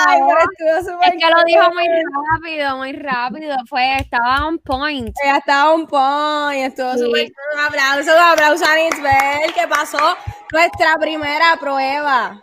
Ay, 0.07 0.19
pero 0.27 0.39
estuvo 0.79 1.01
Es 1.01 1.11
que 1.11 1.29
lo 1.29 1.43
dijo 1.45 1.73
muy 1.73 1.87
rápido, 2.33 2.77
muy 2.77 2.91
rápido. 2.93 3.55
Fue, 3.67 3.97
estaba 3.97 4.45
on 4.47 4.59
point. 4.59 5.15
Ella 5.23 5.37
estaba 5.37 5.73
un 5.73 5.87
point, 5.87 6.67
estuvo 6.67 6.93
Sí. 6.93 6.99
súper 6.99 7.27
cool. 7.31 7.59
Un 7.59 7.65
aplauso, 7.65 8.11
un 8.13 8.21
aplauso 8.21 8.65
a 8.65 8.75
Nisbel, 8.75 9.53
que 9.53 9.67
pasó 9.67 10.17
nuestra 10.51 10.95
primera 10.99 11.55
prueba. 11.59 12.41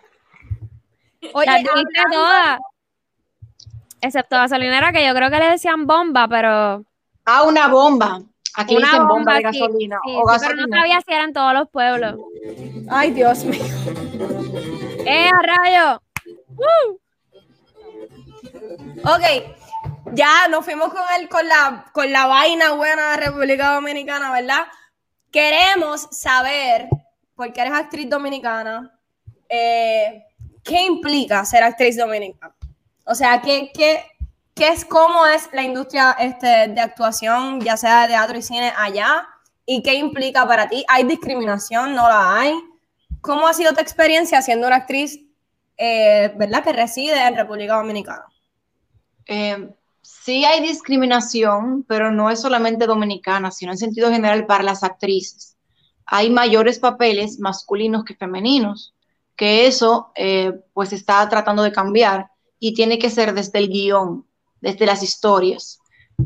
Oye, 1.35 1.47
Las 1.47 1.57
dijiste 1.59 1.99
hablando- 2.01 2.17
todas. 2.17 2.59
Excepto 4.01 4.37
gasolinera, 4.37 4.93
que 4.93 5.07
yo 5.07 5.15
creo 5.15 5.31
que 5.31 5.39
le 5.39 5.51
decían 5.51 5.87
bomba, 5.87 6.29
pero. 6.29 6.85
Ah, 7.25 7.43
una 7.43 7.67
bomba. 7.69 8.21
Aquí 8.57 8.77
Una 8.77 8.87
dicen 8.91 9.09
bomba, 9.09 9.35
de 9.35 9.39
sí, 9.39 9.45
gasolina. 9.45 9.99
sí, 10.05 10.17
o 10.17 10.29
sí, 10.31 10.37
pero 10.41 10.55
no 10.55 10.63
gasolina. 10.63 10.77
sabía 10.79 11.01
si 11.07 11.13
era 11.13 11.25
en 11.25 11.33
todos 11.33 11.53
los 11.55 11.69
pueblos. 11.71 12.17
Ay, 12.89 13.11
Dios 13.11 13.45
mío. 13.45 13.63
¡Eh, 15.05 15.29
a 15.29 15.43
rayo! 15.43 16.03
¡Uh! 16.57 16.99
Ok, 19.05 19.23
ya 20.15 20.49
nos 20.49 20.65
fuimos 20.65 20.89
con 20.93 21.03
el, 21.21 21.29
con 21.29 21.47
la, 21.47 21.85
con 21.93 22.11
la 22.11 22.27
vaina 22.27 22.73
buena 22.73 23.11
de 23.13 23.17
República 23.27 23.75
Dominicana, 23.75 24.33
¿verdad? 24.33 24.67
Queremos 25.31 26.09
saber, 26.11 26.89
porque 27.35 27.61
eres 27.61 27.75
actriz 27.75 28.09
dominicana, 28.09 28.99
eh, 29.49 30.25
¿qué 30.65 30.83
implica 30.83 31.45
ser 31.45 31.63
actriz 31.63 31.97
dominicana? 31.97 32.55
O 33.05 33.15
sea, 33.15 33.41
¿qué, 33.43 33.71
qué, 33.73 34.05
qué 34.57 34.69
es, 34.69 34.85
cómo 34.85 35.27
es 35.27 35.49
la 35.53 35.63
industria 35.63 36.17
este, 36.19 36.69
de 36.69 36.81
actuación, 36.81 37.61
ya 37.61 37.77
sea 37.77 38.03
de 38.03 38.09
teatro 38.09 38.39
y 38.39 38.43
cine 38.43 38.73
allá? 38.77 39.29
¿Y 39.67 39.83
qué 39.83 39.95
implica 39.95 40.47
para 40.49 40.69
ti? 40.69 40.85
¿Hay 40.89 41.05
discriminación? 41.05 41.95
¿No 41.95 42.09
la 42.09 42.41
hay? 42.41 42.55
¿Cómo 43.21 43.47
ha 43.47 43.53
sido 43.53 43.75
tu 43.75 43.81
experiencia 43.81 44.41
siendo 44.41 44.67
una 44.67 44.77
actriz, 44.77 45.21
eh, 45.77 46.33
¿verdad? 46.37 46.65
Que 46.65 46.73
reside 46.73 47.21
en 47.27 47.37
República 47.37 47.77
Dominicana. 47.77 48.25
Eh, 49.27 49.69
sí 50.01 50.45
hay 50.45 50.63
discriminación, 50.63 51.85
pero 51.87 52.11
no 52.11 52.31
es 52.31 52.41
solamente 52.41 52.87
dominicana, 52.87 53.51
sino 53.51 53.73
en 53.73 53.79
sentido 53.79 54.11
general 54.11 54.47
para 54.47 54.65
las 54.65 54.83
actrices. 54.83 55.57
Hay 56.07 56.31
mayores 56.31 56.79
papeles 56.79 57.39
masculinos 57.41 58.05
que 58.05 58.15
femeninos, 58.15 58.95
que 59.35 59.67
eso 59.67 60.13
eh, 60.15 60.53
pues 60.73 60.93
está 60.93 61.29
tratando 61.29 61.63
de 61.63 61.73
cambiar 61.73 62.31
y 62.59 62.73
tiene 62.73 62.99
que 62.99 63.11
ser 63.11 63.35
desde 63.35 63.59
el 63.59 63.69
guion, 63.69 64.26
desde 64.61 64.87
las 64.87 65.03
historias. 65.03 65.81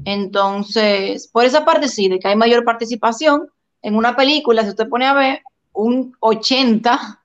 Entonces, 0.04 1.28
por 1.28 1.44
esa 1.44 1.64
parte 1.64 1.88
sí, 1.88 2.08
de 2.08 2.18
que 2.18 2.28
hay 2.28 2.36
mayor 2.36 2.64
participación 2.64 3.48
en 3.82 3.96
una 3.96 4.14
película, 4.14 4.62
si 4.62 4.70
usted 4.70 4.88
pone 4.88 5.06
a 5.06 5.14
ver, 5.14 5.42
un 5.72 6.14
80 6.20 7.20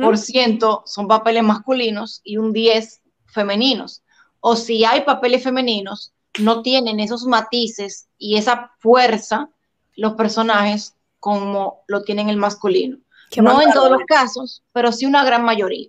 por 0.00 0.16
ciento 0.16 0.82
son 0.86 1.06
papeles 1.06 1.42
masculinos 1.42 2.22
y 2.24 2.38
un 2.38 2.52
10 2.52 3.02
femeninos. 3.26 4.02
O 4.40 4.56
si 4.56 4.84
hay 4.84 5.02
papeles 5.02 5.42
femeninos, 5.42 6.12
no 6.38 6.62
tienen 6.62 7.00
esos 7.00 7.26
matices 7.26 8.08
y 8.18 8.36
esa 8.36 8.72
fuerza 8.78 9.50
los 9.94 10.14
personajes 10.14 10.94
como 11.20 11.82
lo 11.88 12.02
tienen 12.02 12.28
el 12.28 12.36
masculino. 12.36 12.98
Qué 13.30 13.42
no 13.42 13.60
en 13.60 13.72
todos 13.72 13.90
los 13.90 14.02
casos, 14.06 14.62
pero 14.72 14.92
sí 14.92 15.04
una 15.04 15.24
gran 15.24 15.44
mayoría. 15.44 15.88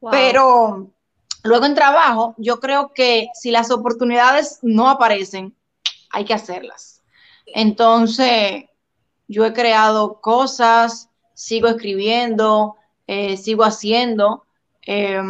Wow. 0.00 0.10
Pero 0.10 0.90
luego 1.42 1.66
en 1.66 1.74
trabajo, 1.74 2.34
yo 2.38 2.60
creo 2.60 2.92
que 2.94 3.28
si 3.34 3.50
las 3.50 3.70
oportunidades 3.70 4.58
no 4.62 4.88
aparecen, 4.88 5.54
hay 6.10 6.24
que 6.24 6.34
hacerlas. 6.34 7.02
Entonces, 7.46 8.64
yo 9.28 9.44
he 9.44 9.52
creado 9.52 10.20
cosas, 10.20 11.08
sigo 11.34 11.68
escribiendo, 11.68 12.76
eh, 13.06 13.36
sigo 13.36 13.64
haciendo. 13.64 14.44
eh, 14.86 15.20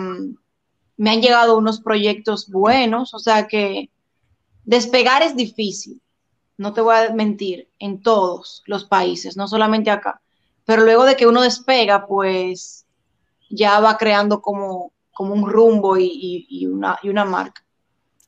me 1.01 1.13
han 1.13 1.23
llegado 1.23 1.57
unos 1.57 1.81
proyectos 1.81 2.51
buenos, 2.51 3.15
o 3.15 3.19
sea 3.19 3.49
que 3.49 3.89
despegar 4.65 5.23
es 5.23 5.35
difícil, 5.35 6.03
no 6.59 6.75
te 6.75 6.83
voy 6.83 6.95
a 6.95 7.15
mentir, 7.15 7.71
en 7.79 8.03
todos 8.03 8.63
los 8.67 8.85
países, 8.85 9.35
no 9.35 9.49
solamente 9.49 9.91
acá. 9.91 10.21
Pero 10.67 10.83
luego 10.85 11.07
de 11.07 11.17
que 11.17 11.27
uno 11.27 11.41
despega, 11.41 12.07
pues 12.07 12.85
ya 13.49 13.81
va 13.81 13.97
creando 13.97 14.43
como, 14.43 14.93
como 15.21 15.35
un 15.35 15.47
rumbo 15.51 15.99
y, 15.99 16.07
y- 16.07 16.47
y 16.49 16.67
una, 16.67 16.99
y 17.03 17.11
una 17.11 17.27
marca. 17.27 17.63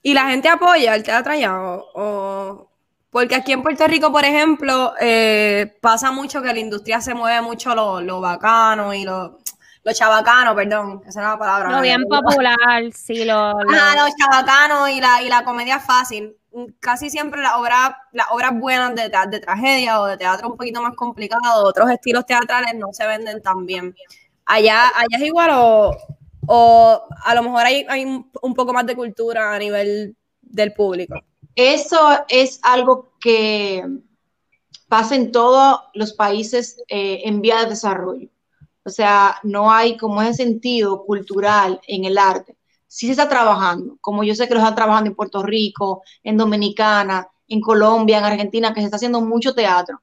¿Y 0.02 0.12
la 0.12 0.26
gente 0.28 0.46
apoya 0.50 0.94
el 0.94 1.02
teatro 1.02 1.32
allá? 1.32 1.58
O, 1.58 1.84
o- 1.94 2.70
Porque 3.08 3.34
aquí 3.34 3.52
en 3.52 3.62
Puerto 3.62 3.86
Rico, 3.86 4.12
por 4.12 4.26
ejemplo, 4.26 4.92
eh, 5.00 5.78
pasa 5.80 6.12
mucho 6.12 6.42
que 6.42 6.52
la 6.52 6.58
industria 6.58 7.00
se 7.00 7.14
mueve 7.14 7.40
mucho 7.40 7.74
lo, 7.74 8.02
lo 8.02 8.20
bacano 8.20 8.92
y 8.92 9.04
lo, 9.04 9.38
lo 9.84 9.92
chabacano, 9.94 10.54
perdón, 10.54 11.00
esa 11.06 11.20
era 11.20 11.30
la 11.30 11.38
palabra. 11.38 11.70
Lo 11.70 11.76
¿no? 11.76 11.82
bien 11.82 12.02
popular, 12.06 12.58
sí, 12.92 13.24
lo. 13.24 13.52
lo- 13.54 13.70
Ajá, 13.70 13.96
lo 13.96 14.12
chabacano 14.18 14.86
y 14.90 15.00
la, 15.00 15.22
y 15.22 15.30
la 15.30 15.44
comedia 15.44 15.80
fácil. 15.80 16.36
Casi 16.78 17.08
siempre 17.08 17.40
las 17.40 17.54
obras, 17.54 17.92
las 18.12 18.26
obras 18.32 18.52
buenas 18.54 18.94
de, 18.94 19.10
de 19.30 19.40
tragedia 19.40 19.98
o 20.02 20.04
de 20.04 20.18
teatro 20.18 20.48
un 20.50 20.58
poquito 20.58 20.82
más 20.82 20.94
complicado, 20.94 21.64
otros 21.64 21.90
estilos 21.90 22.26
teatrales 22.26 22.74
no 22.74 22.88
se 22.92 23.06
venden 23.06 23.40
tan 23.40 23.64
bien. 23.64 23.94
Allá, 24.44 24.88
allá 24.88 25.16
es 25.16 25.22
igual 25.22 25.50
o, 25.54 25.96
o 26.46 27.02
a 27.24 27.34
lo 27.34 27.42
mejor 27.42 27.66
hay, 27.66 27.86
hay 27.88 28.04
un, 28.04 28.54
poco 28.54 28.72
más 28.72 28.86
de 28.86 28.96
cultura 28.96 29.54
a 29.54 29.58
nivel 29.58 30.16
del 30.40 30.72
público. 30.72 31.20
Eso 31.54 31.98
es 32.28 32.58
algo 32.62 33.12
que 33.20 33.84
pasa 34.88 35.14
en 35.14 35.32
todos 35.32 35.80
los 35.94 36.12
países 36.14 36.82
eh, 36.88 37.22
en 37.24 37.40
vía 37.40 37.60
de 37.60 37.70
desarrollo. 37.70 38.28
O 38.84 38.90
sea, 38.90 39.38
no 39.42 39.70
hay 39.70 39.96
como 39.96 40.20
ese 40.22 40.34
sentido 40.34 41.04
cultural 41.04 41.80
en 41.86 42.04
el 42.04 42.18
arte. 42.18 42.56
Sí 42.88 43.06
se 43.06 43.12
está 43.12 43.28
trabajando, 43.28 43.96
como 44.00 44.22
yo 44.22 44.34
sé 44.34 44.48
que 44.48 44.54
lo 44.54 44.60
están 44.60 44.74
trabajando 44.74 45.08
en 45.08 45.16
Puerto 45.16 45.42
Rico, 45.42 46.02
en 46.22 46.36
Dominicana, 46.36 47.26
en 47.48 47.60
Colombia, 47.60 48.18
en 48.18 48.24
Argentina, 48.24 48.74
que 48.74 48.80
se 48.80 48.86
está 48.86 48.96
haciendo 48.96 49.20
mucho 49.20 49.54
teatro. 49.54 50.00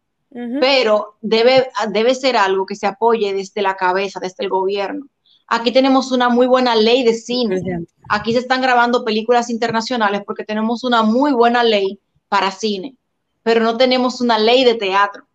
pero 0.60 1.18
debe, 1.22 1.72
debe 1.92 2.14
ser 2.14 2.38
algo 2.38 2.66
que 2.66 2.76
se 2.76 2.86
apoye 2.86 3.34
desde 3.34 3.64
la 3.64 3.76
cabeza, 3.76 4.20
desde 4.20 4.44
el 4.44 4.50
gobierno. 4.50 5.08
Aquí 5.52 5.72
tenemos 5.72 6.12
una 6.12 6.30
muy 6.30 6.46
buena 6.46 6.76
ley 6.76 7.04
de 7.04 7.16
cine. 7.16 7.62
Aquí 8.08 8.34
se 8.34 8.40
están 8.40 8.62
grabando 8.62 9.04
películas 9.04 9.50
internacionales 9.50 10.22
porque 10.26 10.46
tenemos 10.46 10.84
una 10.84 11.02
muy 11.02 11.32
buena 11.32 11.64
ley 11.64 12.00
para 12.28 12.52
cine, 12.52 12.96
pero 13.42 13.62
no 13.62 13.76
tenemos 13.76 14.22
una 14.22 14.38
ley 14.38 14.64
de 14.64 14.76
teatro. 14.76 15.26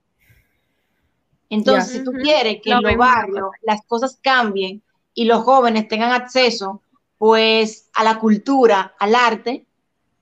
Entonces, 1.51 1.93
si 1.93 2.05
tú 2.05 2.13
quieres 2.13 2.61
que 2.63 2.71
en 2.71 2.83
los 2.83 2.97
barrios 2.97 3.49
las 3.63 3.81
cosas 3.87 4.19
cambien 4.23 4.83
y 5.15 5.25
los 5.25 5.43
jóvenes 5.43 5.89
tengan 5.89 6.13
acceso, 6.13 6.81
pues, 7.19 7.89
a 7.95 8.05
la 8.05 8.19
cultura, 8.19 8.95
al 8.99 9.15
arte, 9.15 9.67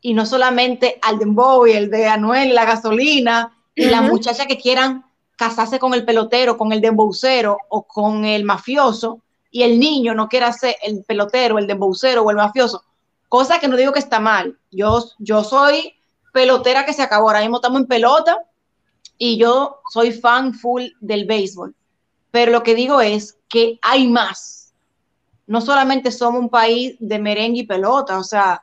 y 0.01 0.14
no 0.14 0.24
solamente 0.26 0.99
al 1.03 1.18
dembow 1.18 1.66
y 1.66 1.72
el 1.72 1.90
de 1.90 2.07
Anuel 2.07 2.55
la 2.55 2.64
gasolina, 2.64 3.57
y 3.74 3.86
las 3.86 4.03
Ujú. 4.03 4.11
muchachas 4.11 4.47
que 4.47 4.59
quieran 4.59 5.05
casarse 5.36 5.78
con 5.78 5.95
el 5.95 6.05
pelotero, 6.05 6.57
con 6.57 6.72
el 6.72 6.80
dembowcero 6.80 7.59
o 7.68 7.82
con 7.84 8.24
el 8.24 8.45
mafioso, 8.45 9.20
y 9.53 9.62
el 9.62 9.78
niño 9.78 10.14
no 10.14 10.28
quiera 10.28 10.53
ser 10.53 10.74
el 10.82 11.05
pelotero, 11.05 11.59
el 11.59 11.68
dembowcero 11.68 12.22
o 12.22 12.30
el 12.30 12.36
mafioso, 12.36 12.82
cosa 13.28 13.61
que 13.61 13.68
no 13.68 13.76
digo 13.76 13.92
que 13.92 14.00
está 14.00 14.18
mal. 14.18 14.59
Yo, 14.72 15.05
yo 15.18 15.44
soy 15.44 15.94
pelotera 16.32 16.84
que 16.84 16.92
se 16.94 17.03
acabó, 17.03 17.28
ahora 17.28 17.40
mismo 17.42 17.59
estamos 17.59 17.80
en 17.82 17.86
pelota 17.86 18.36
y 19.18 19.36
yo 19.38 19.80
soy 19.92 20.11
fan 20.12 20.55
full 20.55 20.84
del 21.00 21.26
béisbol, 21.26 21.74
pero 22.32 22.50
lo 22.50 22.62
que 22.64 22.74
digo 22.74 23.00
es 23.00 23.36
que 23.48 23.78
hay 23.82 24.09
más. 24.09 24.72
No 25.46 25.61
solamente 25.61 26.11
somos 26.11 26.40
un 26.40 26.48
país 26.48 26.96
de 26.98 27.18
merengue 27.18 27.61
y 27.61 27.66
pelota, 27.66 28.18
o 28.18 28.24
sea, 28.24 28.62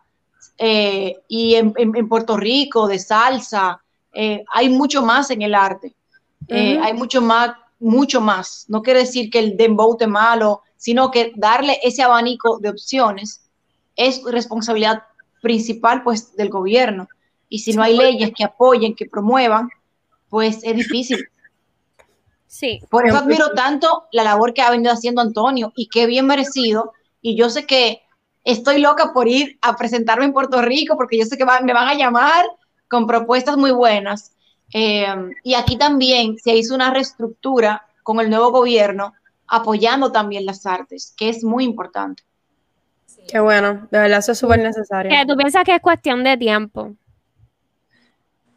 eh, 0.57 1.19
y 1.27 1.55
en, 1.55 1.73
en- 1.77 1.95
en 1.95 2.09
Puerto 2.09 2.35
Rico, 2.35 2.87
de 2.87 2.97
salsa, 2.99 3.81
eh, 4.13 4.43
hay 4.51 4.69
mucho 4.69 5.03
más 5.03 5.29
en 5.29 5.41
el 5.43 5.53
arte. 5.53 5.93
Eh. 6.47 6.79
Hay 6.81 6.93
mucho 6.93 7.21
más, 7.21 7.51
mucho 7.79 8.19
más. 8.21 8.65
No 8.69 8.81
quiere 8.81 9.01
decir 9.01 9.29
que 9.29 9.37
el 9.39 9.55
dembow 9.55 9.95
es 9.99 10.07
malo, 10.07 10.63
sino 10.79 11.11
que 11.11 11.33
darle 11.35 11.77
ese 11.83 12.01
abanico 12.01 12.57
de 12.59 12.69
opciones 12.69 13.41
es 13.97 14.23
responsabilidad 14.23 15.03
principal 15.41 16.03
pues 16.03 16.35
del 16.37 16.49
gobierno. 16.49 17.09
Y 17.49 17.59
si 17.59 17.73
no 17.73 17.83
hay 17.83 17.97
leyes 17.97 18.31
que 18.35 18.45
apoyen, 18.45 18.95
que 18.95 19.05
promuevan, 19.05 19.69
pues 20.29 20.63
es 20.63 20.75
difícil. 20.75 21.27
Sí. 22.47 22.81
Por 22.89 23.05
eso 23.05 23.17
admiro 23.17 23.49
tanto 23.51 24.05
la 24.13 24.23
labor 24.23 24.53
que 24.53 24.61
ha 24.61 24.71
venido 24.71 24.93
haciendo 24.93 25.21
Antonio 25.21 25.73
y 25.75 25.87
qué 25.89 26.05
bien 26.05 26.25
merecido. 26.25 26.93
Y 27.21 27.35
yo 27.35 27.49
sé 27.49 27.65
que 27.65 28.01
estoy 28.45 28.79
loca 28.79 29.11
por 29.13 29.27
ir 29.27 29.59
a 29.61 29.75
presentarme 29.75 30.25
en 30.25 30.33
Puerto 30.33 30.61
Rico 30.61 30.95
porque 30.95 31.17
yo 31.17 31.25
sé 31.25 31.37
que 31.37 31.43
va- 31.43 31.59
me 31.59 31.73
van 31.73 31.89
a 31.89 31.93
llamar 31.95 32.45
con 32.87 33.05
propuestas 33.05 33.57
muy 33.57 33.71
buenas. 33.71 34.31
Eh, 34.73 35.05
y 35.43 35.55
aquí 35.55 35.77
también 35.77 36.37
se 36.37 36.55
hizo 36.55 36.73
una 36.73 36.93
reestructura 36.93 37.85
con 38.03 38.19
el 38.21 38.29
nuevo 38.29 38.51
gobierno 38.51 39.13
apoyando 39.49 40.11
también 40.11 40.45
las 40.45 40.65
artes, 40.65 41.13
que 41.17 41.29
es 41.29 41.43
muy 41.43 41.63
importante. 41.63 42.23
Sí. 43.05 43.21
Qué 43.27 43.39
bueno, 43.39 43.87
de 43.91 43.99
verdad 43.99 44.19
eso 44.19 44.31
es 44.33 44.39
súper 44.39 44.59
necesario. 44.59 45.11
Tú 45.27 45.35
piensas 45.35 45.63
que 45.63 45.75
es 45.75 45.81
cuestión 45.81 46.23
de 46.23 46.37
tiempo. 46.37 46.93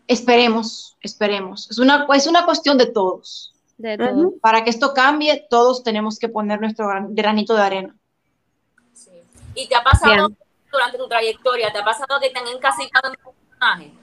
Esperemos, 0.07 0.97
esperemos. 1.01 1.71
Es 1.71 1.79
una, 1.79 2.07
es 2.15 2.27
una 2.27 2.45
cuestión 2.45 2.77
de 2.79 2.87
todos. 2.87 3.55
De 3.79 3.95
Ujú. 3.95 4.05
todo. 4.05 4.33
Para 4.41 4.63
que 4.63 4.71
esto 4.71 4.93
cambie, 4.95 5.47
todos 5.49 5.83
tenemos 5.83 6.19
que 6.19 6.29
poner 6.29 6.61
nuestro 6.61 6.87
gran- 6.89 7.15
granito 7.15 7.55
de 7.55 7.63
arena. 7.63 7.97
Sí. 8.93 9.11
¿Y 9.55 9.69
te 9.69 9.75
ha 9.75 9.83
pasado 9.83 10.29
Bien. 10.29 10.39
durante 10.71 10.99
tu 10.99 11.09
trayectoria, 11.09 11.73
te 11.73 11.79
ha 11.79 11.85
pasado 11.85 12.21
que 12.21 12.31
te 12.31 12.39
han 12.39 12.47
encasillado 12.49 13.09
en 13.09 13.27
un 13.27 13.35
personaje? 13.49 13.95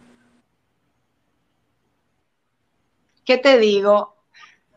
¿Qué 3.26 3.38
te 3.38 3.58
digo? 3.60 4.16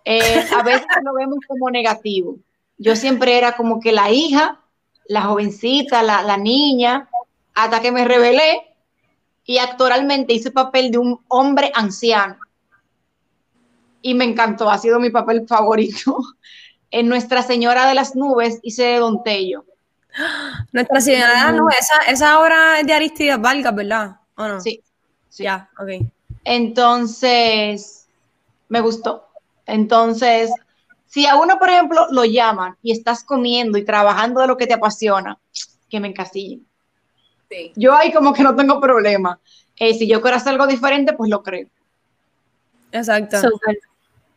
Eh, 0.04 0.44
a 0.56 0.62
veces 0.62 0.86
lo 1.02 1.14
vemos 1.14 1.38
como 1.46 1.70
negativo. 1.70 2.36
Yo 2.78 2.96
siempre 2.96 3.38
era 3.38 3.52
como 3.56 3.80
que 3.80 3.92
la 3.92 4.10
hija, 4.10 4.60
la 5.06 5.22
jovencita, 5.22 6.02
la, 6.02 6.22
la 6.22 6.36
niña, 6.36 7.08
hasta 7.54 7.80
que 7.80 7.92
me 7.92 8.04
rebelé 8.04 8.72
y 9.44 9.58
actoralmente 9.58 10.32
hice 10.32 10.50
papel 10.50 10.90
de 10.90 10.98
un 10.98 11.20
hombre 11.28 11.70
anciano. 11.74 12.36
Y 14.00 14.14
me 14.14 14.24
encantó, 14.24 14.70
ha 14.70 14.78
sido 14.78 14.98
mi 14.98 15.10
papel 15.10 15.46
favorito. 15.46 16.16
En 16.94 17.08
Nuestra 17.08 17.42
Señora 17.42 17.86
de 17.86 17.94
las 17.94 18.14
Nubes 18.14 18.60
hice 18.62 18.82
de 18.82 18.98
Don 18.98 19.22
Tello. 19.22 19.64
Nuestra 20.72 21.00
Señora 21.00 21.30
de 21.30 21.36
las 21.36 21.54
Nubes, 21.54 21.78
esa, 21.78 22.10
esa 22.10 22.38
obra 22.38 22.80
es 22.80 22.86
de 22.86 22.92
Aristides 22.92 23.40
Vargas, 23.40 23.74
¿verdad? 23.74 24.16
¿O 24.36 24.46
no? 24.46 24.60
Sí, 24.60 24.82
sí. 25.30 25.44
Ya, 25.44 25.70
ok. 25.78 26.06
Entonces, 26.44 28.08
me 28.68 28.80
gustó. 28.82 29.31
Entonces, 29.66 30.50
si 31.06 31.26
a 31.26 31.36
uno, 31.36 31.58
por 31.58 31.68
ejemplo, 31.68 32.06
lo 32.10 32.24
llaman 32.24 32.76
y 32.82 32.92
estás 32.92 33.22
comiendo 33.24 33.78
y 33.78 33.84
trabajando 33.84 34.40
de 34.40 34.46
lo 34.46 34.56
que 34.56 34.66
te 34.66 34.74
apasiona, 34.74 35.38
que 35.88 36.00
me 36.00 36.08
encasillen. 36.08 36.66
Sí. 37.50 37.72
Yo 37.76 37.94
ahí 37.94 38.12
como 38.12 38.32
que 38.32 38.42
no 38.42 38.56
tengo 38.56 38.80
problema. 38.80 39.38
Eh, 39.76 39.94
si 39.94 40.08
yo 40.08 40.22
quiero 40.22 40.36
hacer 40.36 40.52
algo 40.52 40.66
diferente, 40.66 41.12
pues 41.12 41.30
lo 41.30 41.42
creo. 41.42 41.68
Exacto. 42.92 43.36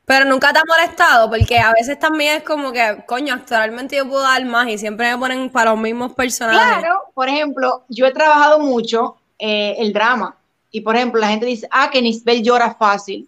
Pero 0.06 0.26
nunca 0.26 0.54
te 0.54 0.60
ha 0.60 0.64
molestado, 0.68 1.30
porque 1.30 1.58
a 1.58 1.72
veces 1.74 1.98
también 1.98 2.38
es 2.38 2.44
como 2.44 2.72
que, 2.72 3.04
coño, 3.08 3.34
actualmente 3.34 3.96
yo 3.96 4.08
puedo 4.08 4.22
dar 4.22 4.44
más 4.46 4.68
y 4.68 4.78
siempre 4.78 5.12
me 5.12 5.18
ponen 5.18 5.50
para 5.50 5.72
los 5.72 5.80
mismos 5.80 6.14
personajes. 6.14 6.80
Claro, 6.80 7.00
por 7.14 7.28
ejemplo, 7.28 7.86
yo 7.90 8.06
he 8.06 8.12
trabajado 8.12 8.60
mucho 8.60 9.18
eh, 9.40 9.76
el 9.80 9.92
drama. 9.94 10.38
Y 10.70 10.82
por 10.82 10.96
ejemplo, 10.96 11.20
la 11.20 11.30
gente 11.30 11.46
dice, 11.46 11.68
ah, 11.72 11.90
que 11.90 12.02
Nisbel 12.02 12.44
llora 12.44 12.76
fácil. 12.76 13.28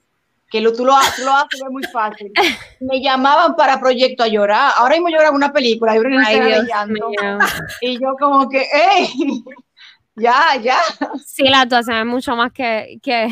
Que 0.50 0.62
lo, 0.62 0.72
tú, 0.72 0.86
lo, 0.86 0.93
tú 1.16 1.24
lo 1.24 1.32
haces 1.32 1.62
muy 1.70 1.84
fácil. 1.91 2.32
Me 2.80 3.02
llamaban 3.02 3.56
para 3.56 3.80
proyecto 3.80 4.24
a 4.24 4.28
llorar. 4.28 4.72
Ahora 4.78 4.95
mismo 4.95 5.10
lloro 5.10 5.30
en 5.30 5.36
una 5.36 5.52
película, 5.52 5.95
yo 5.95 6.04
mío. 6.04 7.38
Y 7.82 8.00
yo 8.00 8.16
como 8.18 8.48
que, 8.50 8.62
¡ey! 8.62 9.43
Ya, 10.16 10.56
ya. 10.60 10.80
Sí, 11.24 11.43
la 11.43 11.62
actuación 11.62 11.98
es 11.98 12.06
mucho 12.06 12.36
más 12.36 12.52
que, 12.52 12.98
que, 13.04 13.28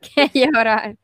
que 0.00 0.30
llorar. 0.32 0.94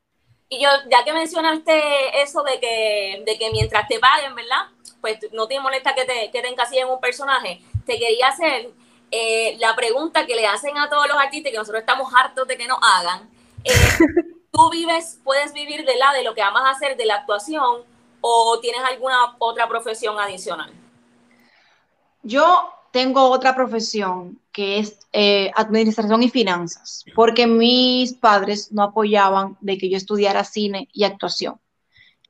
Y 0.49 0.63
yo, 0.63 0.69
ya 0.91 1.05
que 1.05 1.13
mencionaste 1.13 2.23
eso 2.23 2.45
de 2.45 2.61
que, 2.61 3.23
de 3.27 3.37
que 3.37 3.51
mientras 3.51 3.89
te 3.89 3.99
paguen, 3.99 4.35
¿verdad? 4.37 4.69
Pues 5.01 5.19
no 5.33 5.49
te 5.49 5.59
molesta 5.59 5.95
que 5.95 6.05
te, 6.05 6.31
que 6.31 6.41
te 6.41 6.49
encasillen 6.49 6.87
en 6.87 6.93
un 6.93 7.01
personaje. 7.01 7.61
Te 7.85 7.99
quería 7.99 8.29
hacer 8.29 8.71
eh, 9.11 9.57
la 9.59 9.75
pregunta 9.75 10.27
que 10.27 10.37
le 10.37 10.47
hacen 10.47 10.79
a 10.79 10.89
todos 10.89 11.09
los 11.09 11.17
artistas 11.17 11.51
que 11.51 11.59
nosotros 11.59 11.81
estamos 11.81 12.13
hartos 12.15 12.47
de 12.47 12.57
que 12.57 12.69
nos 12.69 12.79
hagan. 12.81 13.29
Eh, 13.65 13.73
¿Tú 14.57 14.71
vives, 14.71 15.21
puedes 15.23 15.53
vivir 15.53 15.85
de 15.85 15.97
la 15.97 16.15
de 16.15 16.25
lo 16.25 16.35
que 16.35 16.41
amas 16.41 16.63
hacer, 16.75 16.97
de 16.97 17.05
la 17.05 17.17
actuación, 17.17 17.83
o 18.23 18.59
tienes 18.61 18.81
alguna 18.83 19.37
otra 19.39 19.69
profesión 19.69 20.19
adicional? 20.19 20.73
Yo 22.23 22.71
tengo 22.91 23.29
otra 23.29 23.55
profesión 23.55 24.41
que 24.53 24.79
es 24.79 24.99
eh, 25.13 25.51
administración 25.55 26.23
y 26.23 26.31
finanzas, 26.31 27.05
porque 27.15 27.47
mis 27.47 28.15
padres 28.15 28.73
no 28.73 28.83
apoyaban 28.83 29.59
de 29.61 29.77
que 29.77 29.91
yo 29.91 29.99
estudiara 29.99 30.43
cine 30.43 30.89
y 30.91 31.05
actuación, 31.05 31.61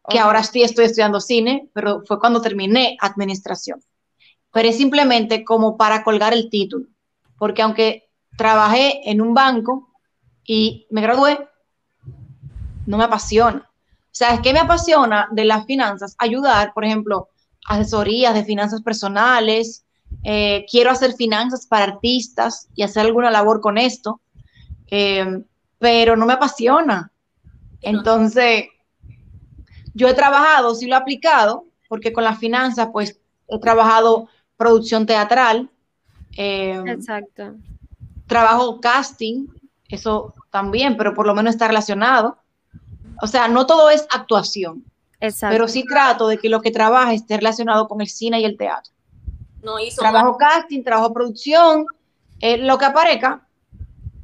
que 0.09 0.19
Ok. 0.19 0.25
ahora 0.25 0.43
sí 0.43 0.65
estoy 0.65 0.87
estudiando 0.87 1.21
cine, 1.21 1.71
pero 1.73 2.03
fue 2.05 2.19
cuando 2.19 2.41
terminé 2.41 2.97
administración. 3.01 3.81
Pero 4.53 4.69
es 4.69 4.77
simplemente 4.77 5.45
como 5.45 5.77
para 5.77 6.03
colgar 6.03 6.33
el 6.33 6.51
título, 6.51 6.89
porque 7.39 7.63
aunque 7.63 8.11
trabajé 8.37 9.09
en 9.09 9.21
un 9.21 9.33
banco 9.33 9.93
y 10.45 10.89
me 10.91 11.03
gradué, 11.03 11.49
no 12.87 12.99
me 12.99 13.05
apasiona. 13.05 13.69
¿Sabes 14.11 14.41
qué 14.41 14.53
me 14.53 14.61
apasiona 14.61 15.29
de 15.31 15.45
las 15.45 15.67
finanzas? 15.67 16.17
Ayudar, 16.19 16.73
por 16.73 16.85
ejemplo, 16.85 17.29
asesorías 17.67 18.35
de 18.35 18.45
finanzas 18.45 18.83
personales, 18.83 19.85
eh, 20.23 20.65
quiero 20.71 20.91
hacer 20.91 21.13
finanzas 21.15 21.67
para 21.67 21.85
artistas 21.85 22.69
y 22.75 22.83
hacer 22.83 23.07
alguna 23.07 23.31
labor 23.31 23.61
con 23.61 23.77
esto, 23.77 24.21
eh, 24.87 25.43
pero 25.79 26.17
no 26.17 26.27
me 26.27 26.33
apasiona. 26.33 27.11
Entonces, 27.83 28.67
yo 29.95 30.09
he 30.09 30.15
trabajado, 30.15 30.75
sí 30.75 30.87
lo 30.87 30.95
he 30.95 30.99
aplicado, 30.99 31.67
porque 31.89 32.13
con 32.13 32.25
las 32.25 32.39
finanzas, 32.39 32.89
pues, 32.93 33.21
he 33.49 33.59
trabajado 33.59 34.29
producción 34.57 35.07
teatral, 35.07 35.71
eh, 36.37 36.83
Exacto. 36.87 37.55
trabajo 38.27 38.81
casting, 38.81 39.47
eso 39.89 40.35
también, 40.51 40.97
pero 40.97 41.15
por 41.15 41.27
lo 41.27 41.35
menos 41.35 41.55
está 41.55 41.69
relacionado. 41.69 42.39
O 43.23 43.27
sea, 43.27 43.49
no 43.49 43.67
todo 43.67 43.91
es 43.91 44.07
actuación, 44.11 44.85
Exacto. 45.21 45.53
pero 45.55 45.69
sí 45.69 45.85
trato 45.85 46.29
de 46.29 46.39
que 46.39 46.49
lo 46.49 46.61
que 46.61 46.71
trabaje 46.71 47.15
esté 47.15 47.37
relacionado 47.37 47.89
con 47.89 48.01
el 48.01 48.09
cine 48.09 48.41
y 48.41 48.45
el 48.45 48.57
teatro. 48.57 48.93
No 49.63 49.79
hizo 49.79 50.01
Trabajo 50.01 50.37
casting, 50.37 50.83
trabajo 50.85 51.13
producción, 51.13 51.87
eh, 52.41 52.59
lo 52.59 52.79
que 52.79 52.85
aparezca, 52.85 53.47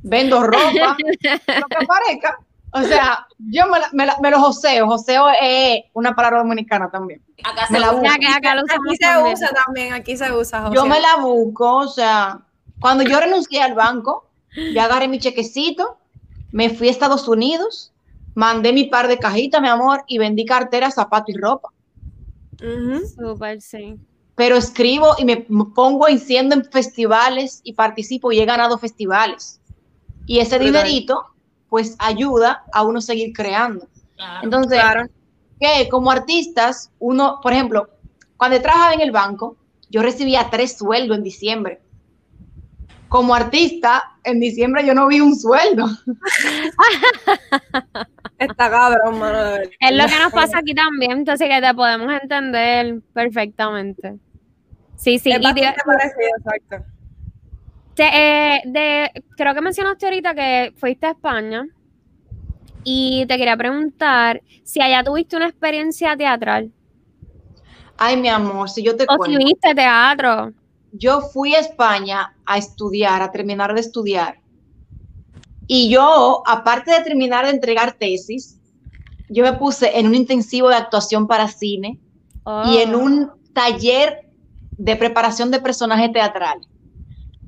vendo 0.03 0.43
ropa, 0.43 0.97
lo 1.61 1.67
que 1.67 1.85
aparezca. 1.85 2.39
O 2.75 2.83
sea, 2.83 3.27
yo 3.39 3.67
me, 3.67 3.79
la- 3.81 3.89
me, 3.93 4.07
la- 4.07 4.17
me 4.23 4.31
lo 4.31 4.41
joseo. 4.41 4.87
Joseo 4.87 5.27
es 5.41 5.83
una 5.93 6.15
palabra 6.15 6.39
dominicana 6.39 6.91
también. 6.91 7.23
acá 7.45 7.67
se 7.67 7.79
la 7.79 7.89
acá 7.89 8.55
lo 8.55 8.63
Aquí 8.63 8.97
se 8.97 8.99
también. 9.05 9.35
usa 9.35 9.51
también, 9.67 9.93
aquí 9.93 10.17
se 10.17 10.33
usa. 10.33 10.71
Yo 10.73 10.87
me 10.87 10.99
la 11.01 11.17
busco, 11.17 11.77
o 11.77 11.89
sea, 11.89 12.39
cuando 12.81 13.05
yo 13.05 13.21
renuncié 13.21 13.63
al 13.63 13.75
banco, 13.75 14.27
yo 14.75 14.81
agarré 14.81 15.07
mi 15.09 15.19
chequecito, 15.19 15.99
me 16.51 16.71
fui 16.71 16.89
a 16.89 16.91
Estados 16.93 17.29
Unidos, 17.29 17.92
mandé 18.35 18.73
mi 18.73 18.85
par 18.85 19.09
de 19.09 19.19
cajitas, 19.19 19.61
mi 19.61 19.69
amor, 19.69 20.05
y 20.07 20.19
vendí 20.19 20.45
carteras, 20.45 20.95
zapatos 20.95 21.35
y 21.35 21.39
ropa. 21.39 21.69
Ujú. 22.61 23.03
Súper, 23.17 23.61
sí. 23.61 23.99
Pero 24.35 24.57
escribo 24.57 25.15
y 25.19 25.25
me 25.25 25.37
pongo 25.75 26.09
enciendo 26.09 26.55
en 26.55 26.65
festivales 26.65 27.61
y 27.65 27.75
participo 27.75 28.33
y 28.33 28.41
he 28.41 28.47
ganado 28.47 28.79
festivales. 28.79 29.61
Y 30.27 30.39
ese 30.39 30.59
Brutal. 30.59 30.85
dinerito, 30.85 31.27
pues 31.69 31.97
ayuda 31.99 32.65
a 32.73 32.83
uno 32.83 33.01
seguir 33.01 33.33
creando. 33.35 33.89
Claro. 34.17 34.45
Entonces, 34.45 34.81
Claro. 34.81 35.07
que 35.61 35.89
como 35.91 36.11
artistas, 36.11 36.91
uno, 36.99 37.41
por 37.43 37.53
ejemplo, 37.53 37.89
cuando 38.37 38.61
trabajaba 38.61 38.95
en 38.95 39.01
el 39.03 39.11
banco, 39.11 39.57
yo 39.91 40.01
recibía 40.03 40.49
tres 40.51 40.79
sueldos 40.79 41.19
en 41.19 41.23
diciembre. 41.23 41.82
Como 43.13 43.35
artista, 43.35 44.03
en 44.25 44.41
diciembre 44.41 44.87
yo 44.87 44.95
no 44.95 45.07
vi 45.07 45.21
un 45.21 45.37
sueldo. 45.39 45.85
Está 48.39 48.71
cabrón, 48.71 49.19
mano. 49.19 49.39
Es 49.79 49.93
lo 49.93 50.07
que 50.07 50.19
nos 50.19 50.33
pasa 50.33 50.61
aquí 50.61 50.75
también, 50.75 51.13
entonces 51.13 51.47
que 51.47 51.61
te 51.61 51.75
podemos 51.75 52.11
entender 52.11 53.01
perfectamente. 53.13 54.15
Sí, 54.97 55.19
sí. 55.19 55.31
Es 55.31 55.41
y 55.41 55.55
te- 55.55 55.75
parecido, 55.85 56.31
exacto. 56.39 56.77
te- 57.95 58.55
eh, 58.57 58.63
de, 58.65 59.11
creo 59.37 59.55
que 59.55 59.61
mencionaste 59.61 60.07
ahorita 60.07 60.35
que 60.35 60.73
fuiste 60.79 61.05
a 61.07 61.11
España 61.11 61.67
y 62.83 63.27
te 63.27 63.37
quería 63.37 63.59
preguntar 63.59 64.41
si 64.65 64.81
allá 64.81 65.05
tuviste 65.05 65.37
una 65.37 65.49
experiencia 65.49 66.17
teatral 66.17 66.73
Ay, 67.99 68.17
mi 68.17 68.31
amor, 68.31 68.71
si 68.71 68.83
yo 68.83 68.97
te 68.97 69.05
o 69.05 69.13
si 69.13 69.17
cuento, 69.19 69.39
viste 69.39 69.75
teatro. 69.75 70.53
Yo 70.93 71.21
fui 71.23 71.55
a 71.55 71.61
España 71.61 72.35
a 72.47 72.59
estudiar, 72.59 73.23
a 73.23 73.33
terminar 73.33 73.75
de 73.75 73.81
estudiar. 73.81 74.39
Y 75.67 75.89
yo, 75.89 76.43
aparte 76.47 76.91
de 76.93 77.01
terminar 77.03 77.45
de 77.47 77.53
entregar 77.53 77.93
tesis, 77.95 78.59
yo 79.29 79.43
me 79.45 79.55
puse 79.55 79.99
en 79.99 80.07
un 80.07 80.15
intensivo 80.15 80.69
de 80.69 80.77
actuación 80.77 81.27
para 81.27 81.49
cine 81.49 81.99
y 82.67 82.79
en 82.79 82.95
Oh. 82.95 82.99
un 82.99 83.31
taller 83.55 84.29
de 84.73 84.97
preparación 84.97 85.51
de 85.51 85.61
personaje 85.61 86.09
teatral. 86.09 86.61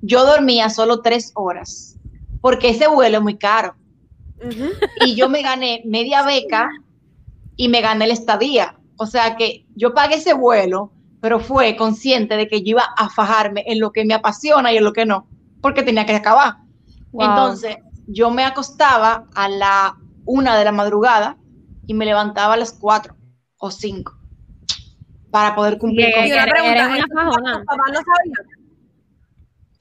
Yo 0.00 0.24
dormía 0.24 0.70
solo 0.70 1.02
tres 1.02 1.32
horas 1.34 1.96
porque 2.40 2.68
ese 2.70 2.86
vuelo 2.88 3.18
es 3.18 3.22
muy 3.22 3.36
caro. 3.36 3.74
Y 5.06 5.14
yo 5.14 5.28
me 5.28 5.40
gané 5.42 5.82
media 5.86 6.22
beca 6.22 6.68
y 7.56 7.68
me 7.68 7.80
gané 7.80 8.06
la 8.06 8.12
estadía. 8.12 8.76
O 8.96 9.06
sea 9.06 9.36
que 9.36 9.64
yo 9.74 9.94
pagué 9.94 10.16
ese 10.16 10.34
vuelo, 10.34 10.92
pero 11.24 11.40
fue 11.40 11.74
consciente 11.74 12.36
de 12.36 12.46
que 12.46 12.60
yo 12.60 12.72
iba 12.72 12.82
a 12.98 13.08
fajarme 13.08 13.64
en 13.66 13.80
lo 13.80 13.92
que 13.92 14.04
me 14.04 14.12
apasiona 14.12 14.70
y 14.70 14.76
en 14.76 14.84
lo 14.84 14.92
que 14.92 15.06
no, 15.06 15.26
porque 15.62 15.82
tenía 15.82 16.04
que 16.04 16.14
acabar. 16.14 16.56
Wow. 17.12 17.24
Entonces, 17.24 17.78
yo 18.06 18.30
me 18.30 18.44
acostaba 18.44 19.24
a 19.34 19.48
la 19.48 19.96
una 20.26 20.54
de 20.58 20.66
la 20.66 20.72
madrugada 20.72 21.38
y 21.86 21.94
me 21.94 22.04
levantaba 22.04 22.52
a 22.52 22.56
las 22.58 22.74
cuatro 22.74 23.16
o 23.56 23.70
cinco 23.70 24.18
para 25.30 25.54
poder 25.54 25.78
cumplir 25.78 26.12
con 26.14 26.26
Y 26.26 26.32
una 26.32 26.44
pregunta, 26.44 26.88
¿tus 26.88 27.08
papás-. 27.08 27.64
¿tus 27.64 27.94
lo 27.94 28.00
sabían? 28.02 28.46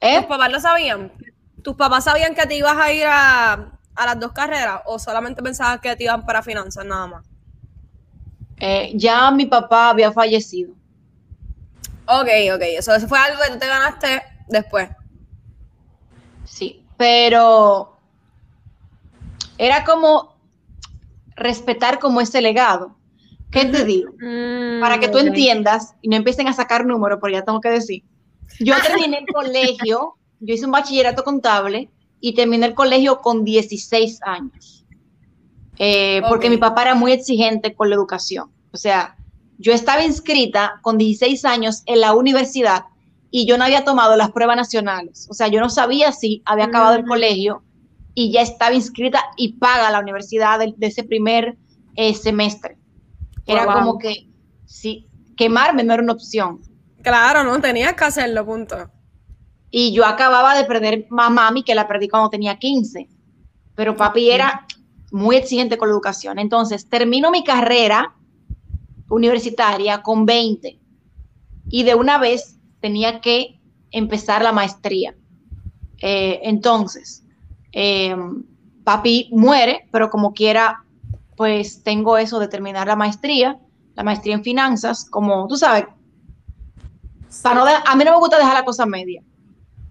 ¿Eh? 0.00 0.26
papás 0.26 0.50
lo 0.52 0.60
sabían? 0.60 1.12
¿Tus 1.62 1.76
papás 1.76 2.04
sabían 2.04 2.34
que 2.34 2.46
te 2.46 2.56
ibas 2.56 2.78
a 2.78 2.90
ir 2.90 3.04
a, 3.06 3.52
a 3.94 4.06
las 4.06 4.18
dos 4.18 4.32
carreras 4.32 4.80
o 4.86 4.98
solamente 4.98 5.42
pensaban 5.42 5.78
que 5.78 5.94
te 5.94 6.04
iban 6.04 6.24
para 6.24 6.42
finanzas 6.42 6.86
nada 6.86 7.06
más? 7.06 7.26
Eh, 8.56 8.92
ya 8.94 9.30
mi 9.30 9.44
papá 9.44 9.90
había 9.90 10.10
fallecido. 10.10 10.74
Ok, 12.06 12.28
ok, 12.54 12.62
eso, 12.78 12.94
eso 12.94 13.08
fue 13.08 13.18
algo 13.18 13.40
que 13.42 13.52
tú 13.52 13.58
te 13.58 13.66
ganaste 13.66 14.22
después. 14.48 14.88
Sí, 16.44 16.84
pero 16.96 17.96
era 19.58 19.84
como 19.84 20.36
respetar 21.36 21.98
como 21.98 22.20
ese 22.20 22.40
legado. 22.40 22.96
¿Qué 23.50 23.66
te 23.66 23.84
digo? 23.84 24.12
Mm, 24.20 24.80
Para 24.80 24.98
que 24.98 25.08
tú 25.08 25.18
entiendas 25.18 25.94
y 26.02 26.08
no 26.08 26.16
empiecen 26.16 26.48
a 26.48 26.52
sacar 26.52 26.84
números, 26.84 27.18
porque 27.20 27.36
ya 27.36 27.44
tengo 27.44 27.60
que 27.60 27.70
decir. 27.70 28.02
Yo 28.60 28.74
terminé 28.82 29.18
el 29.18 29.32
colegio, 29.32 30.16
yo 30.40 30.54
hice 30.54 30.66
un 30.66 30.72
bachillerato 30.72 31.24
contable 31.24 31.88
y 32.20 32.34
terminé 32.34 32.66
el 32.66 32.74
colegio 32.74 33.20
con 33.20 33.44
16 33.44 34.20
años. 34.22 34.84
Eh, 35.78 36.22
Porque 36.28 36.50
mi 36.50 36.56
papá 36.56 36.82
era 36.82 36.94
muy 36.94 37.12
exigente 37.12 37.74
con 37.74 37.88
la 37.90 37.96
educación. 37.96 38.50
O 38.72 38.76
sea, 38.76 39.16
yo 39.58 39.72
estaba 39.72 40.04
inscrita 40.04 40.80
con 40.82 40.98
16 40.98 41.44
años 41.44 41.82
en 41.86 42.00
la 42.00 42.14
universidad 42.14 42.84
y 43.30 43.46
yo 43.46 43.58
no 43.58 43.64
había 43.64 43.84
tomado 43.84 44.16
las 44.16 44.30
pruebas 44.32 44.56
nacionales. 44.56 45.26
O 45.30 45.34
sea, 45.34 45.48
yo 45.48 45.60
no 45.60 45.68
sabía 45.70 46.12
si 46.12 46.42
había 46.44 46.66
acabado 46.66 46.96
el 46.96 47.04
colegio 47.04 47.62
y 48.14 48.30
ya 48.32 48.42
estaba 48.42 48.74
inscrita 48.74 49.20
y 49.36 49.54
paga 49.54 49.90
la 49.90 50.00
universidad 50.00 50.58
de, 50.58 50.74
de 50.76 50.86
ese 50.86 51.02
primer 51.04 51.56
eh, 51.96 52.14
semestre. 52.14 52.76
Era 53.46 53.64
Wow. 53.66 53.74
como 53.74 53.98
que, 53.98 54.28
sí, 54.66 55.08
quemarme 55.36 55.84
no 55.84 55.94
era 55.94 56.02
una 56.02 56.12
opción. 56.12 56.60
Claro, 57.02 57.44
no, 57.44 57.60
tenías 57.60 57.94
que 57.94 58.04
hacerlo, 58.04 58.44
punto. 58.46 58.90
Y 59.70 59.92
yo 59.92 60.06
acababa 60.06 60.56
de 60.56 60.64
perder 60.64 61.06
a 61.18 61.28
mami, 61.30 61.64
que 61.64 61.74
la 61.74 61.88
perdí 61.88 62.08
cuando 62.08 62.30
tenía 62.30 62.58
15. 62.58 63.08
Pero 63.74 63.96
papi 63.96 64.30
era 64.30 64.66
muy 65.10 65.36
exigente 65.36 65.76
con 65.76 65.88
la 65.88 65.94
educación. 65.94 66.38
Entonces, 66.38 66.88
termino 66.88 67.30
mi 67.30 67.42
carrera 67.42 68.14
universitaria 69.08 70.02
con 70.02 70.26
20. 70.26 70.78
Y 71.68 71.82
de 71.82 71.94
una 71.94 72.18
vez 72.18 72.58
tenía 72.80 73.20
que 73.20 73.58
empezar 73.90 74.42
la 74.42 74.52
maestría. 74.52 75.14
Eh, 76.00 76.40
entonces, 76.42 77.24
eh, 77.72 78.14
papi 78.84 79.28
muere, 79.32 79.86
pero 79.90 80.10
como 80.10 80.32
quiera, 80.34 80.84
pues 81.36 81.82
tengo 81.82 82.18
eso 82.18 82.38
de 82.38 82.48
terminar 82.48 82.86
la 82.86 82.96
maestría, 82.96 83.58
la 83.94 84.02
maestría 84.02 84.34
en 84.34 84.44
finanzas, 84.44 85.08
como 85.08 85.46
tú 85.48 85.56
sabes, 85.56 85.86
para 87.42 87.56
no 87.60 87.64
de- 87.64 87.72
a 87.84 87.96
mí 87.96 88.04
no 88.04 88.12
me 88.12 88.18
gusta 88.18 88.38
dejar 88.38 88.54
la 88.54 88.64
cosa 88.64 88.86
media. 88.86 89.22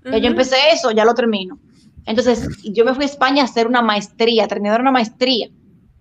Yo 0.06 0.28
empecé 0.28 0.56
eso, 0.74 0.92
ya 0.92 1.06
lo 1.06 1.14
termino. 1.16 1.58
Entonces, 2.06 2.48
yo 2.64 2.84
me 2.86 2.94
fui 2.94 3.04
a 3.04 3.08
España 3.08 3.42
a 3.42 3.46
hacer 3.46 3.68
una 3.68 3.82
maestría, 3.82 4.48
terminar 4.48 4.82
una 4.82 4.92
maestría 4.92 5.48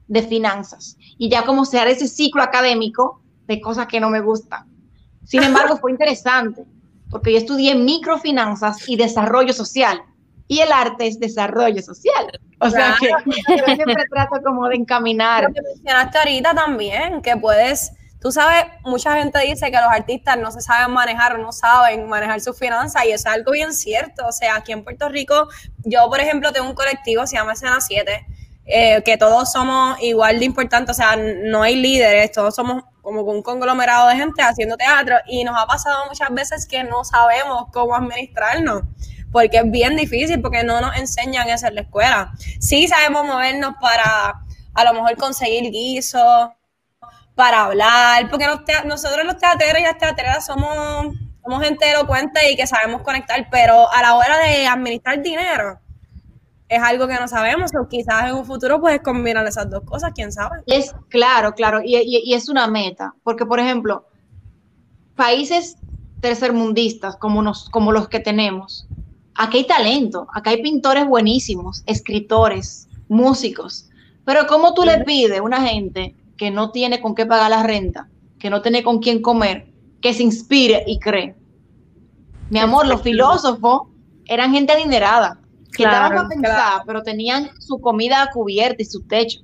de 0.09 0.23
finanzas. 0.23 0.97
Y 1.23 1.29
ya 1.29 1.45
como 1.45 1.64
cerrar 1.64 1.87
ese 1.87 2.09
ciclo 2.09 2.43
académico 2.43 3.23
de 3.47 3.61
cosas 3.61 3.87
que 3.87 4.01
no 4.01 4.11
me 4.11 4.18
gustan. 4.18 4.66
Sin 5.25 5.41
embargo, 5.45 5.77
fue 5.77 5.93
interesante, 5.93 6.64
porque 7.12 7.31
yo 7.31 7.39
estudié 7.39 7.77
microfinanzas 7.77 8.89
y 8.89 8.97
desarrollo 8.97 9.53
social. 9.53 10.03
Y 10.49 10.59
el 10.59 10.73
arte 10.73 11.07
es 11.07 11.20
desarrollo 11.20 11.81
social. 11.81 12.27
O 12.59 12.68
sea 12.68 12.97
que 12.99 13.09
yo 13.57 13.64
siempre 13.66 14.05
trato 14.11 14.43
como 14.45 14.66
de 14.66 14.75
encaminar. 14.75 15.45
Lo 15.45 15.55
que 15.55 15.62
mencionaste 15.62 16.18
ahorita 16.18 16.55
también, 16.57 17.23
que 17.23 17.37
puedes, 17.37 17.93
tú 18.20 18.33
sabes, 18.33 18.64
mucha 18.83 19.14
gente 19.14 19.39
dice 19.47 19.70
que 19.70 19.77
los 19.77 19.93
artistas 19.93 20.37
no 20.37 20.51
se 20.51 20.61
saben 20.61 20.93
manejar 20.93 21.37
o 21.37 21.39
no 21.39 21.53
saben 21.53 22.09
manejar 22.09 22.41
sus 22.41 22.59
finanzas 22.59 23.05
y 23.05 23.12
eso 23.12 23.29
es 23.29 23.35
algo 23.37 23.53
bien 23.53 23.73
cierto. 23.73 24.27
O 24.27 24.33
sea, 24.33 24.57
aquí 24.57 24.73
en 24.73 24.83
Puerto 24.83 25.09
Rico, 25.09 25.47
yo 25.85 26.09
por 26.09 26.18
ejemplo 26.18 26.53
tengo 26.53 26.68
un 26.68 26.75
colectivo, 26.75 27.29
se 27.29 27.37
llama 27.37 27.53
Escena 27.53 27.81
7, 27.81 28.27
eh, 28.65 29.03
que 29.03 29.17
todos 29.17 29.51
somos 29.51 30.01
igual 30.01 30.39
de 30.39 30.45
importantes, 30.45 30.97
o 30.97 31.03
sea, 31.03 31.17
no 31.17 31.63
hay 31.63 31.77
líderes, 31.77 32.33
todos 32.33 32.55
somos 32.55 32.85
como 33.01 33.23
un 33.23 33.43
conglomerado 33.43 34.09
de 34.09 34.17
gente 34.17 34.43
haciendo 34.43 34.77
teatro 34.77 35.17
y 35.27 35.43
nos 35.43 35.61
ha 35.61 35.67
pasado 35.67 36.07
muchas 36.09 36.31
veces 36.31 36.67
que 36.67 36.85
no 36.85 37.05
sabemos 37.05 37.65
cómo 37.73 37.97
administrarnos 37.97 38.83
porque 39.33 39.57
es 39.57 39.71
bien 39.71 39.97
difícil, 39.97 40.41
porque 40.41 40.63
no 40.63 40.81
nos 40.81 40.97
enseñan 40.97 41.49
eso 41.49 41.67
en 41.67 41.75
la 41.75 41.81
escuela. 41.81 42.33
Sí 42.61 42.87
sabemos 42.87 43.25
movernos 43.25 43.75
para 43.81 44.45
a 44.75 44.85
lo 44.85 44.93
mejor 44.93 45.17
conseguir 45.17 45.71
guisos, 45.73 46.51
para 47.35 47.65
hablar, 47.65 48.29
porque 48.31 48.47
nosotros 48.85 49.25
los 49.25 49.39
teateros 49.39 49.81
y 49.81 49.85
las 49.85 49.99
teatreras 49.99 50.45
somos, 50.45 51.17
somos 51.43 51.65
gente 51.65 51.91
elocuente 51.91 52.53
y 52.53 52.57
que 52.57 52.67
sabemos 52.67 53.01
conectar, 53.03 53.49
pero 53.51 53.91
a 53.91 54.03
la 54.03 54.15
hora 54.15 54.39
de 54.39 54.67
administrar 54.67 55.23
dinero 55.23 55.81
es 56.73 56.83
algo 56.83 57.07
que 57.07 57.14
no 57.14 57.29
sabemos, 57.29 57.70
o 57.79 57.87
quizás 57.89 58.29
en 58.31 58.35
un 58.37 58.45
futuro 58.45 58.81
puedes 58.81 59.01
combinar 59.03 59.47
esas 59.47 59.68
dos 59.70 59.83
cosas, 59.85 60.12
quién 60.14 60.33
sabe. 60.33 60.62
Es 60.66 60.95
claro, 61.09 61.53
claro, 61.55 61.81
y, 61.85 61.97
y- 61.97 62.23
y 62.25 62.35
es 62.35 62.49
una 62.49 62.66
meta, 62.66 63.14
porque 63.23 63.45
por 63.47 63.61
ejemplo, 63.61 64.07
países 65.16 65.77
tercermundistas 66.20 67.16
como, 67.16 67.43
nos, 67.43 67.68
como 67.70 67.93
los 67.93 68.09
que 68.09 68.20
tenemos, 68.20 68.87
aquí 69.35 69.59
hay 69.59 69.66
talento, 69.66 70.27
acá 70.33 70.51
hay 70.51 70.62
pintores 70.62 71.07
buenísimos, 71.07 71.83
escritores, 71.87 72.89
músicos, 73.09 73.89
pero 74.25 74.47
¿cómo 74.47 74.73
tú 74.73 74.85
le 74.85 75.05
pides 75.05 75.39
a 75.39 75.43
una 75.43 75.61
gente 75.61 76.14
que 76.37 76.51
no 76.51 76.70
tiene 76.70 77.01
con 77.01 77.14
qué 77.14 77.27
pagar 77.27 77.51
la 77.51 77.62
renta, 77.62 78.09
que 78.39 78.51
no 78.51 78.62
tiene 78.62 78.83
con 78.83 79.01
quién 79.01 79.20
comer, 79.20 79.66
que 80.01 80.14
se 80.14 80.23
inspire 80.23 80.85
y 80.87 80.99
cree? 80.99 81.35
Mi 82.51 82.59
amor, 82.61 82.87
los 82.87 83.03
filósofos 83.03 83.83
eran 84.27 84.53
gente 84.53 84.73
adinerada, 84.73 85.39
que 85.73 85.85
daban 85.85 86.29
pensar, 86.29 86.83
pero 86.87 87.03
tenían 87.03 87.51
su 87.59 87.81
comida 87.81 88.29
cubierta 88.33 88.83
y 88.83 88.85
su 88.85 89.03
techo. 89.03 89.41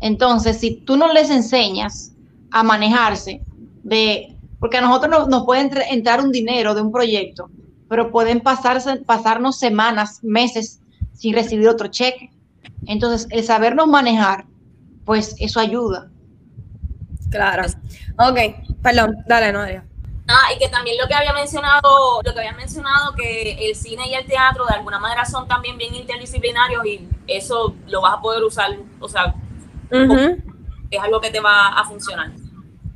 Entonces, 0.00 0.58
si 0.58 0.76
tú 0.76 0.96
no 0.96 1.12
les 1.12 1.30
enseñas 1.30 2.12
a 2.50 2.62
manejarse 2.62 3.42
de, 3.82 4.36
porque 4.58 4.78
a 4.78 4.80
nosotros 4.80 5.10
nos, 5.10 5.28
nos 5.28 5.44
puede 5.44 5.70
entrar 5.90 6.20
un 6.20 6.32
dinero 6.32 6.74
de 6.74 6.82
un 6.82 6.92
proyecto, 6.92 7.50
pero 7.88 8.10
pueden 8.10 8.40
pasarse, 8.40 8.96
pasarnos 8.96 9.58
semanas, 9.58 10.20
meses 10.22 10.80
sin 11.12 11.34
recibir 11.34 11.68
otro 11.68 11.88
cheque. 11.88 12.30
Entonces, 12.86 13.28
el 13.30 13.44
sabernos 13.44 13.86
manejar, 13.86 14.46
pues 15.04 15.36
eso 15.38 15.60
ayuda. 15.60 16.10
Claro. 17.30 17.64
Ok, 18.18 18.38
perdón, 18.82 19.16
dale, 19.26 19.52
Noelia. 19.52 19.84
Ah, 20.34 20.52
y 20.54 20.58
que 20.58 20.68
también 20.68 20.96
lo 20.98 21.06
que 21.06 21.14
había 21.14 21.32
mencionado, 21.34 22.22
lo 22.24 22.32
que 22.32 22.38
había 22.40 22.52
mencionado, 22.54 23.14
que 23.14 23.52
el 23.68 23.74
cine 23.76 24.08
y 24.08 24.14
el 24.14 24.24
teatro 24.26 24.64
de 24.64 24.74
alguna 24.74 24.98
manera 24.98 25.26
son 25.26 25.46
también 25.46 25.76
bien 25.76 25.94
interdisciplinarios 25.94 26.86
y 26.86 27.06
eso 27.26 27.74
lo 27.88 28.00
vas 28.00 28.14
a 28.14 28.20
poder 28.20 28.42
usar, 28.42 28.70
o 28.98 29.08
sea, 29.08 29.34
es 30.90 31.00
algo 31.02 31.20
que 31.20 31.30
te 31.30 31.40
va 31.40 31.68
a 31.78 31.84
funcionar. 31.84 32.30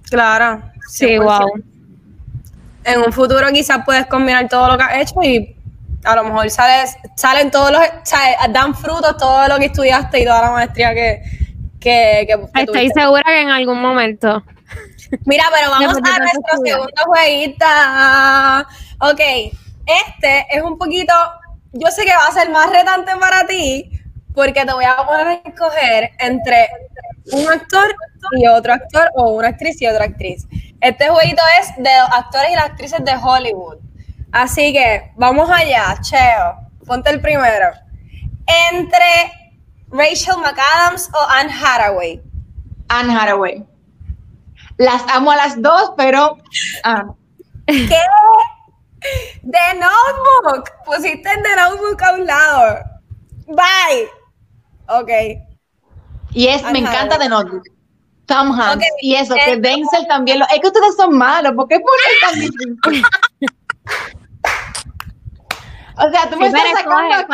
Claro. 0.09 0.63
Sí, 0.89 1.07
100%. 1.07 1.23
wow. 1.23 1.63
En 2.85 3.01
un 3.03 3.13
futuro 3.13 3.47
quizás 3.53 3.85
puedes 3.85 4.07
combinar 4.07 4.49
todo 4.49 4.69
lo 4.69 4.79
que 4.79 4.85
has 4.85 4.97
hecho 5.11 5.21
y 5.23 5.57
a 6.05 6.15
lo 6.17 6.25
mejor 6.25 6.49
sales, 6.51 6.97
salen 7.17 7.51
todos 7.51 7.73
los, 7.73 7.81
dan 8.51 8.75
frutos 8.75 9.17
todo 9.19 9.49
lo 9.49 9.59
que 9.59 9.67
estudiaste 9.67 10.21
y 10.21 10.25
toda 10.25 10.41
la 10.43 10.51
maestría 10.53 10.95
que, 10.95 11.21
que, 11.81 12.25
que- 12.29 12.37
que 12.39 12.61
Estoy 12.61 12.67
tuviste. 12.67 13.01
segura 13.01 13.23
que 13.27 13.41
en 13.43 13.51
algún 13.51 13.81
momento. 13.83 14.43
Mira, 15.25 15.45
pero 15.53 15.71
vamos 15.71 15.95
de 15.95 16.11
a 16.11 16.19
nuestro 16.19 16.59
segundo 16.65 17.03
jueguito. 17.07 17.67
Ok, 19.01 19.21
este 19.87 20.47
es 20.51 20.63
un 20.63 20.79
poquito, 20.79 21.13
yo 21.73 21.89
sé 21.89 22.05
que 22.05 22.15
va 22.15 22.27
a 22.27 22.33
ser 22.33 22.51
más 22.51 22.71
retante 22.71 23.13
para 23.17 23.47
ti, 23.47 23.91
porque 24.35 24.65
te 24.65 24.73
voy 24.73 24.85
a 24.85 24.97
poner 25.07 25.27
a 25.27 25.35
escoger 25.35 26.11
entre 26.19 26.69
un 27.33 27.49
actor 27.49 27.95
y 28.33 28.47
otro 28.47 28.73
actor, 28.73 29.11
o 29.15 29.31
una 29.31 29.49
actriz 29.49 29.81
y 29.81 29.87
otra 29.87 30.05
actriz. 30.05 30.47
Este 30.81 31.09
jueguito 31.09 31.43
es 31.61 31.75
de 31.77 31.91
los 31.99 32.11
actores 32.13 32.51
y 32.51 32.55
las 32.55 32.67
actrices 32.67 33.05
de 33.05 33.13
Hollywood. 33.15 33.79
Así 34.33 34.73
que, 34.73 35.13
vamos 35.17 35.49
allá, 35.51 35.97
Cheo, 36.01 36.57
ponte 36.85 37.11
el 37.11 37.21
primero. 37.21 37.71
Entre 38.73 39.33
Rachel 39.91 40.37
McAdams 40.39 41.09
o 41.15 41.27
Anne 41.31 41.53
Hathaway. 41.53 42.21
Anne 42.89 43.15
Hathaway. 43.17 43.65
Las 44.79 45.03
amo 45.09 45.31
a 45.31 45.37
las 45.37 45.63
dos, 45.63 45.93
pero 45.97 46.37
ah, 46.85 47.05
¿Qué? 47.67 48.01
The 49.43 49.79
Notebook. 49.79 50.71
Pusiste 50.85 51.23
The 51.23 51.57
Notebook 51.57 52.03
a 52.03 52.13
un 52.15 52.27
lado. 52.27 52.85
Bye. 53.47 54.09
Ok. 54.89 55.11
Y 56.33 56.49
es, 56.49 56.63
me 56.71 56.81
encanta 56.81 57.17
de 57.19 57.29
Notebook. 57.29 57.63
Tom 58.27 58.53
Hanks. 58.53 58.85
Y 59.01 59.15
eso, 59.15 59.35
que 59.35 59.57
Denzel 59.57 60.07
también 60.09 60.41
lo. 60.41 60.45
Es 60.47 60.61
que 60.61 60.67
ustedes 60.67 60.97
son 60.97 61.17
malos, 61.17 61.53
¿por 61.53 61.69
qué 61.69 61.81
ponen 61.81 62.41
difícil? 62.41 62.77
O 65.99 66.11
sea, 66.11 66.29
tú 66.29 66.37
me 66.37 66.49
estás 66.49 66.63
sacando 66.75 67.27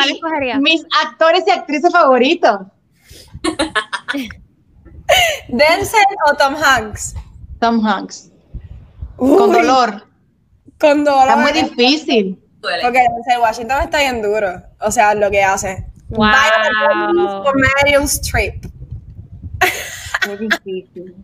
mis 0.61 0.87
actores 1.05 1.43
y 1.47 1.51
actrices 1.51 1.91
favoritos. 1.93 2.61
Denzel 5.49 6.05
o 6.31 6.37
Tom 6.37 6.55
Hanks. 6.63 7.17
Tom 7.63 7.87
Hanks. 7.87 8.29
Con 9.17 9.53
dolor. 9.53 10.05
Con 10.81 11.05
dolor. 11.05 11.29
Está 11.29 11.37
muy 11.37 11.53
difícil. 11.53 12.43
Porque 12.61 12.99
Washington 13.41 13.83
está 13.83 13.99
bien 14.01 14.21
duro. 14.21 14.61
O 14.81 14.91
sea, 14.91 15.15
lo 15.15 15.31
que 15.31 15.45
hace. 15.45 15.87
Wow. 16.09 16.27
Meryl 17.55 18.03
Streep. 18.03 18.65
Muy 20.27 20.37
difícil. 20.39 21.15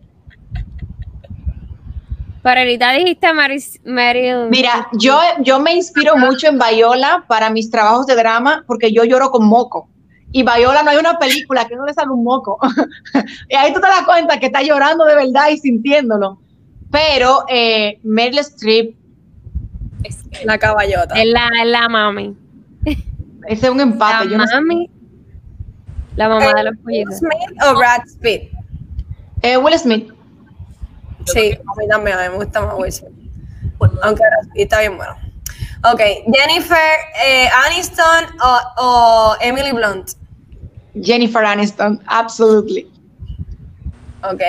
Pero 2.41 2.59
ahorita 2.61 2.91
dijiste 2.93 3.27
Maris- 3.33 3.81
Meryl. 3.83 4.49
Mira, 4.49 4.87
yo, 4.93 5.19
yo 5.41 5.59
me 5.59 5.73
inspiro 5.75 6.15
mucho 6.15 6.47
en 6.47 6.57
Viola 6.57 7.25
para 7.27 7.49
mis 7.49 7.69
trabajos 7.69 8.05
de 8.05 8.15
drama 8.15 8.63
porque 8.65 8.93
yo 8.93 9.03
lloro 9.03 9.29
con 9.29 9.45
moco. 9.45 9.89
Y 10.31 10.43
Viola 10.43 10.83
no 10.83 10.91
hay 10.91 10.97
una 10.97 11.17
película 11.17 11.67
que 11.67 11.75
no 11.75 11.85
le 11.85 11.93
sale 11.93 12.11
un 12.11 12.23
moco. 12.23 12.59
y 13.49 13.55
ahí 13.55 13.73
tú 13.73 13.79
te 13.81 13.87
das 13.87 14.03
cuenta 14.05 14.39
que 14.39 14.47
está 14.47 14.61
llorando 14.61 15.05
de 15.05 15.15
verdad 15.15 15.49
y 15.51 15.57
sintiéndolo. 15.57 16.39
Pero 16.91 17.45
eh, 17.47 17.99
Meryl 18.03 18.39
Streep, 18.39 18.95
Es 20.03 20.25
La 20.45 20.57
caballota. 20.57 21.15
Es 21.15 21.25
la, 21.27 21.49
es 21.61 21.67
la 21.67 21.89
mami. 21.89 22.35
ese 23.47 23.65
es 23.65 23.71
un 23.71 23.77
La 23.77 23.83
empate. 23.83 24.29
Yo 24.29 24.37
no 24.37 24.45
sé. 24.47 24.55
mami. 24.55 24.89
La 26.15 26.29
mamá 26.29 26.53
de 26.53 26.63
los 26.63 26.73
Will 26.73 27.05
pollitos. 27.05 27.17
Smith 27.17 27.63
o 27.65 27.77
Brad 27.77 28.01
Pitt. 28.21 28.51
Eh, 29.41 29.57
Will 29.57 29.77
Smith. 29.79 30.11
Sí, 31.25 31.53
a 31.53 31.79
mí 31.79 31.87
también, 31.87 32.17
a 32.17 32.23
mí 32.23 32.29
me 32.29 32.35
gusta 32.43 32.61
más 32.61 32.75
Will 32.77 32.91
Smith. 32.91 33.13
Aunque 33.79 34.21
Brad 34.21 34.53
Pitt 34.53 34.63
está 34.63 34.81
bien 34.81 34.97
bueno. 34.97 35.15
Ok, 35.91 36.01
Jennifer 36.33 36.97
eh, 37.23 37.49
Aniston 37.65 38.25
o, 38.41 38.59
o 38.77 39.35
Emily 39.41 39.71
Blunt. 39.71 40.11
Jennifer 41.01 41.43
Aniston, 41.45 42.01
absolutely. 42.07 42.89
Ok. 44.23 44.41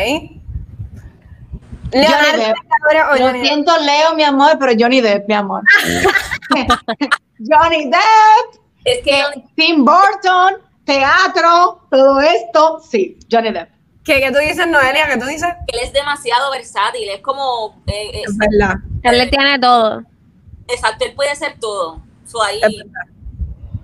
Leonardo 1.93 2.39
Depp. 2.39 2.57
DiCaprio 2.63 3.03
o 3.11 3.17
Lo 3.17 3.19
Johnny 3.27 3.39
Depp. 3.41 3.47
siento, 3.47 3.77
Leo, 3.79 4.15
mi 4.15 4.23
amor, 4.25 4.57
pero 4.59 4.73
Johnny 4.79 5.01
Depp, 5.01 5.29
mi 5.29 5.35
amor. 5.35 5.63
Johnny 7.39 7.85
Depp, 7.91 8.61
Es 8.85 8.99
que 9.05 9.23
Tim 9.57 9.85
Burton, 9.85 10.55
teatro, 10.85 11.87
todo 11.91 12.21
esto, 12.21 12.81
sí, 12.89 13.19
Johnny 13.31 13.51
Depp. 13.53 13.71
¿Qué, 14.05 14.21
¿Qué 14.21 14.31
tú 14.33 14.39
dices, 14.39 14.67
Noelia? 14.67 15.07
¿Qué 15.09 15.19
tú 15.19 15.27
dices? 15.27 15.49
él 15.69 15.81
es 15.83 15.93
demasiado 15.93 16.51
versátil, 16.51 17.09
es 17.11 17.21
como, 17.21 17.83
eh, 17.87 18.23
es- 18.25 18.37
verdad. 18.37 18.77
Él 19.03 19.19
le 19.19 19.27
tiene 19.27 19.59
todo. 19.59 20.03
Exacto, 20.73 21.05
él 21.05 21.15
puede 21.15 21.35
ser 21.37 21.57
todo. 21.61 22.01
So, 22.27 22.43
ahí. 22.43 22.61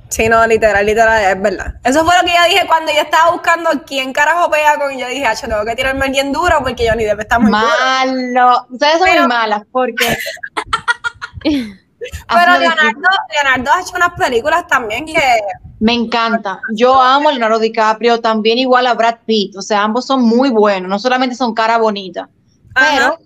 Sí, 0.09 0.29
no, 0.29 0.47
literal, 0.47 0.87
literal, 0.87 1.37
es 1.37 1.43
verdad. 1.43 1.75
Eso 1.83 2.05
fue 2.05 2.15
lo 2.17 2.23
que 2.23 2.33
yo 2.33 2.49
dije 2.49 2.67
cuando 2.67 2.93
yo 2.93 3.01
estaba 3.01 3.33
buscando 3.33 3.71
quién 3.85 4.13
carajo 4.13 4.49
pega 4.51 4.79
con 4.79 4.93
y 4.93 5.01
yo 5.01 5.09
dije, 5.09 5.27
"Acho, 5.27 5.49
tengo 5.49 5.65
que 5.65 5.75
tirarme 5.75 6.03
a 6.03 6.05
alguien 6.05 6.33
duro 6.33 6.59
porque 6.63 6.89
Johnny 6.89 7.05
Depp 7.05 7.21
está 7.21 7.39
muy 7.41 7.51
duro. 7.51 7.63
Malo. 7.67 8.67
Ustedes 8.71 8.99
son 8.99 9.03
Pero- 9.09 9.21
muy 9.23 9.29
malas 9.29 9.63
porque. 9.73 10.17
Pero. 11.43 12.59
Leonardo, 12.59 13.01
Leonardo 13.33 13.71
ha 13.73 13.81
hecho 13.81 13.97
unas 13.97 14.13
películas 14.17 14.67
también 14.69 15.07
que... 15.07 15.21
Me 15.81 15.93
encanta. 15.93 16.61
Yo 16.75 17.01
amo 17.01 17.29
a 17.29 17.33
Leonardo 17.33 17.59
DiCaprio, 17.59 18.21
también 18.21 18.59
igual 18.59 18.87
a 18.87 18.95
Brad 18.95 19.17
Pitt. 19.27 19.57
O 19.57 19.63
sea, 19.63 19.83
ambos 19.83 20.07
son 20.07 20.23
muy 20.23 20.51
buenos. 20.51 20.89
No 20.89 20.99
solamente 20.99 21.35
son 21.37 21.53
cara 21.53 21.79
bonita, 21.79 22.29
pero. 22.75 23.19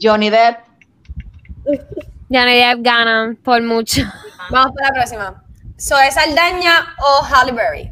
Johnny 0.00 0.30
Depp. 0.30 0.58
Johnny 2.28 2.56
Depp 2.56 2.82
gana 2.82 3.36
por 3.44 3.62
mucho. 3.62 4.02
Vamos 4.50 4.72
para 4.74 4.88
la 4.88 4.94
próxima. 4.94 5.44
Zoe 5.78 6.10
Saldaña 6.10 6.94
o 6.98 7.24
Halle 7.24 7.52
Berry. 7.52 7.90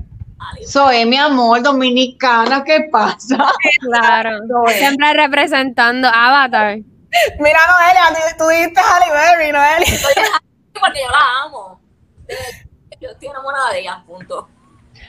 Soy 0.66 1.04
mi 1.06 1.16
amor 1.16 1.62
dominicana, 1.62 2.62
¿qué 2.64 2.88
pasa? 2.90 3.36
Claro. 3.80 4.38
Zoe. 4.48 4.78
Siempre 4.78 5.12
representando 5.14 6.08
Avatar. 6.08 6.78
Mira, 7.38 7.58
Noelia, 7.68 8.34
tú, 8.36 8.44
tú 8.44 8.48
dijiste 8.48 8.80
Halle 8.80 9.12
Berry, 9.12 9.52
Noelia. 9.52 10.00
Porque 10.78 11.00
yo 11.00 11.10
la 11.10 11.44
amo. 11.44 11.80
Eh, 12.28 12.36
Yo 13.00 13.10
estoy 13.10 13.28
enamorada 13.28 13.70
de 13.72 13.80
ella, 13.80 14.02
punto. 14.06 14.48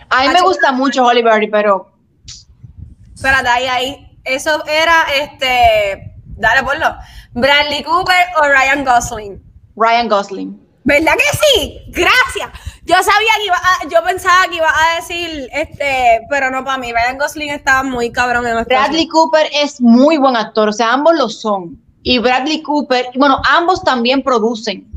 A 0.09 0.21
mí 0.21 0.30
me 0.30 0.41
gusta 0.41 0.71
mucho 0.71 1.03
Holly 1.03 1.23
Berry, 1.23 1.47
pero 1.49 1.91
Espérate, 3.15 3.47
ahí, 3.47 3.65
ahí. 3.67 4.19
Eso 4.23 4.63
era, 4.67 5.05
este... 5.15 6.14
Dale, 6.38 6.63
ponlo. 6.63 6.95
Bradley 7.33 7.83
Cooper 7.83 8.25
o 8.41 8.47
Ryan 8.47 8.86
Gosling. 8.86 9.41
Ryan 9.75 10.09
Gosling. 10.09 10.65
¿Verdad 10.83 11.13
que 11.13 11.38
sí? 11.38 11.81
Gracias. 11.88 12.49
Yo 12.86 12.95
sabía 12.95 13.31
que 13.38 13.45
iba 13.45 13.55
a, 13.57 13.88
yo 13.89 14.03
pensaba 14.05 14.45
que 14.47 14.57
iba 14.57 14.69
a 14.69 14.95
decir, 14.97 15.49
este, 15.51 16.21
pero 16.29 16.51
no 16.51 16.63
para 16.63 16.77
mí. 16.77 16.91
Ryan 16.91 17.17
Gosling 17.17 17.49
estaba 17.49 17.81
muy 17.83 18.11
cabrón 18.11 18.45
en 18.45 18.53
nuestra 18.53 18.81
Bradley 18.81 19.07
Cooper 19.07 19.49
es 19.51 19.81
muy 19.81 20.17
buen 20.17 20.36
actor, 20.36 20.69
o 20.69 20.73
sea, 20.73 20.93
ambos 20.93 21.15
lo 21.15 21.27
son. 21.27 21.81
Y 22.03 22.19
Bradley 22.19 22.61
Cooper, 22.61 23.07
bueno, 23.15 23.41
ambos 23.49 23.83
también 23.83 24.21
producen. 24.21 24.88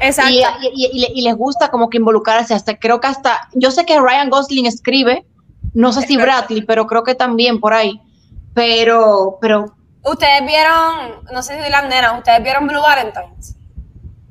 Exacto. 0.00 0.32
Y, 0.74 1.12
y 1.14 1.22
les 1.22 1.36
gusta 1.36 1.70
como 1.70 1.88
que 1.88 1.98
involucrarse 1.98 2.52
hasta, 2.52 2.76
creo 2.76 3.00
que 3.00 3.06
hasta, 3.06 3.48
yo 3.52 3.70
sé 3.70 3.86
que 3.86 4.00
Ryan 4.00 4.28
Gosling 4.28 4.66
escribe, 4.66 5.24
no 5.72 5.92
sé 5.92 6.02
si 6.02 6.16
Bradley, 6.16 6.62
pero 6.62 6.88
creo 6.88 7.04
que 7.04 7.14
también 7.14 7.60
por 7.60 7.74
ahí. 7.74 8.00
Pero, 8.54 9.38
pero 9.40 9.76
Ustedes 10.04 10.44
vieron, 10.44 11.24
no 11.32 11.42
sé 11.42 11.62
si 11.62 11.70
las 11.70 11.84
nenas, 11.88 12.18
ustedes 12.18 12.42
vieron 12.42 12.66
Blue 12.66 12.82
Valentines. 12.82 13.56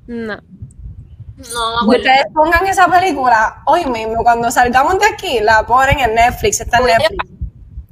No. 0.08 0.36
No 0.36 1.72
me 1.72 1.78
acuerdo. 1.82 2.02
Ustedes 2.02 2.26
pongan 2.34 2.68
esa 2.68 2.88
película 2.88 3.64
hoy 3.66 3.86
mismo, 3.86 4.24
cuando 4.24 4.52
salgamos 4.52 5.00
de 5.00 5.06
aquí, 5.06 5.40
la 5.40 5.66
ponen 5.66 6.00
en 6.00 6.16
Netflix, 6.16 6.62
está 6.62 6.78
en 6.78 6.86
Netflix. 6.86 7.26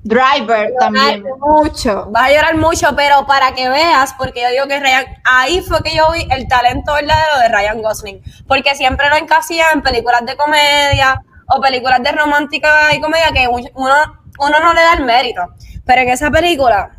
Driver 0.04 0.74
también. 0.80 1.24
Vas 1.24 1.32
a 1.34 1.38
llorar 1.38 1.38
mucho, 1.40 2.08
vas 2.10 2.24
a 2.24 2.32
llorar 2.32 2.58
mucho, 2.58 2.96
pero 2.96 3.26
para 3.28 3.52
que 3.54 3.70
veas, 3.70 4.14
porque 4.18 4.42
yo 4.42 4.50
digo 4.50 4.68
que 4.68 4.80
Ryan, 4.80 5.06
ahí 5.24 5.62
fue 5.62 5.82
que 5.84 5.96
yo 5.96 6.12
vi 6.12 6.28
el 6.32 6.48
talento 6.48 6.94
verdadero 6.94 7.38
de 7.40 7.50
Ryan 7.50 7.82
Gosling, 7.82 8.22
porque 8.48 8.74
siempre 8.76 9.10
lo 9.10 9.16
encasilla 9.18 9.72
en 9.74 9.82
películas 9.82 10.26
de 10.26 10.36
comedia 10.36 11.22
o 11.48 11.62
películas 11.62 12.02
de 12.02 12.12
romántica 12.14 12.94
y 12.96 13.02
comedia 13.02 13.32
que 13.32 13.48
uno, 13.48 13.96
uno 14.40 14.60
no 14.60 14.74
le 14.74 14.82
da 14.82 14.94
el 14.94 15.04
mérito, 15.04 15.42
pero 15.86 16.02
en 16.02 16.10
esa 16.10 16.32
película, 16.32 16.92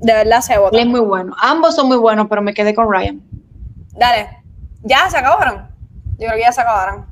de 0.00 0.12
verdad 0.12 0.40
se 0.40 0.58
vota. 0.58 0.76
Él 0.76 0.84
es 0.84 0.88
muy 0.88 1.00
bueno. 1.00 1.34
Ambos 1.40 1.74
son 1.74 1.88
muy 1.88 1.96
buenos, 1.96 2.26
pero 2.28 2.42
me 2.42 2.54
quedé 2.54 2.74
con 2.74 2.90
Ryan. 2.90 3.20
Dale, 3.92 4.42
ya 4.82 5.08
se 5.10 5.18
acabaron. 5.18 5.68
Yo 6.18 6.26
creo 6.26 6.34
que 6.34 6.42
ya 6.42 6.52
se 6.52 6.60
acabaron. 6.60 7.06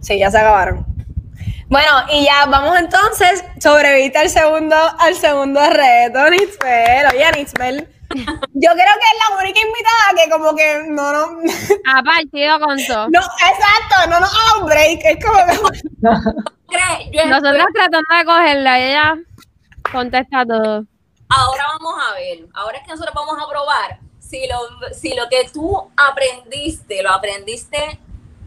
Sí, 0.00 0.18
ya 0.18 0.30
se 0.30 0.38
acabaron. 0.38 0.86
Bueno, 1.68 1.90
y 2.12 2.24
ya 2.24 2.44
vamos 2.46 2.78
entonces, 2.78 3.44
sobreviviste 3.58 4.18
al 4.18 4.28
segundo, 4.28 4.76
al 4.98 5.14
segundo 5.14 5.60
reto, 5.70 6.28
Nitzbel. 6.28 7.06
Oye, 7.14 7.32
Nitzbel, 7.36 7.88
yo 8.14 8.70
creo 8.70 8.74
que 8.74 9.08
es 9.08 9.30
la 9.30 9.36
única 9.38 9.60
invitada 9.60 10.22
que 10.22 10.30
como 10.30 10.54
que 10.54 10.82
no, 10.88 11.12
no, 11.12 11.40
Ha 11.94 12.02
partido 12.02 12.60
con 12.60 12.76
todo. 12.86 13.08
no, 13.08 13.20
exacto, 13.20 14.10
no 14.10 14.20
nos 14.20 14.30
ha 14.30 14.44
dado 14.48 14.60
un 14.60 14.66
break. 14.66 15.00
Es 15.02 15.24
como 15.24 15.38
que, 15.46 17.26
Nosotros 17.28 17.66
tratando 17.74 18.16
de 18.18 18.24
cogerla, 18.24 18.78
ella 18.78 19.14
contesta 19.90 20.44
todo. 20.44 20.84
Ahora 21.28 21.61
ahora 22.54 22.78
es 22.78 22.84
que 22.84 22.90
nosotros 22.90 23.14
vamos 23.14 23.36
a 23.42 23.48
probar 23.48 23.98
si 24.18 24.46
lo, 24.46 24.94
si 24.94 25.14
lo 25.14 25.28
que 25.28 25.48
tú 25.52 25.76
aprendiste, 25.96 27.02
lo 27.02 27.10
aprendiste 27.10 27.98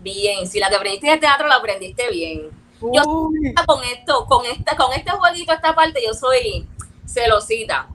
bien, 0.02 0.48
si 0.48 0.60
la 0.60 0.70
que 0.70 0.76
aprendiste 0.76 1.10
de 1.10 1.18
teatro 1.18 1.48
lo 1.48 1.54
aprendiste 1.54 2.10
bien. 2.10 2.50
Yo 2.82 3.04
Uy. 3.06 3.54
con 3.66 3.84
esto, 3.84 4.26
con 4.26 4.46
esta, 4.46 4.76
con 4.76 4.92
este 4.94 5.12
jueguito, 5.12 5.54
esta 5.54 5.74
parte, 5.74 6.00
yo 6.06 6.14
soy 6.14 6.68
celosita. 7.06 7.88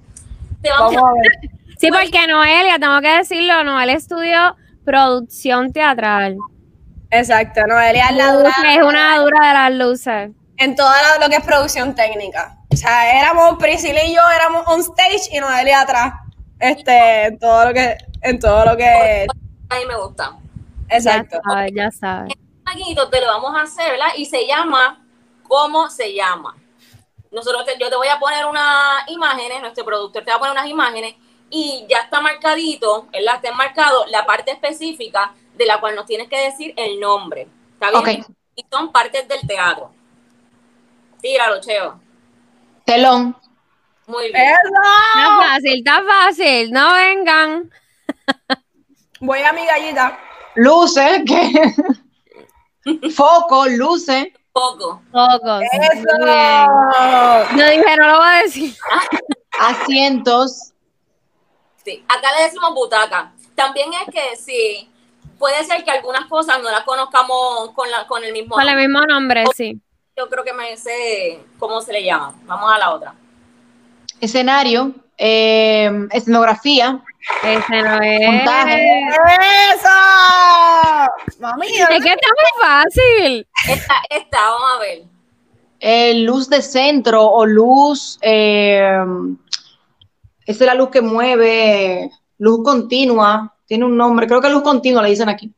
Te 0.63 0.71
vamos, 0.71 0.95
vamos 0.95 1.11
a 1.11 1.13
ver. 1.15 1.51
Sí, 1.79 1.89
porque 1.91 2.27
Noelia, 2.27 2.79
tengo 2.79 3.01
que 3.01 3.09
decirlo, 3.09 3.65
Noelia 3.65 3.97
estudió 3.97 4.57
producción 4.85 5.73
teatral. 5.73 6.37
Exacto, 7.11 7.67
Noelia 7.67 8.07
es 8.09 8.17
la 8.17 8.33
dura 8.35 8.53
Es 8.69 8.83
una 8.83 9.19
dura 9.19 9.49
de 9.49 9.55
las 9.55 9.73
luces. 9.73 10.31
en 10.59 10.77
todo 10.77 10.93
lo 11.21 11.29
que 11.29 11.37
es 11.37 11.45
producción 11.45 11.95
técnica. 11.95 12.57
O 12.73 12.77
sea, 12.77 13.21
éramos 13.21 13.59
Priscila 13.59 14.05
y 14.05 14.15
yo, 14.15 14.23
éramos 14.31 14.63
on 14.67 14.81
stage 14.81 15.29
y 15.33 15.41
Noelia 15.41 15.81
atrás. 15.81 16.15
Este, 16.59 17.25
en 17.27 17.39
todo 17.39 17.67
lo 17.67 17.75
que, 17.75 17.97
en 18.23 18.39
todo 18.39 18.65
lo 18.65 18.77
que, 18.77 19.27
a 19.71 19.79
mí 19.79 19.87
me 19.87 19.97
gusta. 19.97 20.37
exacto. 20.89 21.41
Ya 21.45 21.51
sabes, 21.53 21.73
ya 21.75 21.91
sabes. 21.91 22.33
Te 23.11 23.21
lo 23.21 23.27
vamos 23.27 23.57
a 23.57 23.63
hacer, 23.63 23.93
¿verdad? 23.93 24.09
Y 24.17 24.27
se 24.27 24.47
llama, 24.47 25.05
¿cómo 25.49 25.91
se 25.91 26.15
llama? 26.15 26.57
Nosotros 27.31 27.65
te- 27.65 27.79
yo 27.79 27.89
te 27.89 27.97
voy 27.97 28.09
a 28.09 28.19
poner 28.19 28.45
unas 28.47 29.09
imágenes, 29.09 29.61
nuestro 29.61 29.85
productor 29.85 30.25
te 30.25 30.31
va 30.31 30.37
a 30.37 30.39
poner 30.41 30.53
unas 30.53 30.67
imágenes 30.67 31.15
y 31.49 31.87
ya 31.89 32.01
está 32.01 32.21
marcadito, 32.21 33.09
¿verdad? 33.13 33.37
Está 33.37 33.53
marcado 33.53 34.07
la 34.07 34.25
parte 34.27 34.53
específica 34.53 35.33
de 35.55 35.67
la 35.67 35.81
cual 35.81 35.95
nos 35.95 36.07
tienes 36.07 36.29
que 36.29 36.41
decir 36.41 36.75
el 36.77 37.01
nombre. 37.01 37.49
¿Está 37.73 37.91
bien? 38.03 38.21
Ok. 38.21 38.37
y 38.57 38.65
son 38.71 38.93
partes 38.93 39.27
del 39.27 39.41
teatro. 39.47 39.93
Tíralo, 41.21 41.61
Cheo. 41.61 42.01
Telón. 42.85 43.37
Muy 44.07 44.33
bien. 44.33 44.55
Está 45.15 45.37
fácil, 45.39 45.79
está 45.79 46.03
fácil. 46.05 46.71
No 46.73 46.93
vengan. 46.93 47.71
Voy 49.21 49.41
a 49.43 49.53
mi 49.53 49.65
gallita. 49.65 50.19
Luces. 50.57 51.23
¿qué? 51.27 51.75
Foco, 53.15 53.67
luces. 53.69 54.27
Poco. 54.53 55.01
Pocos. 55.13 55.63
¡Eso! 55.63 56.03
Yo 57.57 57.65
dije, 57.71 57.97
no 57.99 58.07
lo 58.09 58.19
voy 58.19 58.27
a 58.29 58.43
decir. 58.43 58.75
Asientos. 59.61 60.73
Sí. 61.85 62.05
Acá 62.09 62.29
le 62.37 62.45
decimos 62.45 62.75
butaca. 62.75 63.33
También 63.55 63.91
es 63.93 64.13
que 64.13 64.37
sí, 64.37 64.91
puede 65.39 65.63
ser 65.65 65.85
que 65.85 65.91
algunas 65.91 66.27
cosas 66.27 66.61
no 66.63 66.71
las 66.71 66.83
conozcamos 66.85 67.71
con, 67.75 67.91
la, 67.91 68.07
con 68.07 68.25
el 68.25 68.33
mismo 68.33 68.55
Con 68.55 68.63
el 68.63 68.69
nombre. 68.69 68.89
mismo 68.89 69.07
nombre, 69.07 69.45
sí. 69.55 69.81
Yo 70.21 70.29
creo 70.29 70.45
que 70.45 70.53
me 70.53 70.77
sé 70.77 71.41
cómo 71.59 71.81
se 71.81 71.95
le 71.95 72.05
llama. 72.05 72.35
Vamos 72.45 72.71
a 72.71 72.77
la 72.79 72.91
otra. 72.91 73.15
Escenario. 74.21 74.93
eh, 75.17 75.91
escenografía. 76.13 77.03
Ese 77.43 77.83
no 77.83 78.03
es. 78.03 78.27
Montaje. 78.27 79.01
¡Eso! 79.75 79.89
Mami, 81.41 81.69
Es 81.69 81.89
que 81.89 82.13
está 82.13 82.29
muy 82.37 82.63
fácil. 82.63 83.47
Esta, 83.67 83.95
esta, 84.11 84.39
vamos 84.43 84.71
a 84.77 84.79
ver. 84.81 85.03
eh, 85.81 86.15
luz 86.23 86.51
de 86.51 86.61
centro 86.61 87.25
o 87.27 87.47
luz. 87.47 88.19
eh, 88.21 89.03
esa 90.45 90.65
es 90.65 90.67
la 90.67 90.75
luz 90.75 90.91
que 90.91 91.01
mueve. 91.01 92.11
Luz 92.37 92.61
continua. 92.63 93.55
Tiene 93.65 93.87
un 93.87 93.97
nombre. 93.97 94.27
Creo 94.27 94.43
que 94.43 94.51
luz 94.51 94.63
continua 94.63 95.03
le 95.03 95.09
dicen 95.11 95.31
aquí. 95.31 95.51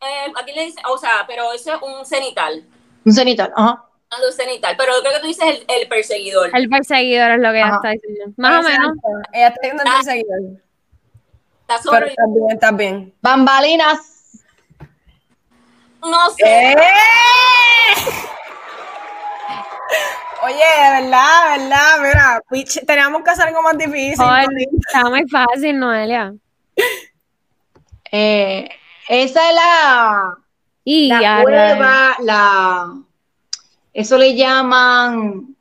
Eh, 0.00 0.32
aquí 0.40 0.52
le 0.52 0.66
dice, 0.66 0.80
o 0.92 0.96
sea, 0.96 1.24
pero 1.26 1.52
eso 1.52 1.74
es 1.74 1.82
un 1.82 2.04
cenital. 2.06 2.64
Un 3.04 3.12
cenital. 3.12 3.52
Ajá. 3.56 3.82
Luz 4.24 4.36
cenital. 4.36 4.74
Pero 4.78 4.92
creo 5.00 5.12
que 5.14 5.20
tú 5.20 5.26
dices 5.26 5.44
el, 5.46 5.64
el 5.68 5.88
perseguidor. 5.88 6.50
El 6.54 6.68
perseguidor 6.68 7.32
es 7.32 7.38
lo 7.40 7.50
que 7.50 7.56
ella 7.58 7.66
Ajá. 7.66 7.76
está 7.76 7.90
diciendo. 7.90 8.34
Más 8.36 8.64
o 8.64 8.68
menos. 8.68 8.92
Ella 9.32 9.48
está 9.48 9.60
viendo 9.62 9.82
el 9.82 9.90
perseguidor. 9.92 10.40
Está 11.68 11.76
Pero 11.90 12.06
sobre. 12.08 12.14
está 12.54 12.70
bien. 12.72 13.14
Bambalinas. 13.20 14.44
No 16.00 16.30
sé. 16.30 16.72
¡Eh! 16.72 16.76
Oye, 20.44 20.54
de 20.56 21.02
verdad, 21.02 21.52
de 21.56 21.58
verdad, 21.58 21.98
mira, 22.00 22.42
pitch, 22.50 22.84
teníamos 22.86 23.22
que 23.24 23.30
hacer 23.30 23.48
algo 23.48 23.62
más 23.62 23.76
difícil. 23.76 24.24
Está 24.86 25.08
muy 25.08 25.28
fácil, 25.28 25.78
Noelia. 25.78 26.34
eh, 28.12 28.68
esa 29.08 29.48
es 29.48 29.54
la. 29.56 30.38
Y 30.84 31.08
La 31.08 31.20
ya, 31.20 31.42
cueva, 31.42 32.16
la. 32.20 32.94
Eso 33.96 34.18
le 34.18 34.34
llaman. 34.34 35.56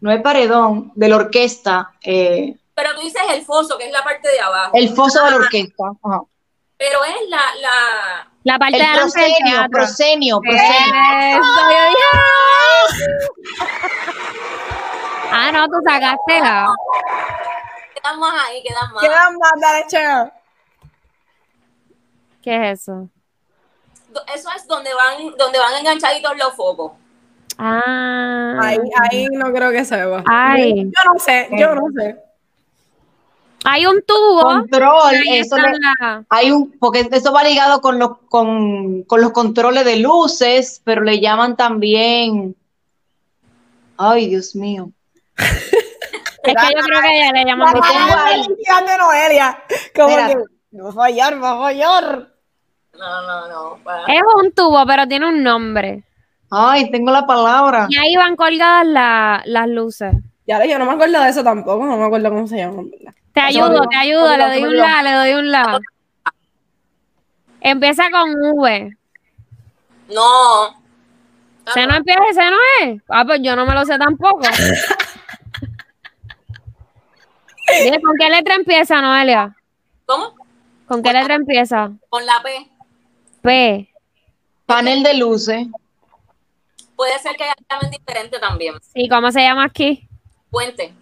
No 0.00 0.10
es 0.10 0.22
paredón, 0.22 0.90
de 0.94 1.08
la 1.08 1.16
orquesta. 1.16 1.92
eh, 2.02 2.56
Pero 2.74 2.94
tú 2.94 3.00
dices 3.02 3.20
el 3.30 3.44
foso, 3.44 3.76
que 3.76 3.84
es 3.86 3.92
la 3.92 4.02
parte 4.02 4.26
de 4.28 4.40
abajo. 4.40 4.70
el 4.74 4.88
foso 4.94 5.22
de 5.24 5.30
la 5.30 5.36
orquesta. 5.36 5.84
ajá. 6.02 6.22
Pero 6.78 7.04
es 7.04 7.28
la, 7.28 7.42
la. 7.60 8.28
la 8.42 8.58
parte 8.58 8.76
de 8.78 8.82
El 8.84 8.90
teatro. 8.92 9.70
proscenio, 9.70 9.70
proscenio. 9.70 10.40
Eso, 10.44 11.60
yo 11.70 11.78
dije, 11.90 13.64
Ah, 15.30 15.50
no, 15.52 15.66
tú 15.66 15.74
sacaste 15.84 16.40
la. 16.40 16.74
Quedan 17.94 18.18
más 18.18 18.44
ahí, 18.46 18.62
quedan 18.62 18.92
más. 18.92 19.02
Quedan 19.02 19.36
más, 19.38 19.52
dale, 19.60 19.84
Cheo. 19.88 20.32
¿Qué 22.42 22.70
es 22.72 22.80
eso? 22.80 23.08
Eso 24.34 24.48
es 24.56 24.66
donde 24.68 24.92
van, 24.94 25.34
donde 25.36 25.58
van 25.58 25.74
enganchaditos 25.74 26.36
los 26.36 26.54
focos. 26.54 26.92
Ah. 27.58 28.58
Ahí, 28.60 28.78
ahí 29.10 29.26
no 29.32 29.52
creo 29.52 29.70
que 29.70 29.84
se 29.84 30.04
va. 30.04 30.22
Ay. 30.26 30.84
Yo 30.84 31.12
no 31.12 31.18
sé, 31.18 31.48
yo 31.52 31.74
no 31.74 31.82
sé. 31.96 32.16
Hay 33.66 33.86
un 33.86 34.02
tubo. 34.06 34.42
Control, 34.42 35.12
y 35.12 35.16
ahí 35.16 35.38
eso 35.38 35.56
están 35.56 35.72
le- 35.72 35.78
la- 36.00 36.24
hay 36.28 36.50
un, 36.50 36.72
porque 36.78 37.08
eso 37.10 37.32
va 37.32 37.42
ligado 37.44 37.80
con 37.80 37.98
los, 37.98 38.18
con, 38.28 39.04
con 39.04 39.20
los 39.22 39.32
controles 39.32 39.84
de 39.86 39.96
luces, 40.00 40.82
pero 40.84 41.02
le 41.02 41.18
llaman 41.20 41.56
también. 41.56 42.54
Ay, 43.96 44.28
Dios 44.28 44.54
mío. 44.54 44.90
Es 46.46 46.54
que 46.54 46.74
yo 46.76 46.82
creo 46.84 47.00
que 47.00 47.16
ella 47.16 47.32
le 47.32 47.44
llama 47.46 47.72
de 47.72 47.80
Noelia. 48.98 49.62
Como 49.96 50.14
que 50.14 50.36
va 50.78 50.90
a 50.90 50.92
fallar, 50.92 51.42
va 51.42 51.52
a 51.52 51.58
fallar. 51.58 52.28
No, 52.98 53.22
no, 53.26 53.48
no. 53.48 53.78
Es 54.08 54.20
un 54.42 54.52
tubo, 54.52 54.84
pero 54.86 55.08
tiene 55.08 55.26
un 55.26 55.42
nombre. 55.42 56.04
Ay, 56.56 56.90
tengo 56.90 57.10
la 57.10 57.26
palabra. 57.26 57.86
Y 57.90 57.96
ahí 57.96 58.14
van 58.16 58.36
colgadas 58.36 58.86
la- 58.86 59.42
las 59.46 59.68
luces. 59.68 60.14
Ya, 60.46 60.64
yo 60.64 60.78
no 60.78 60.84
me 60.86 60.92
acuerdo 60.92 61.20
de 61.22 61.30
eso 61.30 61.42
tampoco, 61.42 61.84
no 61.84 61.96
me 61.96 62.04
acuerdo 62.04 62.28
cómo 62.30 62.46
se 62.46 62.58
llama. 62.58 62.82
Te 63.32 63.40
ayudo, 63.40 63.70
digo. 63.70 63.88
te 63.88 63.96
ayudo, 63.96 64.36
le 64.36 64.44
doy 64.44 64.62
un 64.62 64.70
digo. 64.70 64.82
la, 64.84 65.02
le 65.02 65.12
doy 65.12 65.32
un 65.34 65.50
la. 65.50 65.80
Empieza 67.60 68.04
con 68.10 68.30
V. 68.56 68.96
No. 70.14 70.82
¿Se 71.72 71.86
no 71.86 71.94
empieza 71.96 72.20
ese 72.30 72.42
no 72.50 72.56
es? 72.82 73.02
Ah, 73.08 73.24
pues 73.24 73.40
yo 73.42 73.56
no 73.56 73.64
me 73.64 73.72
lo 73.74 73.84
sé 73.86 73.98
tampoco. 73.98 74.40
Dile, 77.82 78.00
¿Con 78.02 78.14
qué 78.18 78.28
letra 78.28 78.54
empieza, 78.56 79.00
Noelia? 79.00 79.56
¿Cómo? 80.06 80.34
¿Con 80.86 81.02
qué 81.02 81.12
letra 81.12 81.34
empieza? 81.34 81.90
Con 82.10 82.24
la 82.26 82.42
P. 82.42 82.70
P. 83.40 83.88
Panel 84.66 85.02
de 85.02 85.14
luces. 85.14 85.66
Puede 86.96 87.18
ser 87.18 87.36
que 87.36 87.44
haya 87.44 87.54
también 87.66 87.90
diferente 87.90 88.38
también. 88.38 88.74
¿Y 88.94 89.08
cómo 89.08 89.30
se 89.32 89.40
llama 89.40 89.64
aquí? 89.64 90.08
Puente. 90.50 90.94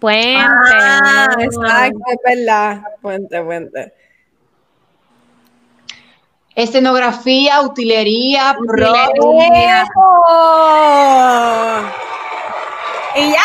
Puente. 0.00 0.36
Ah, 0.38 1.28
exacto, 1.38 1.98
es 2.06 2.18
verdad. 2.24 2.82
Puente, 3.00 3.42
puente. 3.42 3.92
Escenografía, 6.54 7.60
utilería, 7.62 8.56
pro. 8.66 8.92
Utilería. 9.16 9.82
¡Eso! 9.82 10.00
¿Y 13.16 13.32
ya? 13.32 13.44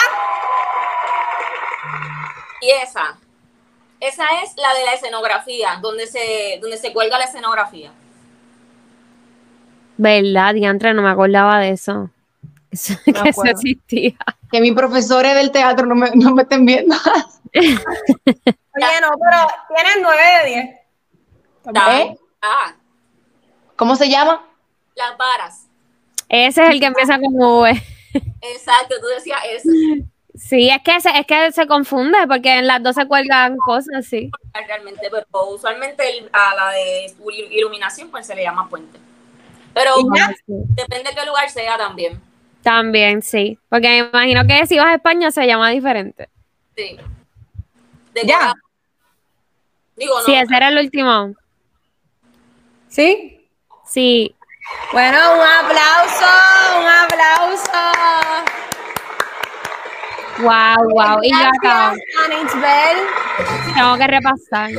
Y 2.61 2.69
esa. 2.83 3.19
Esa 3.99 4.25
es 4.43 4.55
la 4.57 4.73
de 4.73 4.85
la 4.85 4.93
escenografía, 4.93 5.77
donde 5.81 6.07
se, 6.07 6.57
donde 6.61 6.77
se 6.77 6.91
cuelga 6.91 7.19
la 7.19 7.25
escenografía. 7.25 7.91
¿Verdad, 9.97 10.53
diantre? 10.53 10.93
No 10.93 11.01
me 11.01 11.09
acordaba 11.09 11.59
de 11.59 11.71
eso. 11.71 12.09
Eso- 12.71 12.95
que 13.05 13.29
eso 13.29 13.43
existía. 13.45 14.15
Que 14.51 14.61
mis 14.61 14.73
profesores 14.73 15.35
del 15.35 15.51
teatro 15.51 15.85
no 15.85 15.95
me, 15.95 16.11
no 16.15 16.33
me 16.33 16.43
estén 16.43 16.65
viendo. 16.65 16.95
Oye, 17.55 19.01
no, 19.01 19.09
pero 19.19 19.47
tienes 19.75 19.97
9 20.01 20.21
de 20.43 20.49
10. 20.49 20.65
¿Eh? 21.99 22.17
Ah, 22.41 22.73
¿Cómo 23.75 23.95
se 23.95 24.09
llama? 24.09 24.45
las 24.95 25.17
varas. 25.17 25.67
Ese 26.29 26.63
es 26.63 26.69
el 26.69 26.79
que 26.79 26.85
empieza 26.85 27.15
con 27.19 27.33
V. 27.33 27.83
Exacto, 28.41 28.95
tú 29.01 29.07
decías 29.07 29.39
eso. 29.51 29.69
Sí, 30.35 30.69
es 30.69 30.81
que 30.83 30.99
se, 31.01 31.09
es 31.17 31.25
que 31.25 31.51
se 31.51 31.65
confunde 31.67 32.17
porque 32.27 32.59
en 32.59 32.67
las 32.67 32.81
dos 32.83 32.95
se 32.95 33.07
cuelgan 33.07 33.55
cosas, 33.57 34.05
sí. 34.05 34.29
Realmente, 34.67 35.07
pero 35.11 35.25
usualmente 35.49 36.07
el- 36.17 36.29
a 36.31 36.53
la 36.55 36.69
de 36.71 37.07
il- 37.31 37.51
iluminación 37.51 38.09
pues 38.11 38.27
se 38.27 38.35
le 38.35 38.43
llama 38.43 38.67
puente. 38.69 38.99
Pero 39.73 39.91
¿Y 39.97 40.17
ya? 40.17 40.33
depende 40.47 41.09
de 41.09 41.15
qué 41.15 41.25
lugar 41.25 41.49
sea 41.49 41.77
también. 41.77 42.21
También, 42.61 43.21
sí. 43.21 43.57
Porque 43.69 43.87
me 43.89 43.97
imagino 44.09 44.47
que 44.47 44.65
si 44.67 44.77
vas 44.77 44.87
a 44.87 44.95
España 44.95 45.31
se 45.31 45.45
llama 45.45 45.69
diferente. 45.69 46.29
Sí. 46.75 46.97
De 48.13 48.21
Ya. 48.25 48.53
Digo, 49.95 50.17
no. 50.19 50.25
Sí, 50.25 50.33
ese 50.33 50.55
era 50.55 50.69
el 50.69 50.77
último. 50.77 51.33
¿Sí? 52.89 53.47
Sí. 53.85 54.35
Bueno, 54.91 55.17
un 55.33 55.41
aplauso, 55.41 56.25
un 56.79 56.87
aplauso. 56.87 57.71
Wow, 60.39 60.89
wow. 60.93 61.19
Y 61.21 61.29
Gracias 61.29 61.63
a 61.65 61.93
tengo 63.75 63.97
que 63.97 64.07
repasar. 64.07 64.71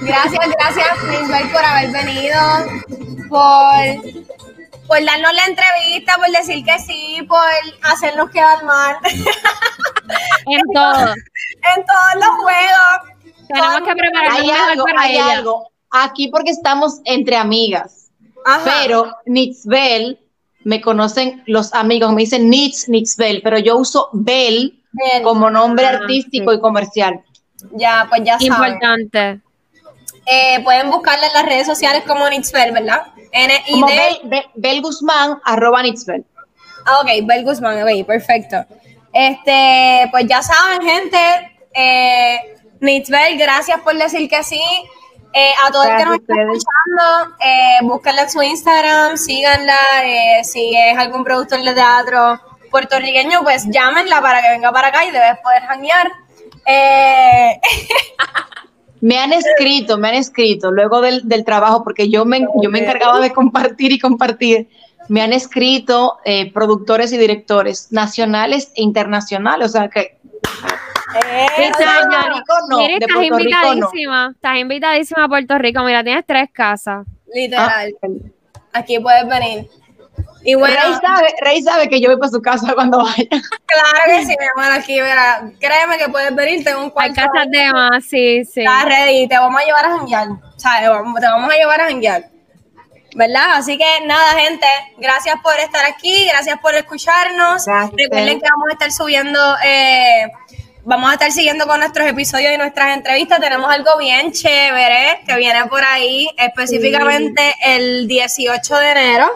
Gracias, 0.00 0.48
gracias, 0.58 1.04
Nitzbel, 1.04 1.50
por 1.50 1.64
haber 1.64 1.90
venido, 1.90 2.40
por, 3.28 4.86
por 4.86 5.04
darnos 5.04 5.32
la 5.34 5.44
entrevista, 5.46 6.14
por 6.16 6.28
decir 6.30 6.64
que 6.64 6.78
sí, 6.78 7.24
por 7.28 7.38
hacernos 7.82 8.30
quedar 8.30 8.64
mal 8.64 8.96
En 10.46 10.62
todo. 10.74 11.14
en 11.14 11.84
todos 11.86 12.14
los 12.16 12.28
juegos. 12.42 13.46
Tenemos 13.48 13.80
que 13.88 13.94
prepararnos 13.94 14.40
Hay 14.40 14.50
algo, 14.50 14.84
para 14.84 15.02
hay 15.02 15.14
ella. 15.16 15.32
algo. 15.32 15.68
Aquí 15.90 16.28
porque 16.28 16.50
estamos 16.50 17.00
entre 17.04 17.36
amigas. 17.36 18.10
Ajá. 18.44 18.60
Pero 18.64 19.14
Nitzbel, 19.26 20.18
me 20.64 20.80
conocen 20.80 21.42
los 21.46 21.72
amigos, 21.74 22.12
me 22.12 22.22
dicen 22.22 22.48
Nitz, 22.50 22.88
Nitzbel, 22.88 23.40
pero 23.42 23.58
yo 23.58 23.76
uso 23.76 24.08
Bel 24.12 24.82
Bien. 24.94 25.22
como 25.22 25.50
nombre 25.50 25.86
Ah, 25.86 25.90
artístico 25.90 26.52
y 26.52 26.60
comercial. 26.60 27.20
Ya, 27.72 28.06
pues 28.08 28.22
ya 28.24 28.38
saben. 28.38 28.46
Importante. 28.52 29.40
Eh, 30.26 30.62
pueden 30.64 30.90
buscarla 30.90 31.26
en 31.26 31.32
las 31.32 31.44
redes 31.46 31.66
sociales 31.66 32.04
como 32.06 32.28
Nitzbel, 32.28 32.72
¿verdad? 32.72 33.02
N 33.32 33.52
-I 33.66 33.70
Como 33.72 33.86
-D 33.88 33.96
Bel, 33.96 34.30
Bel- 34.30 34.50
Bel 34.54 34.80
Guzmán, 34.82 35.38
arroba 35.44 35.82
Nitzbel. 35.82 36.24
Ah, 36.86 37.00
ok, 37.00 37.08
Bel 37.26 37.44
Guzmán, 37.44 37.82
ok, 37.82 38.06
perfecto. 38.06 38.64
Este, 39.12 40.08
pues 40.10 40.26
ya 40.26 40.42
saben, 40.42 40.82
gente, 40.82 41.18
eh, 41.74 42.56
Nitzbel, 42.80 43.36
gracias 43.38 43.80
por 43.80 43.96
decir 43.96 44.28
que 44.28 44.42
sí. 44.42 44.60
Eh, 45.36 45.50
a 45.66 45.70
todos 45.72 45.86
los 45.86 45.96
que 45.96 46.04
nos 46.04 46.18
Gracias 46.18 46.28
ustedes. 46.28 46.58
escuchando, 46.58 47.36
eh, 47.44 47.78
búsquenla 47.82 48.22
en 48.22 48.30
su 48.30 48.42
Instagram, 48.42 49.16
síganla, 49.16 49.76
eh, 50.04 50.44
si 50.44 50.76
es 50.76 50.96
algún 50.96 51.24
productor 51.24 51.60
de 51.62 51.74
teatro 51.74 52.40
puertorriqueño, 52.74 53.44
pues 53.44 53.66
llámenla 53.70 54.20
para 54.20 54.42
que 54.42 54.48
venga 54.50 54.72
para 54.72 54.88
acá 54.88 55.04
y 55.04 55.12
debes 55.12 55.38
poder 55.44 55.62
janguear. 55.62 56.10
Eh, 56.66 57.60
Me 59.00 59.18
han 59.18 59.32
escrito, 59.32 59.98
me 59.98 60.08
han 60.08 60.14
escrito 60.14 60.72
luego 60.72 61.02
del, 61.02 61.28
del 61.28 61.44
trabajo, 61.44 61.84
porque 61.84 62.08
yo 62.08 62.24
me, 62.24 62.40
yo 62.62 62.70
me 62.70 62.78
encargaba 62.78 63.20
de 63.20 63.34
compartir 63.34 63.92
y 63.92 63.98
compartir. 63.98 64.70
Me 65.10 65.20
han 65.20 65.34
escrito 65.34 66.16
eh, 66.24 66.50
productores 66.52 67.12
y 67.12 67.18
directores 67.18 67.92
nacionales 67.92 68.72
e 68.74 68.82
internacionales, 68.82 69.68
o 69.68 69.72
sea 69.72 69.88
que 69.90 70.18
eh, 71.20 71.46
Rico 71.58 72.54
no, 72.70 72.78
Mira, 72.78 72.94
estás 72.94 73.10
Puerto 73.14 73.36
Rico 73.36 73.58
no. 73.60 73.72
invitadísima. 73.74 74.32
Estás 74.34 74.56
invitadísima 74.56 75.24
a 75.24 75.28
Puerto 75.28 75.58
Rico. 75.58 75.84
Mira, 75.84 76.02
tienes 76.02 76.24
tres 76.26 76.48
casas. 76.50 77.06
literal, 77.32 77.92
Ah, 78.02 78.78
aquí 78.78 78.98
puedes 78.98 79.28
venir. 79.28 79.68
Y 80.44 80.54
bueno, 80.56 80.76
Rey, 80.82 80.92
sabe, 81.00 81.34
Rey 81.40 81.62
sabe 81.62 81.88
que 81.88 82.00
yo 82.00 82.10
voy 82.10 82.18
para 82.18 82.30
su 82.30 82.42
casa 82.42 82.74
cuando 82.74 82.98
vaya. 82.98 83.26
claro 83.26 83.98
que 84.06 84.26
sí, 84.26 84.36
mi 84.38 84.62
amor, 84.62 84.78
aquí, 84.78 84.92
mira, 84.92 85.50
créeme 85.58 85.96
que 85.96 86.08
puedes 86.10 86.34
venir, 86.34 86.62
tengo 86.62 86.80
un 86.80 86.84
Hay 86.84 86.90
cuarto. 86.90 87.14
casas 87.14 87.50
de 87.50 87.72
más, 87.72 88.04
sí, 88.04 88.44
sí. 88.44 88.60
Estás 88.60 88.84
ready, 88.84 89.26
te 89.26 89.38
vamos 89.38 89.60
a 89.60 89.64
llevar 89.64 89.86
a 89.86 89.96
janguear. 89.96 90.28
O 90.28 90.58
sea, 90.60 90.80
te 90.80 90.88
vamos, 90.88 91.50
a 91.50 91.56
llevar 91.56 91.80
a 91.80 91.84
janguear. 91.86 92.28
¿Verdad? 93.16 93.54
Así 93.54 93.78
que 93.78 94.06
nada, 94.06 94.38
gente, 94.40 94.66
gracias 94.98 95.36
por 95.42 95.58
estar 95.58 95.84
aquí, 95.86 96.28
gracias 96.28 96.58
por 96.58 96.74
escucharnos. 96.74 97.64
Gracias. 97.64 97.92
Recuerden 97.96 98.40
que 98.40 98.46
vamos 98.50 98.68
a 98.68 98.72
estar 98.72 98.92
subiendo, 98.92 99.56
eh, 99.64 100.30
vamos 100.84 101.10
a 101.10 101.14
estar 101.14 101.30
siguiendo 101.30 101.66
con 101.66 101.78
nuestros 101.80 102.06
episodios 102.06 102.52
y 102.52 102.58
nuestras 102.58 102.96
entrevistas. 102.96 103.40
Tenemos 103.40 103.72
algo 103.72 103.96
bien 103.98 104.32
chévere 104.32 105.20
que 105.26 105.36
viene 105.36 105.64
por 105.66 105.82
ahí, 105.84 106.28
específicamente 106.36 107.54
el 107.64 108.08
18 108.08 108.76
de 108.76 108.90
enero. 108.90 109.30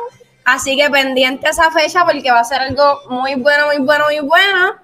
Así 0.49 0.79
que 0.79 0.89
pendiente 0.89 1.47
a 1.47 1.51
esa 1.51 1.71
fecha 1.71 2.07
porque 2.07 2.31
va 2.31 2.41
a 2.41 2.45
ser 2.45 2.63
algo 2.63 3.01
muy 3.11 3.35
bueno, 3.35 3.67
muy 3.67 3.85
bueno, 3.85 4.07
muy 4.07 4.21
bueno. 4.21 4.77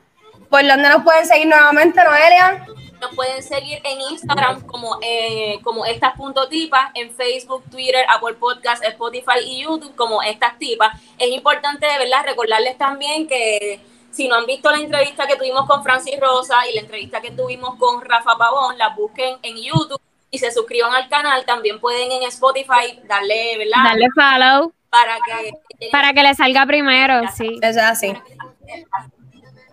¿Por 0.51 0.67
dónde 0.67 0.91
nos 0.91 1.03
pueden 1.03 1.25
seguir 1.25 1.47
nuevamente, 1.47 2.05
Noelia? 2.05 2.67
Nos 3.01 3.15
pueden 3.15 3.43
seguir 3.43 3.81
en 3.83 3.99
Instagram 4.13 4.61
como, 4.67 4.99
eh, 5.01 5.59
como 5.63 5.87
estas 5.87 6.13
tipas, 6.51 6.91
en 6.95 7.11
Facebook, 7.15 7.65
Twitter, 7.71 8.05
Apple 8.15 8.35
Podcast, 8.35 8.85
Spotify 8.85 9.39
y 9.43 9.63
YouTube 9.63 9.97
como 9.97 10.23
estas 10.23 10.59
tipas. 10.59 11.01
Es 11.19 11.29
importante, 11.31 11.87
de 11.87 11.97
verdad, 11.97 12.27
recordarles 12.27 12.77
también 12.77 13.27
que 13.27 13.81
si 14.11 14.29
no 14.29 14.35
han 14.35 14.45
visto 14.45 14.71
la 14.71 14.81
entrevista 14.81 15.27
que 15.27 15.37
tuvimos 15.37 15.67
con 15.67 15.83
Francis 15.83 16.21
Rosa 16.21 16.57
y 16.71 16.75
la 16.75 16.83
entrevista 16.83 17.23
que 17.23 17.31
tuvimos 17.31 17.77
con 17.77 18.03
Rafa 18.03 18.37
Pavón, 18.37 18.77
las 18.77 18.95
busquen 18.95 19.39
en 19.43 19.57
YouTube 19.57 20.03
y 20.31 20.39
se 20.39 20.51
suscriban 20.51 20.95
al 20.95 21.09
canal. 21.09 21.47
También 21.47 21.81
pueden 21.81 22.13
en 22.13 22.25
Spotify 22.25 23.01
darle, 23.05 23.57
¿verdad? 23.57 23.83
Dale 23.83 24.09
follow 24.15 24.75
Para 24.95 25.17
que 25.27 25.89
para 25.91 26.13
que 26.13 26.23
le 26.23 26.35
salga 26.35 26.67
primero, 26.67 27.23
sí. 27.37 27.59
Eso 27.61 27.81
es 27.81 27.85
así. 27.85 28.15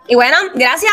Y 0.07 0.15
bueno, 0.15 0.35
gracias. 0.55 0.91